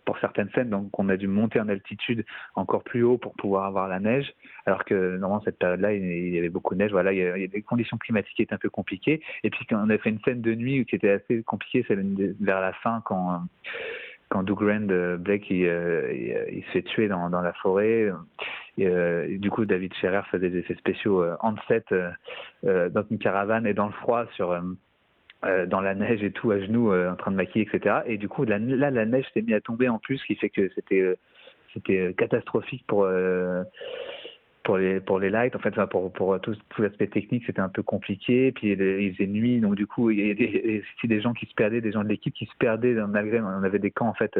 pour 0.05 0.17
certaines 0.19 0.49
scènes, 0.55 0.71
donc 0.71 0.97
on 0.99 1.09
a 1.09 1.17
dû 1.17 1.27
monter 1.27 1.59
en 1.59 1.69
altitude 1.69 2.25
encore 2.55 2.83
plus 2.83 3.03
haut 3.03 3.19
pour 3.19 3.33
pouvoir 3.33 3.65
avoir 3.65 3.87
la 3.87 3.99
neige, 3.99 4.33
alors 4.65 4.85
que 4.85 5.17
normalement 5.17 5.43
cette 5.45 5.59
période-là, 5.59 5.93
il, 5.93 6.33
y 6.33 6.39
avait 6.39 6.49
beaucoup 6.49 6.73
de 6.73 6.79
neige. 6.79 6.91
Voilà, 6.91 7.13
il 7.13 7.19
y, 7.19 7.23
a, 7.23 7.37
il 7.37 7.41
y 7.41 7.45
a 7.45 7.47
des 7.47 7.61
conditions 7.61 7.97
climatiques 7.97 8.35
qui 8.35 8.41
étaient 8.41 8.55
un 8.55 8.59
peu 8.59 8.71
compliquées. 8.71 9.21
Et 9.43 9.51
puis 9.51 9.67
quand 9.67 9.77
on 9.85 9.89
a 9.91 9.97
fait 9.99 10.09
une 10.09 10.19
scène 10.21 10.41
de 10.41 10.55
nuit 10.55 10.83
qui 10.85 10.95
était 10.95 11.11
assez 11.11 11.43
compliquée, 11.43 11.85
c'est 11.87 11.97
vers 12.39 12.61
la 12.61 12.73
fin 12.73 13.03
quand 13.05 13.43
quand 14.29 14.43
Doug 14.43 14.61
Rand, 14.61 14.89
euh, 14.89 15.17
Blake, 15.17 15.49
il, 15.49 15.65
euh, 15.65 16.11
euh, 16.11 16.45
il, 16.51 16.63
se 16.65 16.69
fait 16.71 16.81
tuer 16.81 17.07
dans, 17.07 17.29
dans 17.29 17.41
la 17.41 17.53
forêt. 17.53 18.11
Et, 18.77 18.87
euh, 18.87 19.37
du 19.37 19.49
coup, 19.49 19.65
David 19.65 19.93
Scherer 19.95 20.21
faisait 20.31 20.49
des 20.49 20.59
effets 20.59 20.75
spéciaux 20.75 21.23
euh, 21.23 21.35
en 21.41 21.55
set 21.67 21.85
euh, 21.91 22.89
dans 22.89 23.03
une 23.09 23.19
caravane 23.19 23.65
et 23.67 23.73
dans 23.73 23.87
le 23.87 23.93
froid 23.93 24.25
sur 24.35 24.59
dans 25.67 25.79
la 25.79 25.93
neige 25.93 26.23
et 26.23 26.31
tout 26.31 26.49
à 26.49 26.59
genoux 26.59 26.91
en 26.91 27.15
train 27.15 27.29
de 27.29 27.35
maquiller, 27.35 27.69
etc. 27.71 27.97
Et 28.07 28.17
du 28.17 28.27
coup, 28.27 28.45
là, 28.45 28.57
la 28.57 29.05
neige 29.05 29.25
s'est 29.31 29.43
mise 29.43 29.53
à 29.53 29.61
tomber 29.61 29.87
en 29.89 29.99
plus, 29.99 30.17
ce 30.17 30.25
qui 30.25 30.35
fait 30.35 30.49
que 30.49 30.71
c'était 30.73 31.15
c'était 31.71 32.15
catastrophique 32.17 32.83
pour 32.87 33.07
pour 34.65 34.77
les 34.77 34.99
pour 34.99 35.19
les 35.19 35.29
lights 35.29 35.55
en 35.55 35.59
fait 35.59 35.73
pour 35.89 36.11
pour 36.11 36.41
tout, 36.41 36.55
tout 36.69 36.81
l'aspect 36.81 37.07
technique 37.07 37.43
c'était 37.45 37.61
un 37.61 37.69
peu 37.69 37.83
compliqué. 37.83 38.51
Puis 38.51 38.71
il 38.71 39.13
faisait 39.13 39.27
nuit. 39.27 39.61
Donc 39.61 39.75
du 39.75 39.87
coup 39.87 40.09
il 40.09 40.27
y 40.27 40.31
a 40.31 40.33
des, 40.33 40.83
des 41.03 41.21
gens 41.21 41.33
qui 41.33 41.45
se 41.45 41.53
perdaient 41.53 41.81
des 41.81 41.93
gens 41.93 42.03
de 42.03 42.09
l'équipe 42.09 42.33
qui 42.33 42.45
se 42.45 42.55
perdaient. 42.59 42.95
Malgré 43.07 43.39
on 43.39 43.63
avait 43.63 43.79
des 43.79 43.91
camps 43.91 44.09
en 44.09 44.13
fait 44.13 44.37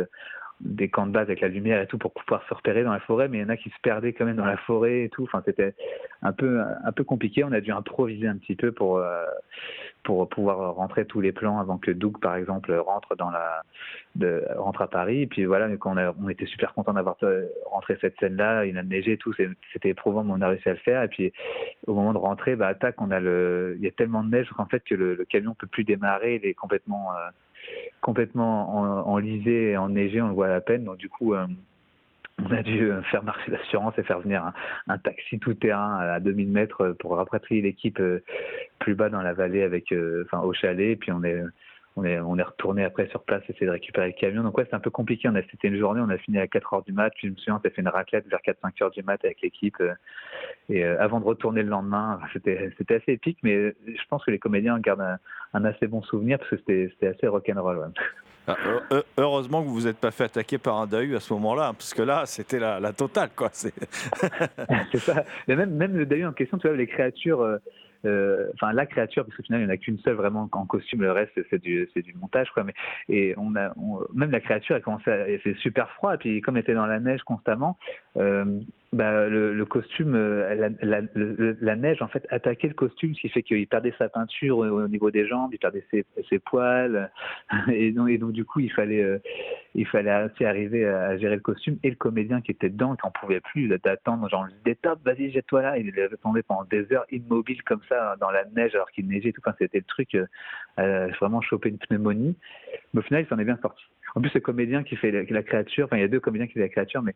des 0.62 0.90
camps 0.90 1.06
de 1.06 1.12
base 1.12 1.24
avec 1.24 1.42
la 1.42 1.48
lumière 1.48 1.82
et 1.82 1.88
tout 1.88 1.98
pour 1.98 2.14
pouvoir 2.14 2.44
se 2.48 2.54
repérer 2.54 2.84
dans 2.84 2.94
la 2.94 3.00
forêt, 3.00 3.28
mais 3.28 3.40
il 3.40 3.42
y 3.42 3.44
en 3.44 3.50
a 3.50 3.58
qui 3.58 3.70
se 3.70 3.80
perdaient 3.82 4.14
quand 4.14 4.26
même 4.26 4.38
dans 4.38 4.46
la 4.46 4.58
forêt 4.58 5.04
et 5.04 5.10
tout. 5.10 5.24
Enfin, 5.24 5.42
c'était 5.46 5.76
un 6.22 6.32
peu 6.32 6.62
un 6.62 6.92
peu 6.92 7.04
compliqué. 7.04 7.44
On 7.44 7.52
a 7.52 7.62
dû 7.62 7.72
improviser 7.72 8.28
un 8.28 8.38
petit 8.38 8.56
peu 8.56 8.72
pour 8.72 8.98
euh, 8.98 9.26
pour 10.04 10.30
pouvoir 10.30 10.76
rentrer 10.76 11.06
tous 11.06 11.20
les 11.20 11.32
plans 11.32 11.60
avant 11.60 11.78
que 11.78 11.92
Doug, 11.92 12.20
par 12.22 12.36
exemple, 12.36 12.74
rentre 12.74 13.16
dans 13.16 13.32
la 13.32 13.64
rentre 14.56 14.82
à 14.82 14.88
Paris. 14.88 15.24
Et 15.24 15.28
puis 15.28 15.46
voilà, 15.46 15.68
on 15.86 16.30
était 16.30 16.46
super 16.46 16.74
content 16.74 16.94
d'avoir 16.94 17.18
euh, 17.24 17.48
rentré 17.66 17.98
cette 18.00 18.18
scène-là. 18.20 18.66
Il 18.66 18.78
a 18.78 18.84
neigé 18.84 19.14
et 19.14 19.18
tout, 19.18 19.34
c'était 19.74 19.90
éprouvant, 19.90 20.24
mais 20.24 20.34
on 20.34 20.42
a 20.42 20.48
réussi 20.48 20.70
à 20.70 20.74
le 20.74 20.80
faire. 20.80 21.04
Et 21.04 21.08
puis 21.10 21.34
au 21.88 21.94
moment 21.94 22.14
de 22.14 22.18
rentrer, 22.18 22.56
bah 22.56 22.68
attaque, 22.68 23.02
on 23.02 23.12
a 23.12 23.20
le, 23.20 23.76
il 23.78 23.84
y 23.84 23.88
a 23.88 23.92
tellement 23.92 24.24
de 24.24 24.30
neige 24.30 24.50
qu'en 24.56 24.68
fait 24.68 24.84
que 24.84 24.96
le, 24.96 25.16
le 25.16 25.26
camion 25.26 25.54
peut 25.54 25.68
plus 25.68 25.84
démarrer. 25.84 26.36
Il 26.36 26.48
est 26.48 26.54
complètement 26.54 27.12
euh, 27.12 27.30
complètement 28.02 29.08
enlisé 29.08 29.72
et 29.72 29.78
enneigé, 29.78 30.22
on 30.22 30.28
le 30.28 30.34
voit 30.34 30.46
à 30.46 30.50
la 30.50 30.62
peine. 30.62 30.84
Donc 30.84 30.98
du 30.98 31.10
coup, 31.10 31.34
euh, 31.34 31.48
on 32.44 32.52
a 32.52 32.62
dû 32.62 32.92
euh, 32.92 33.02
faire 33.04 33.24
marcher 33.24 33.52
l'assurance 33.52 33.98
et 33.98 34.04
faire 34.04 34.20
venir 34.20 34.52
un, 34.88 34.98
taxi 35.00 35.40
tout 35.40 35.54
terrain 35.56 35.98
à 35.98 36.20
2000 36.20 36.50
mètres 36.50 36.96
pour 37.00 37.16
rapatrier 37.16 37.62
l'équipe 37.62 38.00
euh, 38.00 38.24
plus 38.80 38.94
bas 38.94 39.10
dans 39.10 39.22
la 39.22 39.34
vallée 39.34 39.64
avec, 39.64 39.94
enfin, 40.26 40.42
au 40.42 40.54
chalet. 40.54 40.92
Et 40.92 40.96
puis 40.96 41.12
on 41.12 41.24
est 41.24 41.42
on 41.98 42.04
est, 42.04 42.20
on 42.20 42.38
est 42.38 42.44
retourné 42.44 42.84
après 42.84 43.08
sur 43.08 43.24
place, 43.24 43.42
essayer 43.48 43.68
de 43.68 43.72
récupérer 43.72 44.08
le 44.08 44.14
camion. 44.14 44.44
Donc 44.44 44.58
ouais, 44.58 44.66
c'est 44.70 44.76
un 44.76 44.82
peu 44.82 44.90
compliqué. 44.90 45.30
On 45.30 45.36
a, 45.36 45.42
c'était 45.50 45.70
une 45.70 45.78
journée, 45.78 46.02
on 46.02 46.10
a 46.10 46.18
fini 46.18 46.38
à 46.40 46.48
4 46.48 46.74
heures 46.74 46.84
du 46.84 46.92
mat, 46.92 47.12
puis 47.16 47.28
je 47.28 47.34
me 47.34 47.38
souviens, 47.38 47.56
on 47.56 47.62
s'est 47.62 47.70
fait 47.70 47.82
une 47.82 47.88
raclette 47.88 48.28
vers 48.28 48.40
4-5 48.40 48.84
heures 48.84 48.92
du 48.92 49.02
mat 49.04 49.24
avec 49.24 49.42
l'équipe. 49.42 49.78
Euh, 49.80 49.94
et 50.68 50.84
euh, 50.84 51.02
avant 51.02 51.22
de 51.22 51.26
retourner 51.26 51.64
le 51.64 51.70
lendemain, 51.70 52.20
c'était, 52.34 52.74
c'était 52.78 52.96
assez 52.96 53.14
épique, 53.14 53.38
mais 53.44 53.76
je 53.88 54.02
pense 54.10 54.26
que 54.26 54.32
les 54.32 54.40
comédiens 54.40 54.78
gardent 54.80 55.18
un, 55.54 55.66
assez 55.66 55.88
bon 55.88 56.02
souvenir 56.04 56.38
parce 56.38 56.50
que 56.52 56.58
c'était, 56.58 56.90
c'était 56.92 57.08
assez 57.08 57.28
rock'n'roll. 57.28 57.78
Ouais. 57.78 57.86
Ah, 58.48 58.56
heureusement 59.18 59.64
que 59.64 59.68
vous 59.68 59.74
vous 59.74 59.88
êtes 59.88 59.98
pas 59.98 60.12
fait 60.12 60.26
attaquer 60.26 60.60
par 60.60 60.78
un 60.78 60.86
Dahu 60.86 61.16
à 61.16 61.20
ce 61.20 61.34
moment-là, 61.34 61.74
parce 61.74 61.96
que 61.96 62.04
là, 62.04 62.26
c'était 62.26 62.60
la, 62.60 62.80
la 62.80 62.94
totale, 62.94 63.30
quoi. 63.36 63.50
C'est, 63.52 63.74
ça. 65.00 65.24
Même, 65.48 65.72
même 65.72 65.98
le 65.98 66.06
Dahu 66.06 66.26
en 66.26 66.34
question, 66.34 66.58
tu 66.58 66.68
vois, 66.68 66.78
les 66.78 66.86
créatures. 66.86 67.58
Euh, 68.06 68.50
enfin 68.54 68.74
la 68.74 68.86
créature, 68.86 69.26
parce 69.26 69.36
qu'au 69.36 69.44
final 69.44 69.62
il 69.62 69.66
n'y 69.66 69.72
en 69.72 69.74
a 69.74 69.78
qu'une 69.78 70.00
seule 70.00 70.16
vraiment 70.16 70.50
en 70.52 70.66
costume, 70.66 71.02
le 71.02 71.12
reste 71.12 71.32
c'est 71.50 71.62
du 71.62 71.90
du 71.96 72.14
montage 72.14 72.50
quoi. 72.52 72.64
Mais 72.64 72.74
et 73.10 73.34
on 73.38 73.56
a 73.56 73.74
même 74.14 74.32
la 74.32 74.40
créature 74.40 74.76
elle 74.76 74.82
commençait, 74.82 75.36
à, 75.36 75.40
fait 75.40 75.56
super 75.56 75.90
froid 75.92 76.16
et 76.16 76.18
puis 76.18 76.42
comme 76.42 76.58
elle 76.58 76.64
était 76.64 76.74
dans 76.74 76.86
la 76.86 77.00
neige 77.00 77.24
constamment, 77.24 77.78
euh, 78.18 78.60
bah, 78.96 79.28
le, 79.28 79.54
le, 79.54 79.66
costume, 79.66 80.16
euh, 80.16 80.56
la, 80.56 80.70
la, 80.82 81.02
la, 81.60 81.76
neige 81.76 82.02
en 82.02 82.08
fait 82.08 82.26
attaquait 82.30 82.70
le 82.70 82.74
costume, 82.74 83.14
ce 83.14 83.22
qui 83.22 83.30
fait 83.30 83.44
qu'il 83.44 83.68
perdait 83.68 83.94
sa 83.98 84.08
peinture 84.08 84.60
au, 84.60 84.88
niveau 84.88 85.12
des 85.12 85.28
jambes, 85.28 85.50
il 85.54 85.60
perdait 85.60 85.84
ses, 85.92 86.06
ses 86.30 86.40
poils, 86.40 87.12
et 87.74 87.92
donc, 87.92 88.10
et 88.10 88.18
donc, 88.18 88.32
du 88.32 88.46
coup 88.46 88.62
il 88.62 88.72
fallait 88.72 89.04
euh, 89.04 89.20
il 89.74 89.86
fallait 89.86 90.24
aussi 90.24 90.46
arriver 90.46 90.88
à 90.88 91.18
gérer 91.18 91.36
le 91.36 91.42
costume. 91.42 91.78
Et 91.84 91.90
le 91.90 91.98
comédien 91.98 92.40
qui 92.40 92.52
était 92.52 92.70
dedans, 92.70 92.96
qui 92.96 93.06
n'en 93.06 93.12
pouvait 93.12 93.42
plus 93.42 93.68
d'attendre, 93.84 94.30
genre 94.30 94.48
des 94.64 94.76
top, 94.76 95.00
vas-y 95.04 95.30
jette-toi 95.30 95.62
là, 95.62 95.78
il 95.78 95.94
attendait 96.00 96.44
pendant 96.44 96.64
des 96.64 96.92
heures 96.94 97.06
immobile 97.12 97.62
comme 97.64 97.82
ça 97.90 98.16
dans 98.22 98.32
la 98.32 98.46
neige 98.56 98.74
alors 98.76 98.90
qu'il 98.92 99.08
neigeait, 99.08 99.34
tout, 99.34 99.42
enfin, 99.46 99.56
c'était 99.60 99.80
le 99.80 99.84
truc 99.84 100.16
euh, 100.16 100.26
euh, 100.80 101.08
vraiment 101.20 101.42
choper 101.42 101.68
une 101.68 101.80
pneumonie, 101.80 102.38
mais 102.94 103.00
au 103.00 103.04
final 103.04 103.24
il 103.24 103.28
s'en 103.28 103.38
est 103.40 103.46
bien 103.46 103.60
sorti. 103.62 103.84
En 104.16 104.22
plus, 104.22 104.34
le 104.34 104.40
comédien 104.40 104.84
qui 104.84 104.96
fait 104.96 105.12
la, 105.12 105.44
créature, 105.44 105.86
enfin, 105.86 105.98
il 105.98 106.02
y 106.02 106.06
a 106.06 106.08
deux 106.08 106.22
comédiens 106.22 106.48
qui 106.48 106.54
font 106.54 106.62
la 106.62 106.70
créature, 106.70 107.02
mais 107.02 107.16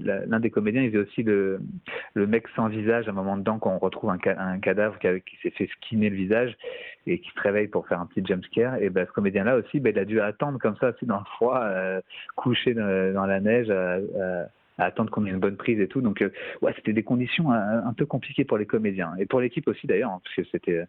l'un 0.00 0.40
des 0.40 0.50
comédiens, 0.50 0.82
il 0.82 0.90
fait 0.90 0.98
aussi 0.98 1.22
le, 1.22 1.60
le 2.14 2.26
mec 2.26 2.46
sans 2.56 2.68
visage 2.68 3.06
à 3.08 3.10
un 3.10 3.14
moment 3.14 3.36
dedans 3.36 3.58
quand 3.58 3.72
on 3.72 3.78
retrouve 3.78 4.10
un, 4.10 4.18
un 4.38 4.58
cadavre 4.58 4.98
qui, 4.98 5.08
qui 5.22 5.36
s'est 5.42 5.50
fait 5.50 5.68
skinner 5.76 6.10
le 6.10 6.16
visage 6.16 6.56
et 7.06 7.18
qui 7.18 7.30
se 7.30 7.40
réveille 7.40 7.68
pour 7.68 7.86
faire 7.86 8.00
un 8.00 8.06
petit 8.06 8.24
jumpscare. 8.24 8.76
Et 8.82 8.90
ben, 8.90 9.06
ce 9.06 9.12
comédien-là 9.12 9.56
aussi, 9.56 9.80
ben, 9.80 9.92
il 9.94 9.98
a 9.98 10.04
dû 10.04 10.20
attendre 10.20 10.58
comme 10.58 10.76
ça, 10.76 10.92
dans 11.02 11.18
le 11.18 11.24
froid, 11.36 11.60
euh, 11.62 12.00
couché 12.36 12.74
dans, 12.74 13.26
la 13.26 13.40
neige, 13.40 13.70
à, 13.70 13.98
à 14.78 14.84
attendre 14.84 15.10
qu'on 15.10 15.26
ait 15.26 15.30
une 15.30 15.38
bonne 15.38 15.56
prise 15.56 15.80
et 15.80 15.88
tout. 15.88 16.00
Donc, 16.00 16.22
euh, 16.22 16.30
ouais, 16.62 16.72
c'était 16.76 16.92
des 16.92 17.02
conditions 17.02 17.52
un, 17.52 17.86
un, 17.86 17.92
peu 17.92 18.06
compliquées 18.06 18.44
pour 18.44 18.58
les 18.58 18.66
comédiens 18.66 19.12
et 19.18 19.26
pour 19.26 19.40
l'équipe 19.40 19.66
aussi 19.68 19.86
d'ailleurs, 19.86 20.10
hein, 20.10 20.20
parce 20.22 20.34
que 20.36 20.44
c'était 20.52 20.84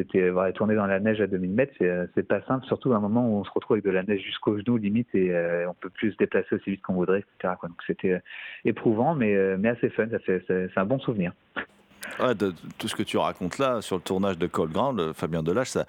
c'était 0.00 0.32
tourner 0.54 0.74
dans 0.74 0.86
la 0.86 1.00
neige 1.00 1.20
à 1.20 1.26
2000 1.26 1.50
mètres, 1.50 1.72
c'est, 1.78 1.88
euh, 1.88 2.06
c'est 2.14 2.26
pas 2.26 2.40
simple, 2.42 2.64
surtout 2.66 2.92
à 2.92 2.96
un 2.96 3.00
moment 3.00 3.28
où 3.28 3.40
on 3.40 3.44
se 3.44 3.50
retrouve 3.50 3.74
avec 3.74 3.84
de 3.84 3.90
la 3.90 4.02
neige 4.02 4.22
jusqu'aux 4.22 4.56
genoux 4.58 4.76
limite 4.78 5.08
et 5.14 5.34
euh, 5.34 5.68
on 5.68 5.74
peut 5.74 5.90
plus 5.90 6.12
se 6.12 6.16
déplacer 6.16 6.54
aussi 6.54 6.70
vite 6.70 6.82
qu'on 6.82 6.94
voudrait, 6.94 7.20
etc. 7.20 7.54
Donc 7.62 7.76
c'était 7.86 8.12
euh, 8.12 8.18
éprouvant, 8.64 9.14
mais, 9.14 9.36
assez 9.68 9.90
fun. 9.90 10.06
C'est 10.26 10.70
un 10.76 10.84
bon 10.84 10.98
souvenir. 10.98 11.32
De, 12.18 12.54
tout 12.78 12.88
ce 12.88 12.94
que 12.94 13.02
tu 13.02 13.16
racontes 13.16 13.58
là 13.58 13.82
sur 13.82 13.96
le 13.96 14.02
tournage 14.02 14.38
de 14.38 14.46
Cold 14.46 14.72
Ground, 14.72 15.12
Fabien 15.14 15.42
Delage, 15.42 15.70
ça, 15.70 15.86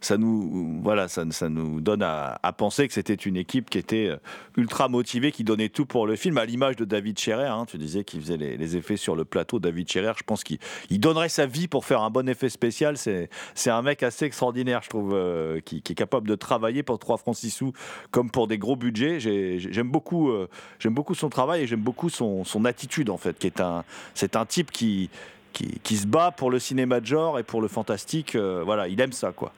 ça, 0.00 0.16
nous, 0.16 0.80
voilà, 0.82 1.08
ça, 1.08 1.24
ça 1.30 1.48
nous 1.48 1.80
donne 1.80 2.02
à, 2.02 2.38
penser 2.56 2.88
que 2.88 2.94
c'était 2.94 3.14
une 3.14 3.36
équipe 3.36 3.70
qui 3.70 3.78
était 3.78 4.08
euh, 4.08 4.16
ultra 4.56 4.88
motivée, 4.88 5.30
qui 5.30 5.44
donnait 5.44 5.68
tout 5.68 5.86
pour 5.86 6.06
le 6.06 6.16
film, 6.16 6.38
à 6.38 6.44
l'image 6.44 6.76
de 6.76 6.84
David 6.84 7.18
Scherer. 7.18 7.46
hein. 7.46 7.66
tu 7.68 7.78
disais 7.78 8.04
qu'il 8.04 8.20
faisait 8.20 8.36
les, 8.36 8.76
effets 8.76 8.96
sur 8.96 9.14
le 9.14 9.24
plateau. 9.24 9.58
David 9.58 9.90
Scherer, 9.90 10.12
je 10.16 10.24
pense 10.24 10.42
qu'il 10.44 10.58
il 10.90 11.00
donnerait 11.00 11.28
sa 11.28 11.46
vie 11.46 11.68
pour 11.68 11.84
faire 11.84 12.02
un 12.02 12.10
bon 12.10 12.28
effet 12.28 12.48
spécial. 12.48 12.96
C'est, 12.96 13.28
un 13.66 13.82
mec 13.82 14.02
assez 14.02 14.24
extraordinaire, 14.24 14.80
je 14.82 14.88
trouve, 14.88 15.12
euh, 15.14 15.60
qui, 15.60 15.76
est 15.78 15.94
capable 15.94 16.28
de 16.28 16.34
travailler 16.34 16.82
pour 16.82 16.98
3 16.98 17.18
francs 17.18 17.36
6 17.36 17.50
sous 17.50 17.72
comme 18.10 18.30
pour 18.30 18.46
des 18.46 18.58
gros 18.58 18.76
budgets. 18.76 19.20
J'ai- 19.20 19.58
j'ai- 19.58 19.72
j'aime 19.72 19.90
beaucoup, 19.90 20.30
euh, 20.30 20.48
beaucoup 20.86 21.14
son 21.14 21.28
travail 21.28 21.62
et 21.62 21.66
j'aime 21.66 21.80
beaucoup 21.80 22.08
son, 22.08 22.44
son 22.44 22.64
attitude 22.64 23.10
en 23.10 23.18
fait, 23.18 23.38
qui 23.38 23.46
est 23.46 23.60
un, 23.60 23.84
c'est 24.14 24.36
un 24.36 24.46
type 24.46 24.70
qui 24.70 25.10
qui, 25.52 25.96
se 25.96 26.06
bat 26.06 26.30
pour 26.30 26.50
le 26.50 26.58
cinéma 26.58 27.00
de 27.00 27.06
genre 27.06 27.38
et 27.38 27.42
pour 27.42 27.60
le 27.60 27.68
fantastique. 27.68 28.34
euh, 28.34 28.62
voilà, 28.64 28.88
il 28.88 29.00
aime 29.00 29.12
ça, 29.12 29.32
quoi. 29.32 29.52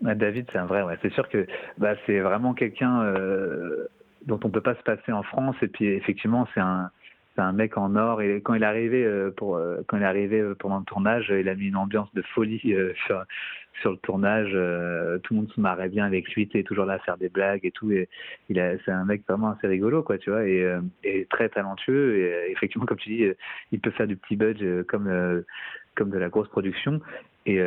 David, 0.00 0.46
c'est 0.52 0.58
un 0.58 0.66
vrai. 0.66 0.82
C'est 1.02 1.12
sûr 1.12 1.28
que 1.28 1.46
bah, 1.78 1.94
c'est 2.06 2.20
vraiment 2.20 2.54
quelqu'un 2.54 3.02
euh, 3.02 3.88
dont 4.26 4.38
on 4.44 4.50
peut 4.50 4.60
pas 4.60 4.74
se 4.74 4.82
passer 4.82 5.12
en 5.12 5.22
France. 5.22 5.56
Et 5.62 5.68
puis 5.68 5.86
effectivement, 5.86 6.46
c'est 6.54 6.60
un, 6.60 6.90
c'est 7.36 7.42
un 7.42 7.52
mec 7.52 7.76
en 7.76 7.94
or. 7.96 8.22
Et 8.22 8.40
quand 8.40 8.54
il 8.54 8.62
est 8.62 8.66
arrivé 8.66 9.04
euh, 9.04 9.30
euh, 9.42 9.82
euh, 9.92 10.54
pendant 10.58 10.78
le 10.78 10.84
tournage, 10.84 11.32
il 11.36 11.48
a 11.48 11.54
mis 11.54 11.66
une 11.66 11.76
ambiance 11.76 12.12
de 12.14 12.22
folie 12.22 12.60
sur, 13.06 13.24
le 13.84 13.96
tournage. 13.98 14.50
tout 15.22 15.34
le 15.34 15.40
monde 15.40 15.52
se 15.52 15.60
marrait 15.60 15.90
bien 15.90 16.06
avec 16.06 16.28
lui. 16.34 16.48
Il 16.52 16.60
est 16.60 16.64
toujours 16.64 16.86
là 16.86 16.94
à 16.94 16.98
faire 17.00 17.18
des 17.18 17.28
blagues 17.28 17.64
et 17.64 17.70
tout. 17.70 17.92
C'est 18.48 18.88
un 18.88 19.04
mec 19.04 19.22
vraiment 19.28 19.50
assez 19.50 19.66
rigolo, 19.66 20.04
tu 20.18 20.30
vois, 20.30 20.46
et, 20.46 21.26
très 21.30 21.50
talentueux. 21.50 22.16
Et 22.16 22.50
effectivement, 22.52 22.86
comme 22.86 22.96
tu 22.96 23.10
dis, 23.10 23.26
il 23.72 23.80
peut 23.80 23.90
faire 23.90 24.06
du 24.06 24.16
petit 24.16 24.36
budget 24.36 24.64
euh, 24.64 25.44
comme, 25.96 26.10
de 26.10 26.18
la 26.18 26.28
grosse 26.28 26.48
production. 26.48 27.00
Et, 27.44 27.60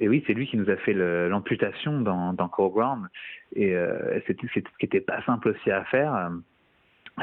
oui, 0.00 0.24
c'est 0.26 0.34
lui 0.34 0.46
qui 0.46 0.56
nous 0.56 0.70
a 0.70 0.76
fait 0.76 0.94
l'amputation 0.94 2.00
dans, 2.00 2.32
dans 2.32 2.48
Ground. 2.48 3.06
Et 3.54 3.76
euh, 3.76 4.18
c'était- 4.26 4.46
ce 4.48 4.60
qui 4.60 4.66
n'était 4.82 5.00
pas 5.00 5.22
simple 5.22 5.50
aussi 5.50 5.70
à 5.70 5.84
faire. 5.84 6.30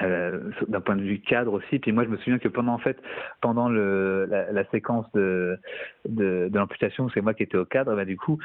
Euh, 0.01 0.49
d'un 0.67 0.81
point 0.81 0.95
de 0.95 1.03
vue 1.03 1.19
cadre 1.19 1.53
aussi. 1.53 1.79
Puis 1.79 1.91
moi, 1.91 2.03
je 2.03 2.09
me 2.09 2.17
souviens 2.17 2.39
que 2.39 2.47
pendant 2.47 2.73
en 2.73 2.79
fait, 2.79 2.97
pendant 3.41 3.69
le, 3.69 4.25
la, 4.25 4.65
séquence 4.71 5.05
de, 5.13 5.59
de, 6.07 6.49
de 6.51 6.57
l'amputation, 6.57 7.09
c'est 7.09 7.21
moi 7.21 7.33
qui 7.33 7.43
étais 7.43 7.57
au 7.57 7.65
cadre. 7.65 7.95
Bah, 7.95 8.05
du 8.05 8.17
coup, 8.17 8.39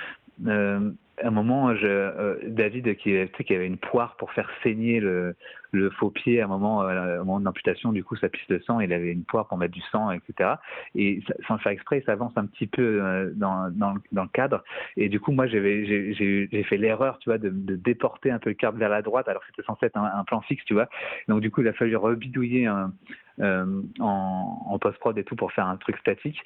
euh, 0.46 0.90
un 1.26 1.30
moment, 1.30 1.74
je, 1.74 1.86
euh, 1.86 2.36
David 2.46 2.96
qui, 2.96 3.14
qui 3.44 3.54
avait 3.54 3.66
une 3.66 3.78
poire 3.78 4.16
pour 4.16 4.32
faire 4.32 4.50
saigner 4.62 5.00
le, 5.00 5.34
le 5.72 5.90
faux 5.90 6.10
pied 6.10 6.40
à 6.40 6.44
un 6.44 6.48
moment, 6.48 6.82
euh, 6.82 7.16
au 7.16 7.24
moment 7.24 7.40
de 7.40 7.44
l'amputation, 7.44 7.92
du 7.92 8.02
coup, 8.02 8.16
ça 8.16 8.28
pisse 8.28 8.48
le 8.48 8.60
sang. 8.60 8.80
Il 8.80 8.92
avait 8.92 9.12
une 9.12 9.24
poire 9.24 9.46
pour 9.46 9.58
mettre 9.58 9.74
du 9.74 9.82
sang, 9.92 10.10
etc. 10.10 10.54
Et 10.94 11.20
sans 11.46 11.54
le 11.54 11.60
faire 11.60 11.72
exprès, 11.72 12.02
ça 12.06 12.12
avance 12.12 12.32
un 12.36 12.46
petit 12.46 12.66
peu 12.66 13.02
euh, 13.02 13.30
dans, 13.34 13.70
dans, 13.70 13.94
dans 14.12 14.22
le 14.22 14.28
cadre. 14.28 14.62
Et 14.96 15.08
du 15.08 15.20
coup, 15.20 15.32
moi, 15.32 15.46
j'ai, 15.46 16.64
fait 16.64 16.76
l'erreur, 16.76 17.18
tu 17.18 17.28
vois, 17.28 17.38
de, 17.38 17.50
de 17.50 17.76
déporter 17.76 18.30
un 18.30 18.38
peu 18.38 18.50
le 18.50 18.54
cadre 18.54 18.78
vers 18.78 18.88
la 18.88 19.02
droite, 19.02 19.28
alors 19.28 19.42
que 19.42 19.48
c'était 19.48 19.66
censé 19.66 19.86
être 19.86 19.96
un, 19.96 20.24
plan 20.24 20.40
fixe, 20.40 20.64
tu 20.64 20.74
vois. 20.74 20.88
Donc, 21.28 21.40
du 21.40 21.50
coup, 21.50 21.60
il 21.60 21.68
a 21.68 21.72
fallu 21.72 21.96
rebidouiller 21.96 22.66
un, 22.66 22.92
euh, 23.40 23.82
en, 24.00 24.66
en 24.66 24.78
post-prod 24.78 25.16
et 25.18 25.24
tout 25.24 25.36
pour 25.36 25.52
faire 25.52 25.66
un 25.66 25.76
truc 25.76 25.98
statique. 25.98 26.42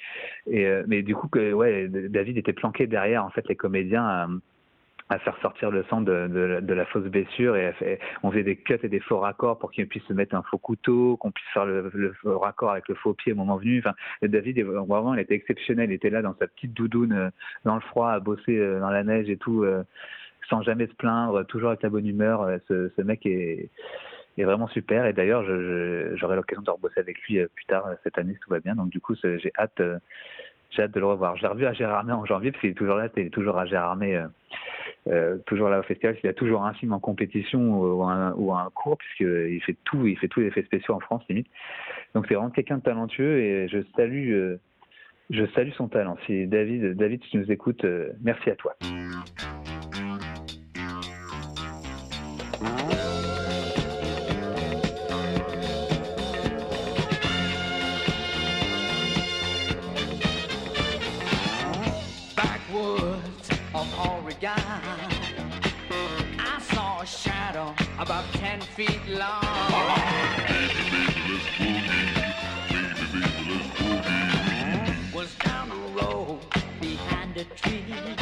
Et, 0.46 0.66
euh, 0.66 0.82
mais 0.86 1.02
du 1.02 1.14
coup, 1.14 1.28
que, 1.28 1.52
ouais, 1.52 1.88
David 1.88 2.38
était 2.38 2.52
planqué 2.52 2.86
derrière, 2.86 3.24
en 3.24 3.30
fait, 3.30 3.46
les 3.48 3.56
comédiens. 3.56 4.28
À- 5.12 5.18
faire 5.18 5.36
sortir 5.40 5.70
le 5.70 5.84
sang 5.84 6.00
de, 6.00 6.26
de, 6.28 6.60
de 6.60 6.74
la 6.74 6.84
fausse 6.86 7.04
blessure 7.04 7.56
et 7.56 7.72
on 8.22 8.30
faisait 8.30 8.42
des 8.42 8.56
cuts 8.56 8.78
et 8.82 8.88
des 8.88 9.00
faux 9.00 9.18
raccords 9.18 9.58
pour 9.58 9.70
qu'il 9.70 9.86
puisse 9.86 10.04
se 10.04 10.12
mettre 10.12 10.34
un 10.34 10.42
faux 10.42 10.58
couteau, 10.58 11.16
qu'on 11.16 11.30
puisse 11.30 11.48
faire 11.52 11.66
le, 11.66 11.90
le 11.94 12.36
raccord 12.36 12.70
avec 12.70 12.88
le 12.88 12.94
faux 12.94 13.14
pied 13.14 13.32
au 13.32 13.36
moment 13.36 13.56
venu. 13.56 13.78
Enfin, 13.78 13.94
David, 14.22 14.60
vraiment, 14.62 15.14
il 15.14 15.20
était 15.20 15.34
exceptionnel. 15.34 15.90
Il 15.90 15.94
était 15.94 16.10
là 16.10 16.22
dans 16.22 16.34
sa 16.38 16.46
petite 16.46 16.72
doudoune 16.74 17.12
euh, 17.12 17.30
dans 17.64 17.74
le 17.74 17.80
froid, 17.80 18.10
à 18.10 18.20
bosser 18.20 18.58
euh, 18.58 18.80
dans 18.80 18.90
la 18.90 19.04
neige 19.04 19.28
et 19.30 19.36
tout, 19.36 19.62
euh, 19.64 19.84
sans 20.48 20.62
jamais 20.62 20.86
se 20.86 20.94
plaindre, 20.94 21.44
toujours 21.46 21.68
avec 21.70 21.82
la 21.82 21.90
bonne 21.90 22.06
humeur. 22.06 22.48
Ce, 22.68 22.90
ce 22.96 23.02
mec 23.02 23.24
est, 23.26 23.70
est 24.38 24.44
vraiment 24.44 24.68
super. 24.68 25.06
Et 25.06 25.12
d'ailleurs, 25.12 25.44
j'aurai 25.44 26.36
l'occasion 26.36 26.62
de 26.62 26.70
rebosser 26.70 27.00
avec 27.00 27.20
lui 27.22 27.44
plus 27.54 27.64
tard 27.66 27.88
cette 28.02 28.18
année 28.18 28.34
si 28.34 28.40
tout 28.40 28.50
va 28.50 28.60
bien. 28.60 28.74
Donc 28.74 28.90
du 28.90 29.00
coup, 29.00 29.14
j'ai 29.22 29.52
hâte. 29.58 29.80
Euh, 30.72 30.76
j'ai 30.76 30.82
hâte 30.82 30.92
de 30.92 31.00
le 31.00 31.06
revoir. 31.06 31.36
Je 31.36 31.42
l'ai 31.42 31.48
revu 31.48 31.66
à 31.66 31.72
Gérardmer 31.72 32.12
en 32.12 32.24
janvier, 32.24 32.52
parce 32.52 32.60
qu'il 32.60 32.70
est 32.70 32.74
toujours 32.74 32.96
là, 32.96 33.08
est 33.16 33.30
toujours 33.30 33.58
à 33.58 33.66
Gérardmer, 33.66 34.16
euh, 34.16 34.26
euh, 35.08 35.38
toujours 35.46 35.68
là 35.68 35.80
au 35.80 35.82
festival. 35.82 36.16
Il 36.22 36.28
a 36.28 36.32
toujours 36.32 36.64
un 36.64 36.74
film 36.74 36.92
en 36.92 37.00
compétition 37.00 37.60
ou, 37.60 38.02
un, 38.04 38.32
ou 38.34 38.52
un 38.52 38.68
cours, 38.74 38.98
puisqu'il 38.98 39.60
fait 39.62 39.76
tout, 39.84 40.06
il 40.06 40.18
fait 40.18 40.28
tous 40.28 40.40
les 40.40 40.46
effets 40.46 40.62
spéciaux 40.62 40.94
en 40.94 41.00
France, 41.00 41.22
limite. 41.28 41.48
Donc 42.14 42.26
c'est 42.28 42.34
vraiment 42.34 42.50
quelqu'un 42.50 42.78
de 42.78 42.82
talentueux 42.82 43.38
et 43.40 43.68
je 43.68 43.78
salue, 43.96 44.32
euh, 44.32 44.60
je 45.30 45.46
salue 45.54 45.72
son 45.72 45.88
talent. 45.88 46.16
Si 46.26 46.46
David, 46.46 46.94
David, 46.94 47.22
si 47.24 47.30
tu 47.30 47.36
nous 47.38 47.50
écoutes, 47.50 47.84
euh, 47.84 48.12
merci 48.22 48.50
à 48.50 48.56
toi. 48.56 48.74
Ten 68.52 68.60
feet 68.60 69.00
long. 69.08 69.42
Was 75.14 75.34
down 75.36 75.68
the 75.70 75.76
road 76.00 76.40
behind 76.80 77.36
a 77.38 77.44
tree. 77.44 78.21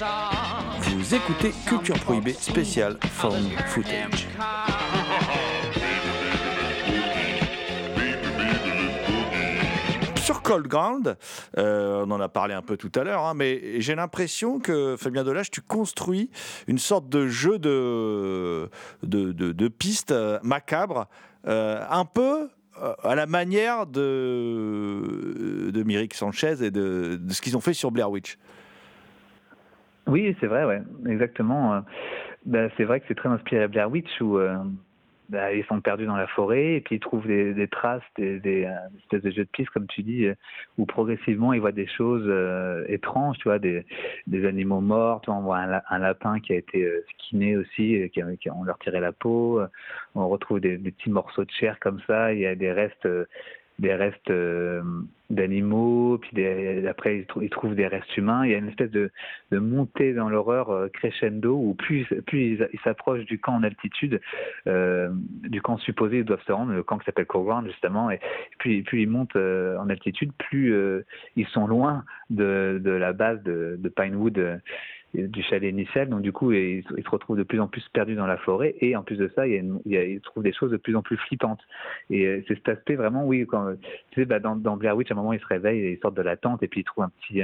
Vous 0.00 1.12
écoutez 1.12 1.50
Culture 1.66 1.98
Prohibée 1.98 2.32
spéciale 2.32 2.98
Found 3.02 3.50
Footage. 3.66 4.28
Sur 10.22 10.42
Cold 10.42 10.68
Ground, 10.68 11.16
euh, 11.56 12.04
on 12.06 12.12
en 12.12 12.20
a 12.20 12.28
parlé 12.28 12.54
un 12.54 12.62
peu 12.62 12.76
tout 12.76 12.92
à 12.94 13.02
l'heure, 13.02 13.24
hein, 13.24 13.34
mais 13.34 13.80
j'ai 13.80 13.96
l'impression 13.96 14.60
que 14.60 14.94
Fabien 14.96 15.24
Delage, 15.24 15.50
tu 15.50 15.62
construis 15.62 16.30
une 16.68 16.78
sorte 16.78 17.08
de 17.08 17.26
jeu 17.26 17.58
de, 17.58 18.70
de, 19.02 19.32
de, 19.32 19.68
pistes 19.68 20.12
euh, 20.12 20.38
macabres, 20.44 21.08
euh, 21.48 21.84
un 21.90 22.04
peu 22.04 22.50
à 23.02 23.16
la 23.16 23.26
manière 23.26 23.88
de, 23.88 25.70
de 25.72 25.82
Myrick 25.82 26.14
Sanchez 26.14 26.62
et 26.62 26.70
de, 26.70 27.18
de 27.20 27.32
ce 27.32 27.42
qu'ils 27.42 27.56
ont 27.56 27.60
fait 27.60 27.74
sur 27.74 27.90
Blair 27.90 28.08
Witch. 28.08 28.38
Oui, 30.08 30.34
c'est 30.40 30.46
vrai, 30.46 30.64
ouais, 30.64 30.80
exactement. 31.06 31.74
Euh, 31.74 31.80
bah, 32.46 32.68
c'est 32.76 32.84
vrai 32.84 33.00
que 33.00 33.06
c'est 33.08 33.14
très 33.14 33.28
inspiré 33.28 33.68
Blair 33.68 33.90
Witch 33.90 34.08
où 34.22 34.38
euh, 34.38 34.56
bah, 35.28 35.52
ils 35.52 35.64
sont 35.66 35.80
perdus 35.82 36.06
dans 36.06 36.16
la 36.16 36.26
forêt 36.28 36.74
et 36.76 36.80
puis 36.80 36.96
ils 36.96 37.00
trouvent 37.00 37.26
des, 37.26 37.68
traces, 37.68 38.02
des, 38.16 38.40
des, 38.40 38.64
euh, 38.64 38.70
espèces 39.00 39.22
de 39.22 39.30
jeux 39.30 39.44
de 39.44 39.50
pistes, 39.50 39.68
comme 39.70 39.86
tu 39.86 40.02
dis, 40.02 40.24
euh, 40.26 40.34
où 40.78 40.86
progressivement 40.86 41.52
ils 41.52 41.60
voient 41.60 41.72
des 41.72 41.86
choses 41.86 42.24
euh, 42.26 42.84
étranges, 42.88 43.36
tu 43.38 43.44
vois, 43.44 43.58
des, 43.58 43.84
animaux 44.46 44.80
morts. 44.80 45.20
Tu 45.20 45.26
vois, 45.30 45.38
on 45.38 45.42
voit 45.42 45.58
un, 45.58 45.66
la- 45.66 45.84
un 45.90 45.98
lapin 45.98 46.40
qui 46.40 46.54
a 46.54 46.56
été 46.56 46.82
euh, 46.84 47.04
skiné 47.14 47.56
aussi, 47.58 48.00
euh, 48.02 48.08
qui, 48.08 48.22
qui 48.40 48.50
on 48.50 48.64
leur 48.64 48.78
tirait 48.78 49.00
la 49.00 49.12
peau. 49.12 49.60
euh, 49.60 49.68
On 50.14 50.28
retrouve 50.28 50.60
des 50.60 50.78
petits 50.78 51.10
morceaux 51.10 51.44
de 51.44 51.50
chair 51.50 51.78
comme 51.80 52.00
ça. 52.06 52.32
Il 52.32 52.40
y 52.40 52.46
a 52.46 52.54
des 52.54 52.72
restes. 52.72 53.06
Des 53.78 53.94
restes 53.94 54.30
euh, 54.30 54.82
d'animaux, 55.30 56.18
puis 56.18 56.44
après 56.88 57.18
ils, 57.18 57.26
trou- 57.26 57.42
ils 57.42 57.50
trouvent 57.50 57.74
des 57.74 57.86
restes 57.86 58.16
humains. 58.16 58.44
Il 58.44 58.50
y 58.50 58.54
a 58.54 58.58
une 58.58 58.68
espèce 58.68 58.90
de, 58.90 59.10
montée 59.52 60.14
dans 60.14 60.28
l'horreur 60.28 60.70
euh, 60.70 60.88
crescendo 60.88 61.54
où 61.54 61.74
plus, 61.74 62.06
plus 62.26 62.58
ils 62.72 62.80
s'approchent 62.82 63.24
du 63.24 63.38
camp 63.38 63.54
en 63.54 63.62
altitude, 63.62 64.20
euh, 64.66 65.10
du 65.44 65.62
camp 65.62 65.78
supposé 65.78 66.18
ils 66.18 66.24
doivent 66.24 66.44
se 66.46 66.52
rendre, 66.52 66.72
le 66.72 66.82
camp 66.82 66.98
qui 66.98 67.04
s'appelle 67.04 67.26
Coground 67.26 67.66
justement, 67.66 68.10
et 68.10 68.20
puis, 68.58 68.82
plus 68.82 69.02
ils 69.02 69.08
montent 69.08 69.36
en 69.36 69.88
altitude, 69.88 70.32
plus 70.38 70.74
ils 71.36 71.46
sont 71.46 71.66
loin 71.66 72.04
de, 72.30 72.80
de 72.82 72.90
la 72.90 73.12
base 73.12 73.42
de, 73.42 73.76
de 73.78 73.88
Pinewood. 73.88 74.60
Euh, 75.16 75.26
du 75.28 75.42
chalet 75.42 75.70
initial, 75.70 76.08
donc 76.08 76.22
du 76.22 76.32
coup 76.32 76.52
ils, 76.52 76.84
se 76.84 77.10
retrouvent 77.10 77.38
de 77.38 77.42
plus 77.42 77.60
en 77.60 77.68
plus 77.68 77.86
perdus 77.92 78.14
dans 78.14 78.26
la 78.26 78.38
forêt. 78.38 78.74
Et 78.80 78.96
en 78.96 79.02
plus 79.02 79.16
de 79.16 79.30
ça 79.34 79.46
il 79.46 79.80
y 79.86 79.96
ils 79.96 80.20
trouvent 80.20 80.42
des 80.42 80.52
choses 80.52 80.70
de 80.70 80.76
plus 80.76 80.96
en 80.96 81.02
plus 81.02 81.16
flippantes. 81.16 81.60
Et 82.10 82.26
euh, 82.26 82.44
c'est 82.48 82.54
cet 82.54 82.68
aspect 82.68 82.96
vraiment 82.96 83.24
oui 83.26 83.46
quand 83.46 83.74
tu 84.10 84.20
sais 84.20 84.26
bah, 84.26 84.40
dans, 84.40 84.56
dans 84.56 84.76
Blair 84.76 84.96
Witch 84.96 85.10
à 85.10 85.14
un 85.14 85.16
moment 85.16 85.32
ils 85.32 85.40
se 85.40 85.46
réveillent 85.46 85.80
et 85.80 85.92
ils 85.92 85.98
sortent 85.98 86.16
de 86.16 86.22
la 86.22 86.36
tente 86.36 86.62
et 86.62 86.68
puis 86.68 86.80
ils 86.80 86.84
trouvent 86.84 87.04
un 87.04 87.12
petit 87.20 87.42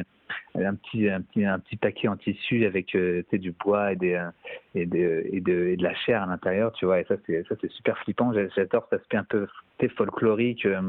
petit 0.55 1.09
un 1.09 1.21
petit 1.21 1.45
un 1.45 1.59
petit 1.59 1.77
paquet 1.77 2.09
en 2.09 2.17
tissu 2.17 2.65
avec 2.67 2.95
euh, 2.95 3.23
du 3.33 3.53
bois 3.53 3.93
et 3.93 3.97
des 3.97 4.15
euh, 4.15 4.31
et 4.75 4.87
de, 4.87 5.25
et 5.31 5.41
de 5.41 5.69
et 5.69 5.77
de 5.77 5.83
la 5.83 5.95
chair 5.95 6.23
à 6.23 6.27
l'intérieur 6.27 6.73
tu 6.73 6.87
vois. 6.87 7.01
Et 7.01 7.05
ça 7.05 7.17
c'est 7.27 7.71
super 7.73 7.99
flippant. 7.99 8.33
J'adore 8.33 8.87
cet 8.91 9.01
aspect 9.01 9.17
un 9.17 9.25
peu 9.25 9.47
folklorique 9.97 10.67
euh, 10.67 10.81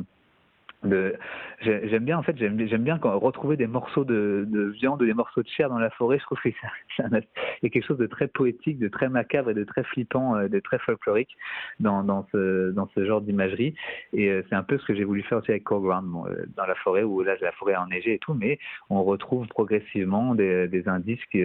j'aime 0.84 2.06
bien 2.06 2.18
en 2.18 2.24
fait 2.24 2.38
j'aime 2.38 2.84
bien 2.84 3.00
retrouver 3.02 3.58
des 3.58 3.68
morceaux 3.68 4.06
de, 4.06 4.46
de 4.48 4.66
viande 4.66 5.04
des 5.04 5.14
morceaux 5.14 5.42
de 5.42 5.48
chair 5.48 5.70
dans 5.70 5.80
la 5.80 5.90
forêt 5.92 6.20
je 6.20 6.24
trouve 6.24 6.40
que 6.40 6.50
c'est 6.50 6.56
il 7.00 7.64
y 7.64 7.68
a 7.68 7.70
quelque 7.70 7.86
chose 7.86 7.98
de 7.98 8.08
très 8.08 8.28
poétique 8.28 8.80
de 8.80 8.88
très 8.88 9.10
macabre 9.10 9.50
et 9.50 9.54
de 9.54 9.64
très 9.64 9.84
flippant 9.84 10.36
euh, 10.36 10.48
de 10.48 10.60
très 10.60 10.80
folklorique 10.80 11.36
dans, 11.80 12.04
dans 12.04 12.26
ce 12.32 12.72
dans 12.72 12.88
ce 12.96 13.06
genre 13.06 13.22
d'imagerie. 13.22 13.76
Et 14.14 14.30
euh, 14.30 14.44
c'est 14.50 14.56
un 14.56 14.64
peu 14.64 14.78
ce 14.78 14.86
que 14.86 14.96
j'ai 14.96 15.04
voulu 15.04 15.24
faire 15.24 15.40
aussi 15.40 15.52
avec 15.52 15.64
Core 15.64 15.82
Ground 15.82 16.06
bon, 16.08 16.28
euh, 16.28 16.46
dans 16.56 16.66
la 16.66 16.76
forêt 16.76 17.04
où 17.04 17.22
là 17.22 17.36
la 17.42 17.52
forêt 17.54 17.74
a 17.74 17.84
enneigé 17.84 18.14
et 18.14 18.20
tout 18.20 18.34
mais 18.34 18.60
on 18.90 19.04
retrouve 19.04 19.48
progressivement 19.48 20.36
des, 20.36 20.68
des 20.68 20.88
indices 20.88 21.24
qui 21.32 21.44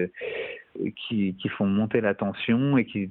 qui, 1.09 1.37
font 1.57 1.67
monter 1.67 2.01
la 2.01 2.15
tension 2.15 2.79
et 2.79 2.85
qui, 2.85 3.11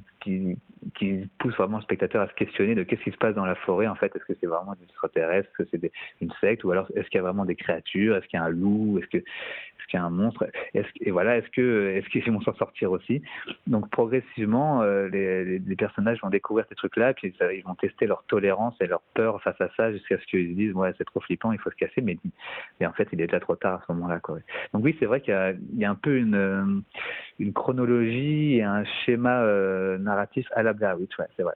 poussent 1.40 1.56
vraiment 1.56 1.78
le 1.78 1.84
spectateur 1.84 2.22
à 2.22 2.28
se 2.28 2.34
questionner 2.34 2.76
de 2.76 2.84
qu'est-ce 2.84 3.04
qui 3.04 3.12
se 3.12 3.18
passe 3.18 3.36
dans 3.36 3.46
la 3.46 3.56
forêt 3.56 3.88
en 3.88 3.96
fait. 3.96 4.16
Est-ce 4.16 4.26
que 4.26 4.34
c'est 4.40 4.48
vraiment 4.48 4.74
des 4.76 4.84
extraterrestres? 4.84 5.50
Est-ce 5.60 5.64
que 5.64 5.70
c'est 5.72 5.92
une 6.22 6.32
secte? 6.40 6.64
Ou 6.64 6.72
alors 6.72 6.88
est-ce 6.96 7.10
qu'il 7.10 7.18
y 7.18 7.20
a 7.20 7.24
vraiment 7.24 7.46
des 7.46 7.56
créatures? 7.56 8.16
Est-ce 8.16 8.28
qu'il 8.28 8.40
y 8.40 8.42
a 8.42 8.46
un 8.46 8.50
loup? 8.50 8.98
Est-ce 9.00 9.08
que 9.08 9.18
est-ce 9.18 9.88
qu'il 9.88 10.00
y 10.00 10.02
a 10.02 10.06
un 10.06 10.10
monstre? 10.10 10.46
Et 10.74 11.12
voilà, 11.12 11.38
est-ce 11.38 11.50
que 11.50 11.96
est-ce 11.96 12.08
qu'ils 12.10 12.32
vont 12.32 12.42
s'en 12.42 12.54
sortir 12.56 12.92
aussi? 12.92 13.22
Donc 13.68 13.90
progressivement, 13.90 14.82
euh, 14.82 15.08
les, 15.10 15.76
personnages 15.76 16.20
vont 16.22 16.30
découvrir 16.30 16.66
ces 16.70 16.76
trucs-là, 16.76 17.14
puis 17.14 17.34
ils 17.56 17.64
vont 17.64 17.76
tester 17.76 18.06
leur 18.06 18.24
tolérance 18.26 18.76
et 18.82 18.88
leur 18.88 19.02
peur 19.14 19.42
face 19.42 19.60
à 19.62 19.70
ça 19.78 19.92
jusqu'à 19.92 20.18
ce 20.18 20.26
qu'ils 20.26 20.50
se 20.50 20.56
disent 20.56 20.74
ouais 20.74 20.94
c'est 20.98 21.06
trop 21.06 21.22
flippant, 21.22 21.52
il 21.52 21.60
faut 21.60 21.72
se 21.72 21.76
casser. 21.76 22.02
Mais, 22.02 22.18
mais 22.80 22.86
en 22.86 22.94
fait, 22.94 23.08
il 23.12 23.22
est 23.22 23.28
déjà 23.28 23.40
trop 23.40 23.56
tard 23.56 23.82
à 23.82 23.84
ce 23.86 23.92
moment-là. 23.94 24.20
Donc 24.74 24.84
oui, 24.84 24.96
c'est 25.00 25.06
vrai 25.06 25.22
qu'il 25.22 25.34
y 25.78 25.86
a 25.86 25.90
un 25.90 25.96
peu 25.96 26.18
une 26.18 26.36
euh, 26.36 26.82
chronologie 27.54 28.56
et 28.56 28.64
un 28.64 28.84
schéma 28.86 29.42
euh, 29.42 29.98
narratif 29.98 30.48
à 30.56 30.64
la 30.64 30.74
Blair 30.74 31.00
Witch, 31.00 31.18
ouais, 31.20 31.28
c'est 31.36 31.44
vrai. 31.44 31.56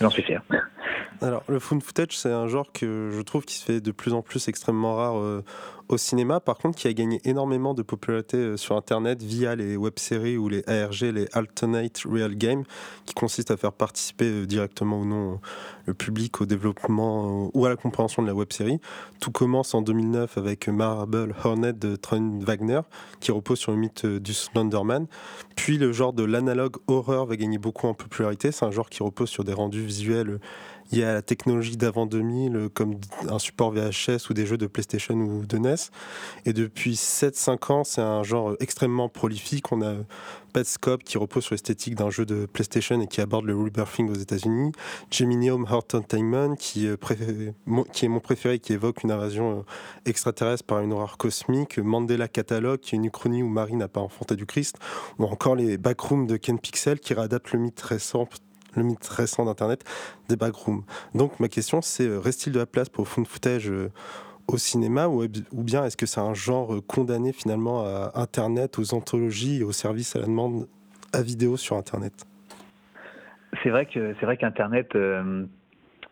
J'en 0.00 0.10
suis 0.10 0.22
fier. 0.22 0.42
Alors, 1.20 1.44
le 1.48 1.58
found 1.58 1.82
footage, 1.82 2.18
c'est 2.18 2.32
un 2.32 2.48
genre 2.48 2.72
que 2.72 3.10
je 3.12 3.22
trouve 3.22 3.44
qui 3.44 3.54
se 3.54 3.64
fait 3.64 3.80
de 3.80 3.92
plus 3.92 4.12
en 4.12 4.22
plus 4.22 4.48
extrêmement 4.48 4.96
rare 4.96 5.18
euh, 5.18 5.44
au 5.88 5.96
cinéma, 5.98 6.40
par 6.40 6.56
contre, 6.58 6.78
qui 6.78 6.88
a 6.88 6.92
gagné 6.92 7.20
énormément 7.24 7.74
de 7.74 7.82
popularité 7.82 8.36
euh, 8.36 8.56
sur 8.56 8.76
Internet 8.76 9.22
via 9.22 9.54
les 9.54 9.76
web-séries 9.76 10.36
ou 10.36 10.48
les 10.48 10.62
ARG, 10.68 11.02
les 11.02 11.28
Alternate 11.32 12.02
Real 12.10 12.34
Game, 12.34 12.64
qui 13.04 13.14
consistent 13.14 13.50
à 13.50 13.56
faire 13.56 13.72
participer 13.72 14.24
euh, 14.24 14.46
directement 14.46 15.00
ou 15.00 15.04
non 15.04 15.32
euh, 15.32 15.36
le 15.86 15.94
public 15.94 16.40
au 16.40 16.46
développement 16.46 17.50
ou 17.52 17.66
à 17.66 17.68
la 17.68 17.76
compréhension 17.76 18.22
de 18.22 18.26
la 18.26 18.34
web-série. 18.34 18.80
Tout 19.20 19.30
commence 19.30 19.74
en 19.74 19.82
2009 19.82 20.38
avec 20.38 20.68
Marble 20.68 21.34
Hornet 21.44 21.74
de 21.74 21.96
Trent 21.96 22.38
Wagner, 22.40 22.80
qui 23.20 23.32
repose 23.32 23.58
sur 23.58 23.72
le 23.72 23.78
mythe 23.78 24.06
du 24.06 24.32
Slenderman. 24.32 25.06
Puis 25.56 25.76
le 25.76 25.92
genre 25.92 26.12
de 26.12 26.24
l'analogue 26.24 26.76
horreur 26.86 27.26
va 27.26 27.36
gagner 27.36 27.58
beaucoup 27.58 27.86
en 27.86 27.94
popularité. 27.94 28.50
C'est 28.52 28.64
un 28.64 28.70
genre 28.70 28.88
qui 28.88 29.02
repose 29.02 29.28
sur 29.28 29.44
des 29.44 29.52
rendus 29.52 29.84
visuels 29.84 30.40
euh, 30.92 30.96
liés 30.96 31.04
à 31.04 31.14
la 31.14 31.22
technologie 31.22 31.76
d'avant 31.76 32.06
2000, 32.06 32.56
euh, 32.56 32.68
comme 32.68 32.96
un 33.28 33.38
support 33.38 33.72
VHS 33.72 34.30
ou 34.30 34.34
des 34.34 34.46
jeux 34.46 34.58
de 34.58 34.66
PlayStation 34.66 35.14
ou 35.14 35.46
de 35.46 35.58
NES. 35.58 35.74
Et 36.44 36.52
depuis 36.52 36.94
7-5 36.94 37.72
ans, 37.72 37.84
c'est 37.84 38.00
un 38.00 38.22
genre 38.22 38.54
extrêmement 38.60 39.08
prolifique. 39.08 39.72
On 39.72 39.82
a 39.82 39.94
Pet 40.54 40.64
Scope 40.64 41.02
qui 41.02 41.18
repose 41.18 41.42
sur 41.42 41.54
l'esthétique 41.54 41.96
d'un 41.96 42.10
jeu 42.10 42.24
de 42.24 42.46
PlayStation 42.46 43.00
et 43.00 43.08
qui 43.08 43.20
aborde 43.20 43.44
le 43.44 43.56
rebirthing 43.56 44.08
aux 44.08 44.14
États-Unis. 44.14 44.70
Gemini 45.10 45.50
Home 45.50 45.66
Heart 45.68 45.96
Entertainment 45.96 46.54
qui, 46.54 46.86
euh, 46.86 46.96
est 47.66 48.08
mon 48.08 48.20
préféré, 48.20 48.60
qui 48.60 48.72
évoque 48.72 49.02
une 49.02 49.10
invasion 49.10 49.58
euh, 49.58 49.62
extraterrestre 50.06 50.64
par 50.64 50.80
une 50.80 50.92
horreur 50.92 51.18
cosmique. 51.18 51.78
Mandela 51.78 52.28
Catalogue 52.28 52.78
qui 52.78 52.94
est 52.94 52.98
une 52.98 53.06
uchronie 53.06 53.42
où 53.42 53.48
Marie 53.48 53.74
n'a 53.74 53.88
pas 53.88 54.00
enfanté 54.00 54.36
du 54.36 54.46
Christ. 54.46 54.76
Ou 55.18 55.24
encore 55.24 55.56
les 55.56 55.76
Backrooms 55.76 56.28
de 56.28 56.36
Ken 56.36 56.60
Pixel 56.60 57.00
qui 57.00 57.14
réadaptent 57.14 57.52
le 57.52 57.58
mythe 57.58 57.80
récent 57.80 58.28
le 58.76 58.82
mythe 58.82 59.06
récent 59.06 59.44
d'Internet 59.44 59.84
des 60.28 60.36
backrooms. 60.36 60.82
Donc 61.14 61.40
ma 61.40 61.48
question 61.48 61.82
c'est, 61.82 62.06
euh, 62.06 62.18
reste-t-il 62.18 62.52
de 62.52 62.58
la 62.58 62.66
place 62.66 62.88
pour 62.88 63.08
found 63.08 63.26
footage 63.26 63.70
euh, 63.70 63.90
au 64.48 64.58
cinéma 64.58 65.08
ou, 65.08 65.26
bien 65.52 65.84
est-ce 65.84 65.96
que 65.96 66.06
c'est 66.06 66.20
un 66.20 66.34
genre 66.34 66.74
euh, 66.74 66.80
condamné 66.80 67.32
finalement 67.32 67.84
à 67.84 68.12
Internet, 68.14 68.78
aux 68.78 68.94
anthologies 68.94 69.60
et 69.60 69.64
aux 69.64 69.72
services 69.72 70.16
à 70.16 70.20
la 70.20 70.26
demande 70.26 70.68
à 71.12 71.22
vidéo 71.22 71.56
sur 71.56 71.76
Internet? 71.76 72.26
C'est 73.62 73.70
vrai 73.70 73.86
que 73.86 74.14
c'est 74.18 74.26
vrai 74.26 74.36
qu'Internet, 74.36 74.96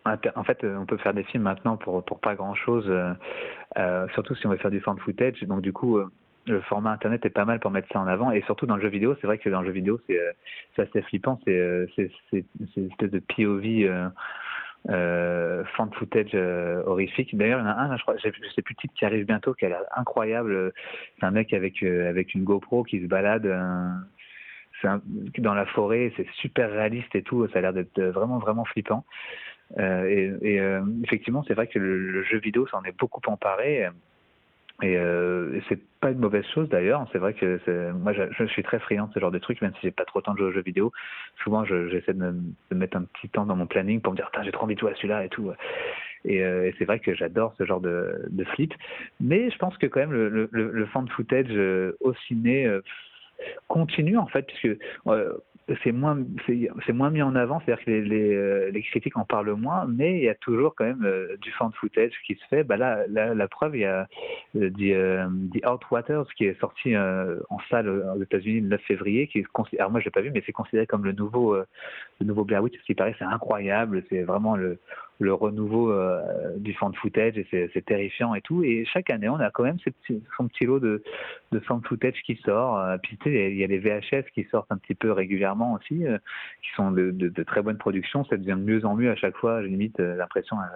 inter- 0.05 0.31
en 0.35 0.43
fait, 0.43 0.63
on 0.63 0.85
peut 0.85 0.97
faire 0.97 1.13
des 1.13 1.23
films 1.23 1.43
maintenant 1.43 1.77
pour 1.77 2.03
pour 2.03 2.19
pas 2.19 2.35
grand 2.35 2.55
chose, 2.55 2.89
surtout 4.13 4.35
si 4.35 4.47
on 4.47 4.49
veut 4.49 4.57
faire 4.57 4.71
du 4.71 4.79
found 4.79 4.99
footage. 4.99 5.43
Donc 5.43 5.61
du 5.61 5.73
coup. 5.73 5.99
Le 6.45 6.61
format 6.61 6.91
internet 6.91 7.25
est 7.25 7.29
pas 7.29 7.45
mal 7.45 7.59
pour 7.59 7.71
mettre 7.71 7.87
ça 7.91 7.99
en 7.99 8.07
avant 8.07 8.31
et 8.31 8.41
surtout 8.41 8.65
dans 8.65 8.75
le 8.75 8.81
jeu 8.81 8.89
vidéo 8.89 9.15
c'est 9.21 9.27
vrai 9.27 9.37
que 9.37 9.49
dans 9.49 9.61
le 9.61 9.67
jeu 9.67 9.73
vidéo 9.73 9.99
c'est 10.07 10.19
euh, 10.19 10.31
assez 10.77 11.01
flippant 11.03 11.39
c'est 11.45 11.57
euh, 11.57 11.85
c'est 11.95 12.11
c'est 12.31 12.45
une 12.75 12.89
espèce 12.89 13.11
de 13.11 13.19
POV 13.19 13.83
euh, 13.83 14.09
euh, 14.89 15.63
fan 15.77 15.89
footage 15.93 16.31
euh, 16.33 16.83
horrifique. 16.85 17.37
D'ailleurs, 17.37 17.61
il 17.61 17.63
y 17.63 17.65
en 17.65 17.69
a 17.69 17.73
un, 17.73 17.95
je 17.95 18.01
crois, 18.01 18.17
je 18.17 18.23
sais 18.23 18.61
plus 18.61 18.69
le 18.69 18.75
titre 18.75 18.93
qui 18.93 19.05
arrive 19.05 19.25
bientôt, 19.25 19.53
qui 19.53 19.65
a 19.65 19.69
l'air 19.69 19.83
incroyable. 19.95 20.73
C'est 21.17 21.25
un 21.25 21.31
mec 21.31 21.53
avec 21.53 21.81
avec 21.83 22.33
une 22.33 22.43
GoPro 22.43 22.83
qui 22.83 23.01
se 23.01 23.07
balade. 23.07 23.47
dans 24.83 25.53
la 25.53 25.65
forêt, 25.67 26.11
c'est 26.17 26.27
super 26.33 26.69
réaliste 26.69 27.15
et 27.15 27.23
tout. 27.23 27.47
Ça 27.53 27.59
a 27.59 27.61
l'air 27.61 27.73
d'être 27.73 28.01
vraiment 28.01 28.39
vraiment 28.39 28.65
flippant. 28.65 29.05
Et 29.79 30.59
effectivement, 31.05 31.45
c'est 31.47 31.53
vrai 31.53 31.67
que 31.67 31.79
le, 31.79 31.97
le 31.97 32.23
jeu 32.23 32.39
vidéo 32.39 32.67
s'en 32.67 32.83
est 32.83 32.97
beaucoup 32.97 33.21
emparé. 33.27 33.87
Et, 34.83 34.97
euh, 34.97 35.59
c'est 35.69 35.79
pas 36.01 36.11
une 36.11 36.19
mauvaise 36.19 36.45
chose 36.53 36.67
d'ailleurs. 36.69 37.07
C'est 37.11 37.17
vrai 37.17 37.33
que 37.33 37.91
moi, 37.91 38.13
je, 38.13 38.45
suis 38.45 38.63
très 38.63 38.79
friand 38.79 39.07
de 39.07 39.13
ce 39.13 39.19
genre 39.19 39.31
de 39.31 39.39
trucs, 39.39 39.61
même 39.61 39.73
si 39.75 39.81
j'ai 39.83 39.91
pas 39.91 40.05
trop 40.05 40.19
le 40.19 40.23
temps 40.23 40.33
de 40.33 40.39
jouer 40.39 40.47
aux 40.47 40.51
jeux 40.51 40.61
vidéo. 40.61 40.91
Souvent, 41.43 41.63
je- 41.65 41.89
j'essaie 41.89 42.13
de, 42.13 42.19
me- 42.19 42.41
de 42.71 42.75
mettre 42.75 42.97
un 42.97 43.03
petit 43.03 43.29
temps 43.29 43.45
dans 43.45 43.55
mon 43.55 43.65
planning 43.67 44.01
pour 44.01 44.11
me 44.11 44.17
dire, 44.17 44.29
j'ai 44.43 44.51
trop 44.51 44.65
envie 44.65 44.75
de 44.75 44.79
jouer 44.79 44.91
à 44.91 44.95
celui-là 44.95 45.25
et 45.25 45.29
tout. 45.29 45.51
Et, 46.25 46.43
euh, 46.43 46.67
et 46.67 46.75
c'est 46.77 46.85
vrai 46.85 46.99
que 46.99 47.13
j'adore 47.13 47.53
ce 47.57 47.65
genre 47.65 47.81
de, 47.81 48.25
de 48.29 48.43
flip. 48.45 48.73
Mais 49.19 49.49
je 49.49 49.57
pense 49.57 49.77
que 49.77 49.87
quand 49.87 49.99
même 49.99 50.13
le, 50.13 50.29
le, 50.29 50.71
le 50.71 50.85
fan 50.87 51.07
footage 51.09 51.47
euh, 51.51 51.97
au 52.01 52.13
ciné 52.27 52.65
euh, 52.65 52.81
continue 53.67 54.17
en 54.17 54.27
fait, 54.27 54.43
puisque 54.43 54.77
c'est 55.83 55.91
moins 55.91 56.17
c'est 56.45 56.93
moins 56.93 57.09
mis 57.09 57.21
en 57.21 57.35
avant, 57.35 57.61
c'est-à-dire 57.61 57.85
que 57.85 57.91
les, 57.91 58.01
les, 58.01 58.35
euh, 58.35 58.71
les 58.71 58.81
critiques 58.81 59.15
en 59.15 59.23
parlent 59.23 59.53
moins, 59.53 59.85
mais 59.87 60.17
il 60.17 60.23
y 60.23 60.29
a 60.29 60.35
toujours 60.35 60.75
quand 60.75 60.83
même 60.83 61.05
euh, 61.05 61.37
du 61.37 61.51
fan 61.51 61.71
footage 61.73 62.11
qui 62.27 62.35
se 62.35 62.45
fait. 62.49 62.63
Bah 62.63 62.75
là, 62.75 63.05
la, 63.07 63.33
la 63.33 63.47
preuve, 63.47 63.77
il 63.77 63.81
y 63.81 63.85
a 63.85 64.07
euh, 64.57 64.69
The, 64.69 64.81
euh, 64.81 65.27
The 65.53 65.65
Outwaters 65.65 66.27
qui 66.35 66.45
est 66.45 66.59
sorti 66.59 66.95
euh, 66.95 67.39
en 67.49 67.59
salle 67.69 67.87
aux 67.87 68.21
États-Unis 68.21 68.61
le 68.61 68.67
9 68.69 68.81
février, 68.81 69.27
qui 69.27 69.39
est 69.39 69.45
alors 69.79 69.91
moi 69.91 69.99
je 70.01 70.05
l'ai 70.05 70.11
pas 70.11 70.21
vu, 70.21 70.31
mais 70.31 70.43
c'est 70.45 70.51
considéré 70.51 70.85
comme 70.85 71.05
le 71.05 71.13
nouveau 71.13 71.55
euh, 71.55 71.65
le 72.19 72.25
nouveau 72.25 72.43
Blair 72.43 72.61
Witch, 72.61 72.77
ce 72.79 72.85
qui 72.85 72.95
paraît 72.95 73.15
c'est 73.17 73.25
incroyable, 73.25 74.03
c'est 74.09 74.23
vraiment 74.23 74.57
le 74.57 74.79
le 75.19 75.33
renouveau 75.33 75.91
euh, 75.91 76.57
du 76.57 76.73
fan 76.73 76.93
footage 76.95 77.37
et 77.37 77.47
c'est 77.51 77.85
terrifiant 77.85 78.35
et 78.35 78.41
tout. 78.41 78.63
Et 78.63 78.85
chaque 78.85 79.09
année, 79.09 79.29
on 79.29 79.39
a 79.39 79.51
quand 79.51 79.63
même 79.63 79.77
son 80.37 80.47
petit 80.47 80.65
lot 80.65 80.79
de, 80.79 81.03
de 81.51 81.59
footage 81.59 82.21
qui 82.25 82.35
sort. 82.37 82.79
Euh, 82.79 82.97
Puis 83.01 83.17
tu 83.17 83.31
sais, 83.31 83.51
il 83.51 83.57
y 83.57 83.63
a 83.63 83.67
les 83.67 83.79
VHS 83.79 84.29
qui 84.33 84.45
sortent 84.45 84.71
un 84.71 84.77
petit 84.77 84.95
peu 84.95 85.11
régulièrement 85.11 85.73
aussi, 85.73 86.05
euh, 86.05 86.17
qui 86.61 86.69
sont 86.75 86.91
de, 86.91 87.43
très 87.43 87.61
bonnes 87.61 87.77
productions. 87.77 88.25
Ça 88.25 88.37
devient 88.37 88.57
de 88.57 88.65
mieux 88.65 88.85
en 88.85 88.95
mieux 88.95 89.11
à 89.11 89.15
chaque 89.15 89.37
fois. 89.37 89.61
J'ai 89.61 89.69
limite 89.69 89.99
l'impression 89.99 90.57
à, 90.59 90.69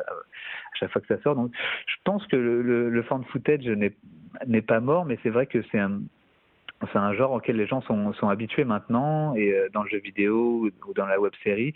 chaque 0.79 0.91
fois 0.91 1.01
que 1.01 1.07
ça 1.07 1.21
sort. 1.21 1.35
Donc, 1.35 1.51
je 1.87 1.95
pense 2.03 2.25
que 2.27 2.35
le, 2.35 2.61
le, 2.61 2.89
le 2.89 3.03
fan 3.03 3.23
footage 3.25 3.67
n'est 3.67 4.61
pas 4.61 4.79
mort, 4.79 5.05
mais 5.05 5.17
c'est 5.23 5.29
vrai 5.29 5.47
que 5.47 5.63
c'est 5.71 5.79
un 5.79 6.01
c'est 6.91 6.97
un 6.99 7.13
genre 7.13 7.31
auquel 7.31 7.55
les 7.57 7.65
gens 7.65 7.81
sont, 7.81 8.13
sont 8.13 8.29
habitués 8.29 8.63
maintenant, 8.63 9.35
et 9.35 9.51
euh, 9.51 9.67
dans 9.73 9.83
le 9.83 9.89
jeu 9.89 9.97
vidéo 9.97 10.69
ou 10.87 10.93
dans 10.93 11.05
la 11.07 11.19
web 11.19 11.33
série. 11.43 11.73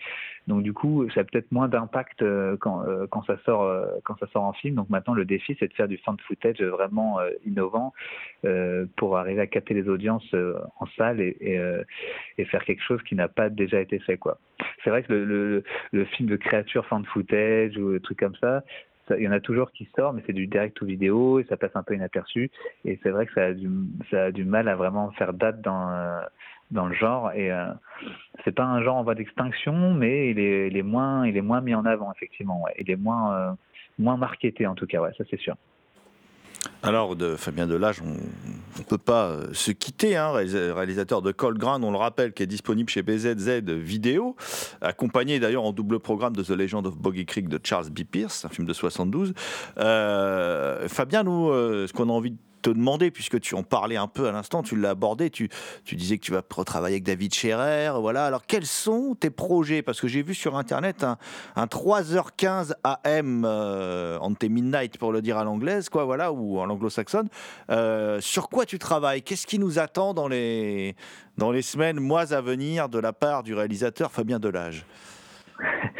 Donc 0.47 0.63
du 0.63 0.73
coup, 0.73 1.09
ça 1.11 1.21
a 1.21 1.23
peut-être 1.23 1.51
moins 1.51 1.67
d'impact 1.67 2.21
euh, 2.21 2.55
quand, 2.59 2.83
euh, 2.87 3.07
quand 3.09 3.23
ça 3.25 3.37
sort 3.45 3.71
quand 4.03 4.17
ça 4.19 4.27
sort 4.27 4.43
en 4.43 4.53
film. 4.53 4.75
Donc 4.75 4.89
maintenant, 4.89 5.13
le 5.13 5.25
défi, 5.25 5.55
c'est 5.59 5.67
de 5.67 5.73
faire 5.73 5.87
du 5.87 5.97
fan 5.97 6.17
footage 6.27 6.61
vraiment 6.61 7.19
innovant 7.45 7.93
pour 8.95 9.17
arriver 9.17 9.41
à 9.41 9.47
capter 9.47 9.73
les 9.73 9.87
audiences 9.87 10.35
en 10.79 10.85
salle 10.97 11.19
et, 11.21 11.37
et, 12.37 12.45
faire 12.45 12.63
quelque 12.65 12.83
chose 12.83 13.01
qui 13.03 13.15
n'a 13.15 13.27
pas 13.27 13.49
déjà 13.49 13.79
été 13.79 13.99
fait, 13.99 14.17
quoi. 14.17 14.37
C'est 14.83 14.89
vrai 14.89 15.03
que 15.03 15.13
le, 15.13 15.25
le, 15.25 15.63
le 15.91 16.05
film 16.05 16.27
de 16.27 16.35
créature 16.35 16.85
fan 16.87 17.05
footage 17.05 17.77
ou 17.77 17.93
des 17.93 17.99
trucs 17.99 18.19
comme 18.19 18.35
ça- 18.35 18.63
il 19.09 19.23
y 19.23 19.27
en 19.27 19.31
a 19.31 19.39
toujours 19.39 19.71
qui 19.71 19.87
sort, 19.95 20.13
mais 20.13 20.21
c'est 20.25 20.33
du 20.33 20.47
direct 20.47 20.81
ou 20.81 20.85
vidéo 20.85 21.39
et 21.39 21.43
ça 21.45 21.57
passe 21.57 21.75
un 21.75 21.83
peu 21.83 21.95
inaperçu. 21.95 22.49
Et 22.85 22.99
c'est 23.03 23.09
vrai 23.09 23.25
que 23.25 23.33
ça 23.33 23.45
a 23.45 23.53
du, 23.53 23.69
ça 24.09 24.25
a 24.25 24.31
du 24.31 24.45
mal 24.45 24.67
à 24.67 24.75
vraiment 24.75 25.11
faire 25.11 25.33
date 25.33 25.61
dans, 25.61 25.89
euh, 25.89 26.21
dans 26.71 26.87
le 26.87 26.93
genre. 26.93 27.31
Et 27.33 27.51
euh, 27.51 27.67
c'est 28.43 28.53
pas 28.53 28.63
un 28.63 28.81
genre 28.83 28.97
en 28.97 29.03
voie 29.03 29.15
d'extinction, 29.15 29.93
mais 29.93 30.31
il 30.31 30.39
est, 30.39 30.67
il 30.67 30.77
est 30.77 30.83
moins, 30.83 31.27
il 31.27 31.37
est 31.37 31.41
moins 31.41 31.61
mis 31.61 31.75
en 31.75 31.85
avant 31.85 32.11
effectivement. 32.13 32.65
Il 32.79 32.89
est 32.89 32.95
moins, 32.95 33.33
euh, 33.33 33.51
moins 33.99 34.17
marketé 34.17 34.67
en 34.67 34.75
tout 34.75 34.87
cas. 34.87 35.01
Ouais, 35.01 35.11
ça 35.17 35.23
c'est 35.29 35.39
sûr. 35.39 35.55
Alors, 36.83 37.15
de 37.15 37.35
Fabien 37.35 37.67
Delage, 37.67 38.01
on 38.01 38.09
ne 38.79 38.83
peut 38.83 38.97
pas 38.97 39.27
euh, 39.27 39.47
se 39.53 39.71
quitter, 39.71 40.15
hein, 40.17 40.31
réalisa- 40.33 40.71
réalisateur 40.73 41.21
de 41.21 41.31
Cold 41.31 41.57
Ground, 41.59 41.83
on 41.83 41.91
le 41.91 41.97
rappelle, 41.97 42.33
qui 42.33 42.41
est 42.43 42.47
disponible 42.47 42.89
chez 42.89 43.03
BZZ 43.03 43.61
Vidéo, 43.67 44.35
accompagné 44.81 45.39
d'ailleurs 45.39 45.63
en 45.63 45.73
double 45.73 45.99
programme 45.99 46.35
de 46.35 46.43
The 46.43 46.49
Legend 46.51 46.85
of 46.87 46.97
Boggy 46.97 47.25
Creek 47.25 47.49
de 47.49 47.59
Charles 47.63 47.89
B. 47.89 48.01
Pierce, 48.09 48.45
un 48.45 48.49
film 48.49 48.67
de 48.67 48.73
72. 48.73 49.33
Euh, 49.77 50.87
Fabien, 50.87 51.23
nous, 51.23 51.49
euh, 51.49 51.87
ce 51.87 51.93
qu'on 51.93 52.09
a 52.09 52.13
envie 52.13 52.31
de 52.31 52.37
te 52.61 52.69
demander, 52.69 53.11
puisque 53.11 53.39
tu 53.39 53.55
en 53.55 53.63
parlais 53.63 53.97
un 53.97 54.07
peu 54.07 54.27
à 54.27 54.31
l'instant, 54.31 54.63
tu 54.63 54.75
l'as 54.75 54.91
abordé, 54.91 55.29
tu, 55.29 55.49
disais 55.91 56.17
que 56.17 56.23
tu 56.23 56.31
vas 56.31 56.41
retravailler 56.49 56.95
avec 56.95 57.03
David 57.03 57.33
Scherer, 57.33 57.91
voilà. 57.99 58.25
Alors, 58.25 58.45
quels 58.45 58.65
sont 58.65 59.15
tes 59.19 59.29
projets? 59.29 59.81
Parce 59.81 59.99
que 59.99 60.07
j'ai 60.07 60.21
vu 60.21 60.33
sur 60.33 60.55
Internet 60.57 61.03
un, 61.03 61.17
un 61.55 61.65
3h15 61.65 62.73
AM, 62.83 63.43
euh, 63.45 64.17
on 64.21 64.33
tes 64.33 64.49
midnight 64.49 64.97
pour 64.97 65.11
le 65.11 65.21
dire 65.21 65.37
à 65.37 65.43
l'anglaise, 65.43 65.89
quoi, 65.89 66.05
voilà, 66.05 66.31
ou 66.31 66.59
en 66.59 66.69
anglo-saxonne. 66.69 67.29
Euh, 67.69 68.21
sur 68.21 68.49
quoi 68.49 68.65
tu 68.65 68.79
travailles? 68.79 69.21
Qu'est-ce 69.21 69.47
qui 69.47 69.59
nous 69.59 69.79
attend 69.79 70.13
dans 70.13 70.27
les 70.27 70.95
semaines, 71.61 71.99
mois 71.99 72.33
à 72.33 72.41
venir 72.41 72.89
de 72.89 72.99
la 72.99 73.13
part 73.13 73.43
du 73.43 73.53
réalisateur 73.53 74.11
Fabien 74.11 74.39
Delage? 74.39 74.85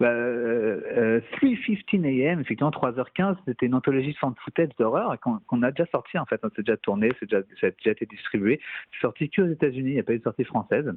Bah, 0.00 0.08
euh, 0.08 0.80
euh, 0.96 1.20
3.15 1.42 2.06
AM, 2.06 2.40
effectivement 2.40 2.70
3h15, 2.70 3.36
c'était 3.46 3.66
une 3.66 3.74
anthologie 3.74 4.12
de 4.12 4.16
fan 4.16 4.32
footage 4.42 4.70
d'horreur 4.78 5.20
qu'on 5.20 5.40
qu'on 5.46 5.62
a 5.62 5.70
déjà 5.70 5.84
sorti 5.90 6.18
en 6.18 6.24
fait, 6.24 6.40
c'est 6.56 6.62
déjà 6.62 6.78
tourné, 6.78 7.10
c'est 7.20 7.28
déjà, 7.28 7.42
ça 7.60 7.66
a 7.66 7.70
déjà 7.70 7.90
été 7.90 8.06
distribué. 8.06 8.60
C'est 8.92 9.00
sorti 9.02 9.28
que 9.28 9.42
aux 9.42 9.48
États-Unis, 9.48 9.90
il 9.90 9.94
n'y 9.94 10.00
a 10.00 10.02
pas 10.02 10.14
eu 10.14 10.18
de 10.18 10.22
sortie 10.22 10.44
française. 10.44 10.90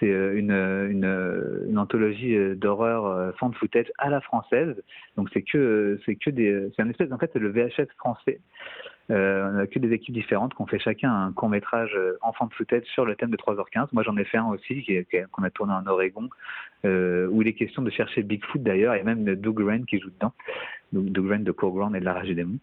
C'est 0.00 0.10
euh, 0.10 0.36
une, 0.36 0.50
une, 0.50 1.68
une 1.68 1.78
anthologie 1.78 2.34
euh, 2.34 2.56
d'horreur 2.56 3.06
euh, 3.06 3.30
fan 3.38 3.54
footage 3.54 3.92
à 3.98 4.10
la 4.10 4.20
française. 4.20 4.74
Donc 5.16 5.28
c'est 5.32 5.42
que 5.42 6.00
c'est 6.04 6.16
que 6.16 6.30
des 6.30 6.68
c'est 6.74 6.82
un 6.82 6.90
espèce 6.90 7.12
en 7.12 7.18
fait 7.18 7.30
c'est 7.32 7.38
le 7.38 7.50
VHS 7.50 7.86
français. 7.96 8.40
Euh, 9.10 9.52
on 9.54 9.58
a 9.60 9.66
que 9.66 9.78
des 9.78 9.92
équipes 9.92 10.14
différentes 10.14 10.54
qui 10.54 10.60
ont 10.60 10.66
fait 10.66 10.80
chacun 10.80 11.12
un 11.12 11.32
court 11.32 11.48
métrage 11.48 11.96
en 12.22 12.32
fan 12.32 12.48
footage 12.50 12.84
sur 12.86 13.04
le 13.04 13.14
thème 13.14 13.30
de 13.30 13.36
3h15. 13.36 13.88
Moi 13.92 14.02
j'en 14.02 14.16
ai 14.16 14.24
fait 14.24 14.38
un 14.38 14.46
aussi 14.46 14.84
qu'on 15.32 15.42
a 15.44 15.50
tourné 15.50 15.72
en 15.72 15.86
Oregon 15.86 16.28
euh, 16.84 17.28
où 17.30 17.42
il 17.42 17.48
est 17.48 17.54
question 17.54 17.82
de 17.82 17.90
chercher 17.90 18.22
Bigfoot 18.22 18.62
d'ailleurs, 18.62 18.94
et 18.94 19.02
même 19.02 19.24
de 19.24 19.34
Doug 19.34 19.60
Wren 19.60 19.84
qui 19.86 19.98
joue 19.98 20.10
dedans, 20.10 20.32
donc 20.92 21.06
Doug 21.06 21.26
Wren 21.26 21.44
de 21.44 21.52
Coreground 21.52 21.94
et 21.96 22.00
de 22.00 22.04
la 22.04 22.14
Rage 22.14 22.28
des 22.28 22.34
démons. 22.34 22.58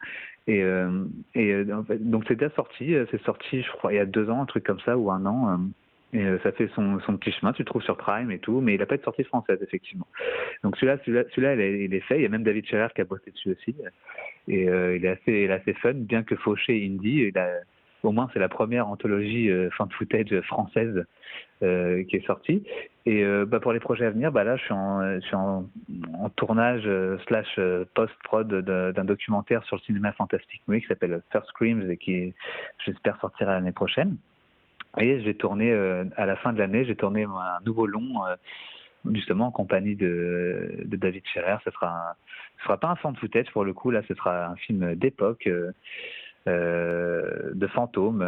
Et, 0.47 0.61
euh, 0.61 1.05
et 1.35 1.51
euh, 1.53 1.83
donc 1.99 2.25
c'est 2.27 2.35
déjà 2.35 2.53
sorti, 2.55 2.95
euh, 2.95 3.05
c'est 3.11 3.21
sorti 3.23 3.61
je 3.61 3.71
crois 3.71 3.93
il 3.93 3.95
y 3.95 3.99
a 3.99 4.05
deux 4.05 4.29
ans, 4.29 4.41
un 4.41 4.45
truc 4.45 4.65
comme 4.65 4.79
ça, 4.81 4.97
ou 4.97 5.11
un 5.11 5.25
an. 5.25 5.49
euh, 5.49 5.57
et 6.13 6.23
euh, 6.23 6.37
ça 6.43 6.51
fait 6.51 6.69
son, 6.75 6.99
son 6.99 7.17
petit 7.17 7.31
chemin, 7.31 7.53
tu 7.53 7.63
le 7.63 7.65
trouves 7.65 7.81
sur 7.81 7.97
Prime 7.97 8.29
et 8.29 8.37
tout, 8.37 8.61
mais 8.61 8.75
il 8.75 8.79
n'a 8.79 8.85
pas 8.85 8.97
de 8.97 9.01
sortie 9.03 9.23
française, 9.23 9.57
effectivement. 9.63 10.05
Donc 10.63 10.77
celui-là, 10.77 10.99
celui-là, 11.03 11.55
il 11.55 11.91
est 11.91 11.99
fait. 12.01 12.19
Il 12.19 12.21
y 12.21 12.25
a 12.27 12.29
même 12.29 12.43
David 12.43 12.67
Scherer 12.67 12.89
qui 12.93 13.01
a 13.01 13.05
bossé 13.05 13.31
dessus 13.31 13.49
aussi. 13.49 13.75
Et 14.47 14.67
euh, 14.67 14.95
il, 14.95 15.05
est 15.05 15.09
assez, 15.09 15.31
il 15.31 15.49
est 15.49 15.53
assez 15.53 15.73
fun, 15.73 15.93
bien 15.93 16.23
que 16.23 16.35
fauché 16.35 16.85
indie. 16.85 17.31
Au 18.03 18.11
moins, 18.11 18.29
c'est 18.33 18.39
la 18.39 18.49
première 18.49 18.89
anthologie 18.89 19.49
euh, 19.49 19.69
fan 19.71 19.89
footage 19.91 20.37
française 20.41 21.05
euh, 21.63 22.03
qui 22.03 22.17
est 22.17 22.25
sortie. 22.25 22.61
Et 23.05 23.23
euh, 23.23 23.45
bah, 23.45 23.61
pour 23.61 23.71
les 23.71 23.79
projets 23.79 24.05
à 24.05 24.09
venir, 24.09 24.29
bah, 24.33 24.43
là, 24.43 24.57
je 24.57 24.63
suis 25.21 25.35
en, 25.35 25.63
tournage 26.35 26.89
slash 27.27 27.59
post-prod 27.93 28.47
d'un 28.47 29.05
documentaire 29.05 29.63
sur 29.63 29.77
le 29.77 29.81
cinéma 29.83 30.11
fantastique 30.13 30.61
qui 30.67 30.87
s'appelle 30.87 31.21
First 31.31 31.47
Screams 31.49 31.89
et 31.89 31.97
qui, 31.97 32.33
j'espère, 32.85 33.19
sortira 33.21 33.53
l'année 33.53 33.71
prochaine. 33.71 34.17
Et 34.99 35.21
j'ai 35.21 35.35
tourné, 35.35 35.71
à 36.17 36.25
la 36.25 36.35
fin 36.35 36.53
de 36.53 36.59
l'année, 36.59 36.85
j'ai 36.85 36.95
tourné 36.95 37.23
un 37.23 37.65
nouveau 37.65 37.85
long, 37.87 38.21
justement 39.11 39.47
en 39.47 39.51
compagnie 39.51 39.95
de, 39.95 40.83
David 40.85 41.23
Scherer. 41.27 41.57
Ce 41.63 41.71
sera, 41.71 41.89
un- 41.89 42.15
ce 42.57 42.63
sera 42.63 42.77
pas 42.77 42.89
un 42.89 42.95
fan 42.95 43.15
footage 43.15 43.51
pour 43.51 43.65
le 43.65 43.73
coup, 43.73 43.91
là, 43.91 44.01
ce 44.07 44.13
sera 44.15 44.47
un 44.47 44.55
film 44.55 44.95
d'époque. 44.95 45.47
euh, 45.47 45.71
euh, 46.45 47.51
de 47.53 47.67
fantômes, 47.67 48.21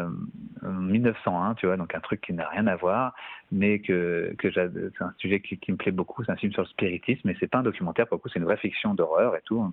euh, 0.64 0.70
1901, 0.70 1.56
tu 1.56 1.66
vois, 1.66 1.76
donc 1.76 1.94
un 1.94 2.00
truc 2.00 2.22
qui 2.22 2.32
n'a 2.32 2.48
rien 2.48 2.66
à 2.66 2.78
voir, 2.78 3.14
mais 3.52 3.80
que, 3.80 4.34
que 4.38 4.50
c'est 4.54 5.04
un 5.04 5.14
sujet 5.18 5.42
qui, 5.42 5.60
me 5.70 5.76
plaît 5.76 5.92
beaucoup. 5.92 6.24
C'est 6.24 6.32
un 6.32 6.38
film 6.38 6.54
sur 6.54 6.62
le 6.62 6.68
spiritisme, 6.70 7.22
mais 7.26 7.36
c'est 7.42 7.48
pas 7.48 7.58
un 7.58 7.64
documentaire, 7.64 8.08
pour 8.08 8.16
le 8.16 8.22
coup, 8.22 8.30
c'est 8.30 8.40
une 8.40 8.46
vraie 8.46 8.56
fiction 8.56 8.94
d'horreur 8.94 9.36
et 9.36 9.42
tout, 9.44 9.70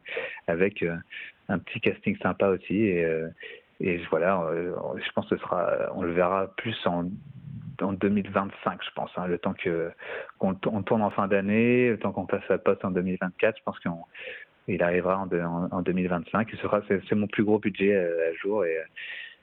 avec 0.48 0.82
euh, 0.82 0.96
un 1.48 1.60
petit 1.60 1.80
casting 1.80 2.18
sympa 2.18 2.48
aussi. 2.48 2.74
Et, 2.74 3.04
euh, 3.04 3.28
et 3.78 3.98
voilà, 4.10 4.42
euh, 4.42 4.74
je 4.96 5.12
pense 5.12 5.28
que 5.28 5.36
ce 5.36 5.42
sera, 5.42 5.92
on 5.94 6.02
le 6.02 6.12
verra 6.12 6.48
plus 6.56 6.76
en 6.84 7.04
en 7.80 7.92
2025, 7.92 8.80
je 8.84 8.90
pense, 8.94 9.10
hein, 9.16 9.26
le 9.26 9.38
temps 9.38 9.54
que 9.54 9.90
qu'on 10.38 10.56
on 10.66 10.82
tourne 10.82 11.02
en 11.02 11.10
fin 11.10 11.28
d'année, 11.28 11.90
le 11.90 11.98
temps 11.98 12.12
qu'on 12.12 12.26
fasse 12.26 12.44
sa 12.48 12.58
poste 12.58 12.84
en 12.84 12.90
2024, 12.90 13.56
je 13.58 13.62
pense 13.62 13.78
qu'on 13.80 14.04
il 14.68 14.82
arrivera 14.82 15.18
en, 15.18 15.28
en, 15.32 15.68
en 15.70 15.82
2025. 15.82 16.48
Il 16.52 16.58
sera, 16.58 16.82
c'est, 16.88 17.12
mon 17.12 17.26
plus 17.26 17.44
gros 17.44 17.58
budget 17.58 17.94
euh, 17.94 18.30
à 18.30 18.34
jour 18.34 18.64
et, 18.64 18.76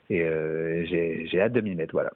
et 0.09 0.21
euh, 0.21 0.85
j'ai, 0.85 1.27
j'ai 1.27 1.41
hâte 1.41 1.53
de 1.53 1.61
m'y 1.61 1.75
mettre. 1.75 1.93
Voilà. 1.93 2.11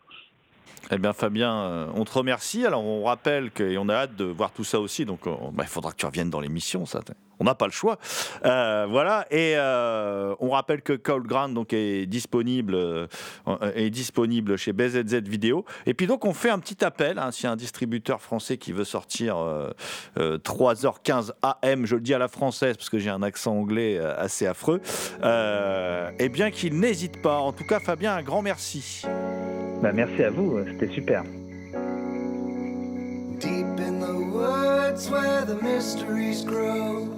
Eh 0.91 0.97
bien, 0.97 1.13
Fabien, 1.13 1.53
euh, 1.53 1.87
on 1.95 2.03
te 2.03 2.11
remercie. 2.11 2.65
Alors, 2.65 2.83
on 2.83 3.05
rappelle 3.05 3.51
que, 3.51 3.63
et 3.63 3.77
on 3.77 3.87
a 3.89 3.95
hâte 3.95 4.15
de 4.15 4.25
voir 4.25 4.51
tout 4.51 4.63
ça 4.63 4.79
aussi. 4.79 5.05
Donc, 5.05 5.25
euh, 5.27 5.31
bah, 5.53 5.63
il 5.63 5.69
faudra 5.69 5.91
que 5.91 5.97
tu 5.97 6.05
reviennes 6.05 6.29
dans 6.29 6.41
l'émission. 6.41 6.85
Ça, 6.85 6.99
on 7.39 7.45
n'a 7.45 7.55
pas 7.55 7.65
le 7.65 7.71
choix. 7.71 7.97
Euh, 8.45 8.85
voilà. 8.89 9.25
Et 9.31 9.55
on 10.39 10.49
rappelle 10.51 10.81
que 10.81 10.93
Cold 10.93 11.25
Ground 11.25 11.53
donc 11.53 11.73
est 11.73 12.05
disponible, 12.05 13.07
est 13.75 13.89
disponible 13.89 14.57
chez 14.57 14.73
BZZ 14.73 15.23
Vidéo. 15.23 15.65
Et 15.85 15.93
puis 15.93 16.05
donc, 16.05 16.25
on 16.25 16.33
fait 16.33 16.49
un 16.49 16.59
petit 16.59 16.83
appel. 16.83 17.17
Hein, 17.17 17.31
S'il 17.31 17.45
y 17.45 17.47
a 17.47 17.51
un 17.51 17.55
distributeur 17.55 18.21
français 18.21 18.57
qui 18.57 18.71
veut 18.71 18.85
sortir 18.85 19.37
euh, 19.37 19.71
euh, 20.19 20.37
3h15 20.37 21.31
AM, 21.41 21.85
je 21.85 21.95
le 21.95 22.01
dis 22.01 22.13
à 22.13 22.19
la 22.19 22.27
française 22.27 22.77
parce 22.77 22.89
que 22.89 22.99
j'ai 22.99 23.09
un 23.09 23.23
accent 23.23 23.53
anglais 23.55 23.97
assez 23.97 24.45
affreux, 24.45 24.81
eh 25.23 26.29
bien 26.29 26.51
qu'il 26.51 26.79
n'hésite 26.79 27.21
pas. 27.21 27.37
En 27.39 27.51
tout 27.51 27.65
cas, 27.65 27.79
Fabien, 27.79 28.15
un 28.15 28.23
grand 28.23 28.41
merci. 28.41 29.03
Bah, 29.83 29.91
merci 29.91 30.23
à 30.23 30.29
vous, 30.29 30.59
c'était 30.65 30.93
super. 30.93 31.23
Deep 33.41 33.77
in 33.81 33.99
the 33.99 34.15
woods 34.31 35.09
where 35.09 35.43
the 35.43 35.61
mysteries 35.61 36.41
grow, 36.41 37.09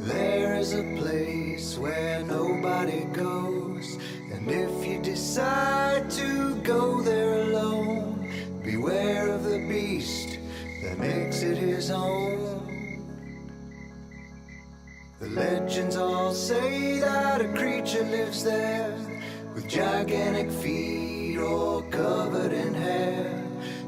there 0.00 0.58
is 0.58 0.72
a 0.72 0.82
place 0.96 1.76
where 1.76 2.24
nobody 2.24 3.04
goes. 3.12 3.98
And 4.32 4.50
if 4.50 4.86
you 4.86 4.98
decide 5.02 6.08
to 6.12 6.54
go 6.64 7.02
there 7.02 7.50
alone, 7.50 8.30
beware 8.64 9.28
of 9.28 9.44
the 9.44 9.58
beast 9.68 10.38
that 10.84 10.98
makes 10.98 11.42
it 11.42 11.58
his 11.58 11.90
home. 11.90 13.04
The 15.20 15.28
legends 15.28 15.96
all 15.98 16.32
say 16.32 16.98
that 16.98 17.42
a 17.42 17.48
creature 17.52 18.04
lives 18.04 18.42
there 18.42 18.96
with 19.54 19.68
gigantic 19.68 20.50
feet 20.50 21.05
all 21.38 21.82
covered 21.90 22.52
in 22.52 22.74
hair. 22.74 23.42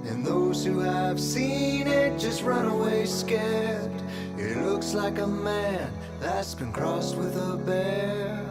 And 0.06 0.24
those 0.24 0.64
who 0.64 0.80
have 0.80 1.20
seen 1.20 1.86
it 1.86 2.18
just 2.18 2.42
run 2.42 2.66
away 2.66 3.04
scared. 3.06 3.90
It 4.36 4.56
looks 4.58 4.94
like 4.94 5.18
a 5.18 5.26
man 5.26 5.92
that's 6.20 6.54
been 6.54 6.72
crossed 6.72 7.16
with 7.16 7.36
a 7.36 7.56
bear. 7.56 8.44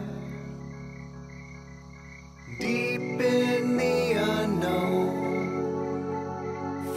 Deep 2.60 3.20
in 3.20 3.76
the 3.76 4.12
unknown, 4.12 5.14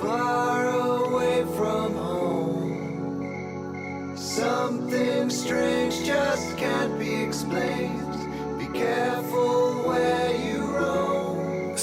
far 0.01 0.69
away 0.69 1.43
from 1.55 1.93
home. 1.95 2.71
Something 4.17 5.29
strange 5.29 6.03
just 6.03 6.57
can't 6.57 6.97
be 6.99 7.13
explained. 7.23 8.00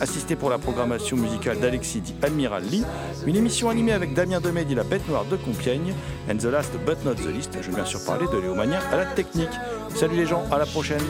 assisté 0.00 0.36
pour 0.36 0.50
la 0.50 0.58
programmation 0.58 1.16
musicale 1.16 1.58
d'Alexis 1.58 2.00
dit 2.00 2.14
Admiral 2.22 2.62
Lee, 2.64 2.84
une 3.26 3.36
émission 3.36 3.70
animée 3.70 3.92
avec 3.92 4.14
Damien 4.14 4.40
Demey 4.40 4.64
dit 4.64 4.74
La 4.74 4.84
Bête 4.84 5.08
Noire 5.08 5.24
de 5.24 5.36
Compiègne, 5.36 5.94
and 6.30 6.36
the 6.36 6.44
last 6.44 6.72
but 6.84 7.04
not 7.04 7.14
the 7.14 7.32
least, 7.32 7.56
je 7.60 7.68
veux 7.68 7.74
bien 7.74 7.84
sûr 7.84 8.04
parler 8.04 8.26
de 8.32 8.38
Léomania 8.38 8.80
à 8.92 8.96
la 8.96 9.06
technique. 9.06 9.50
Salut 9.94 10.16
les 10.16 10.26
gens, 10.26 10.44
à 10.50 10.58
la 10.58 10.66
prochaine. 10.66 11.02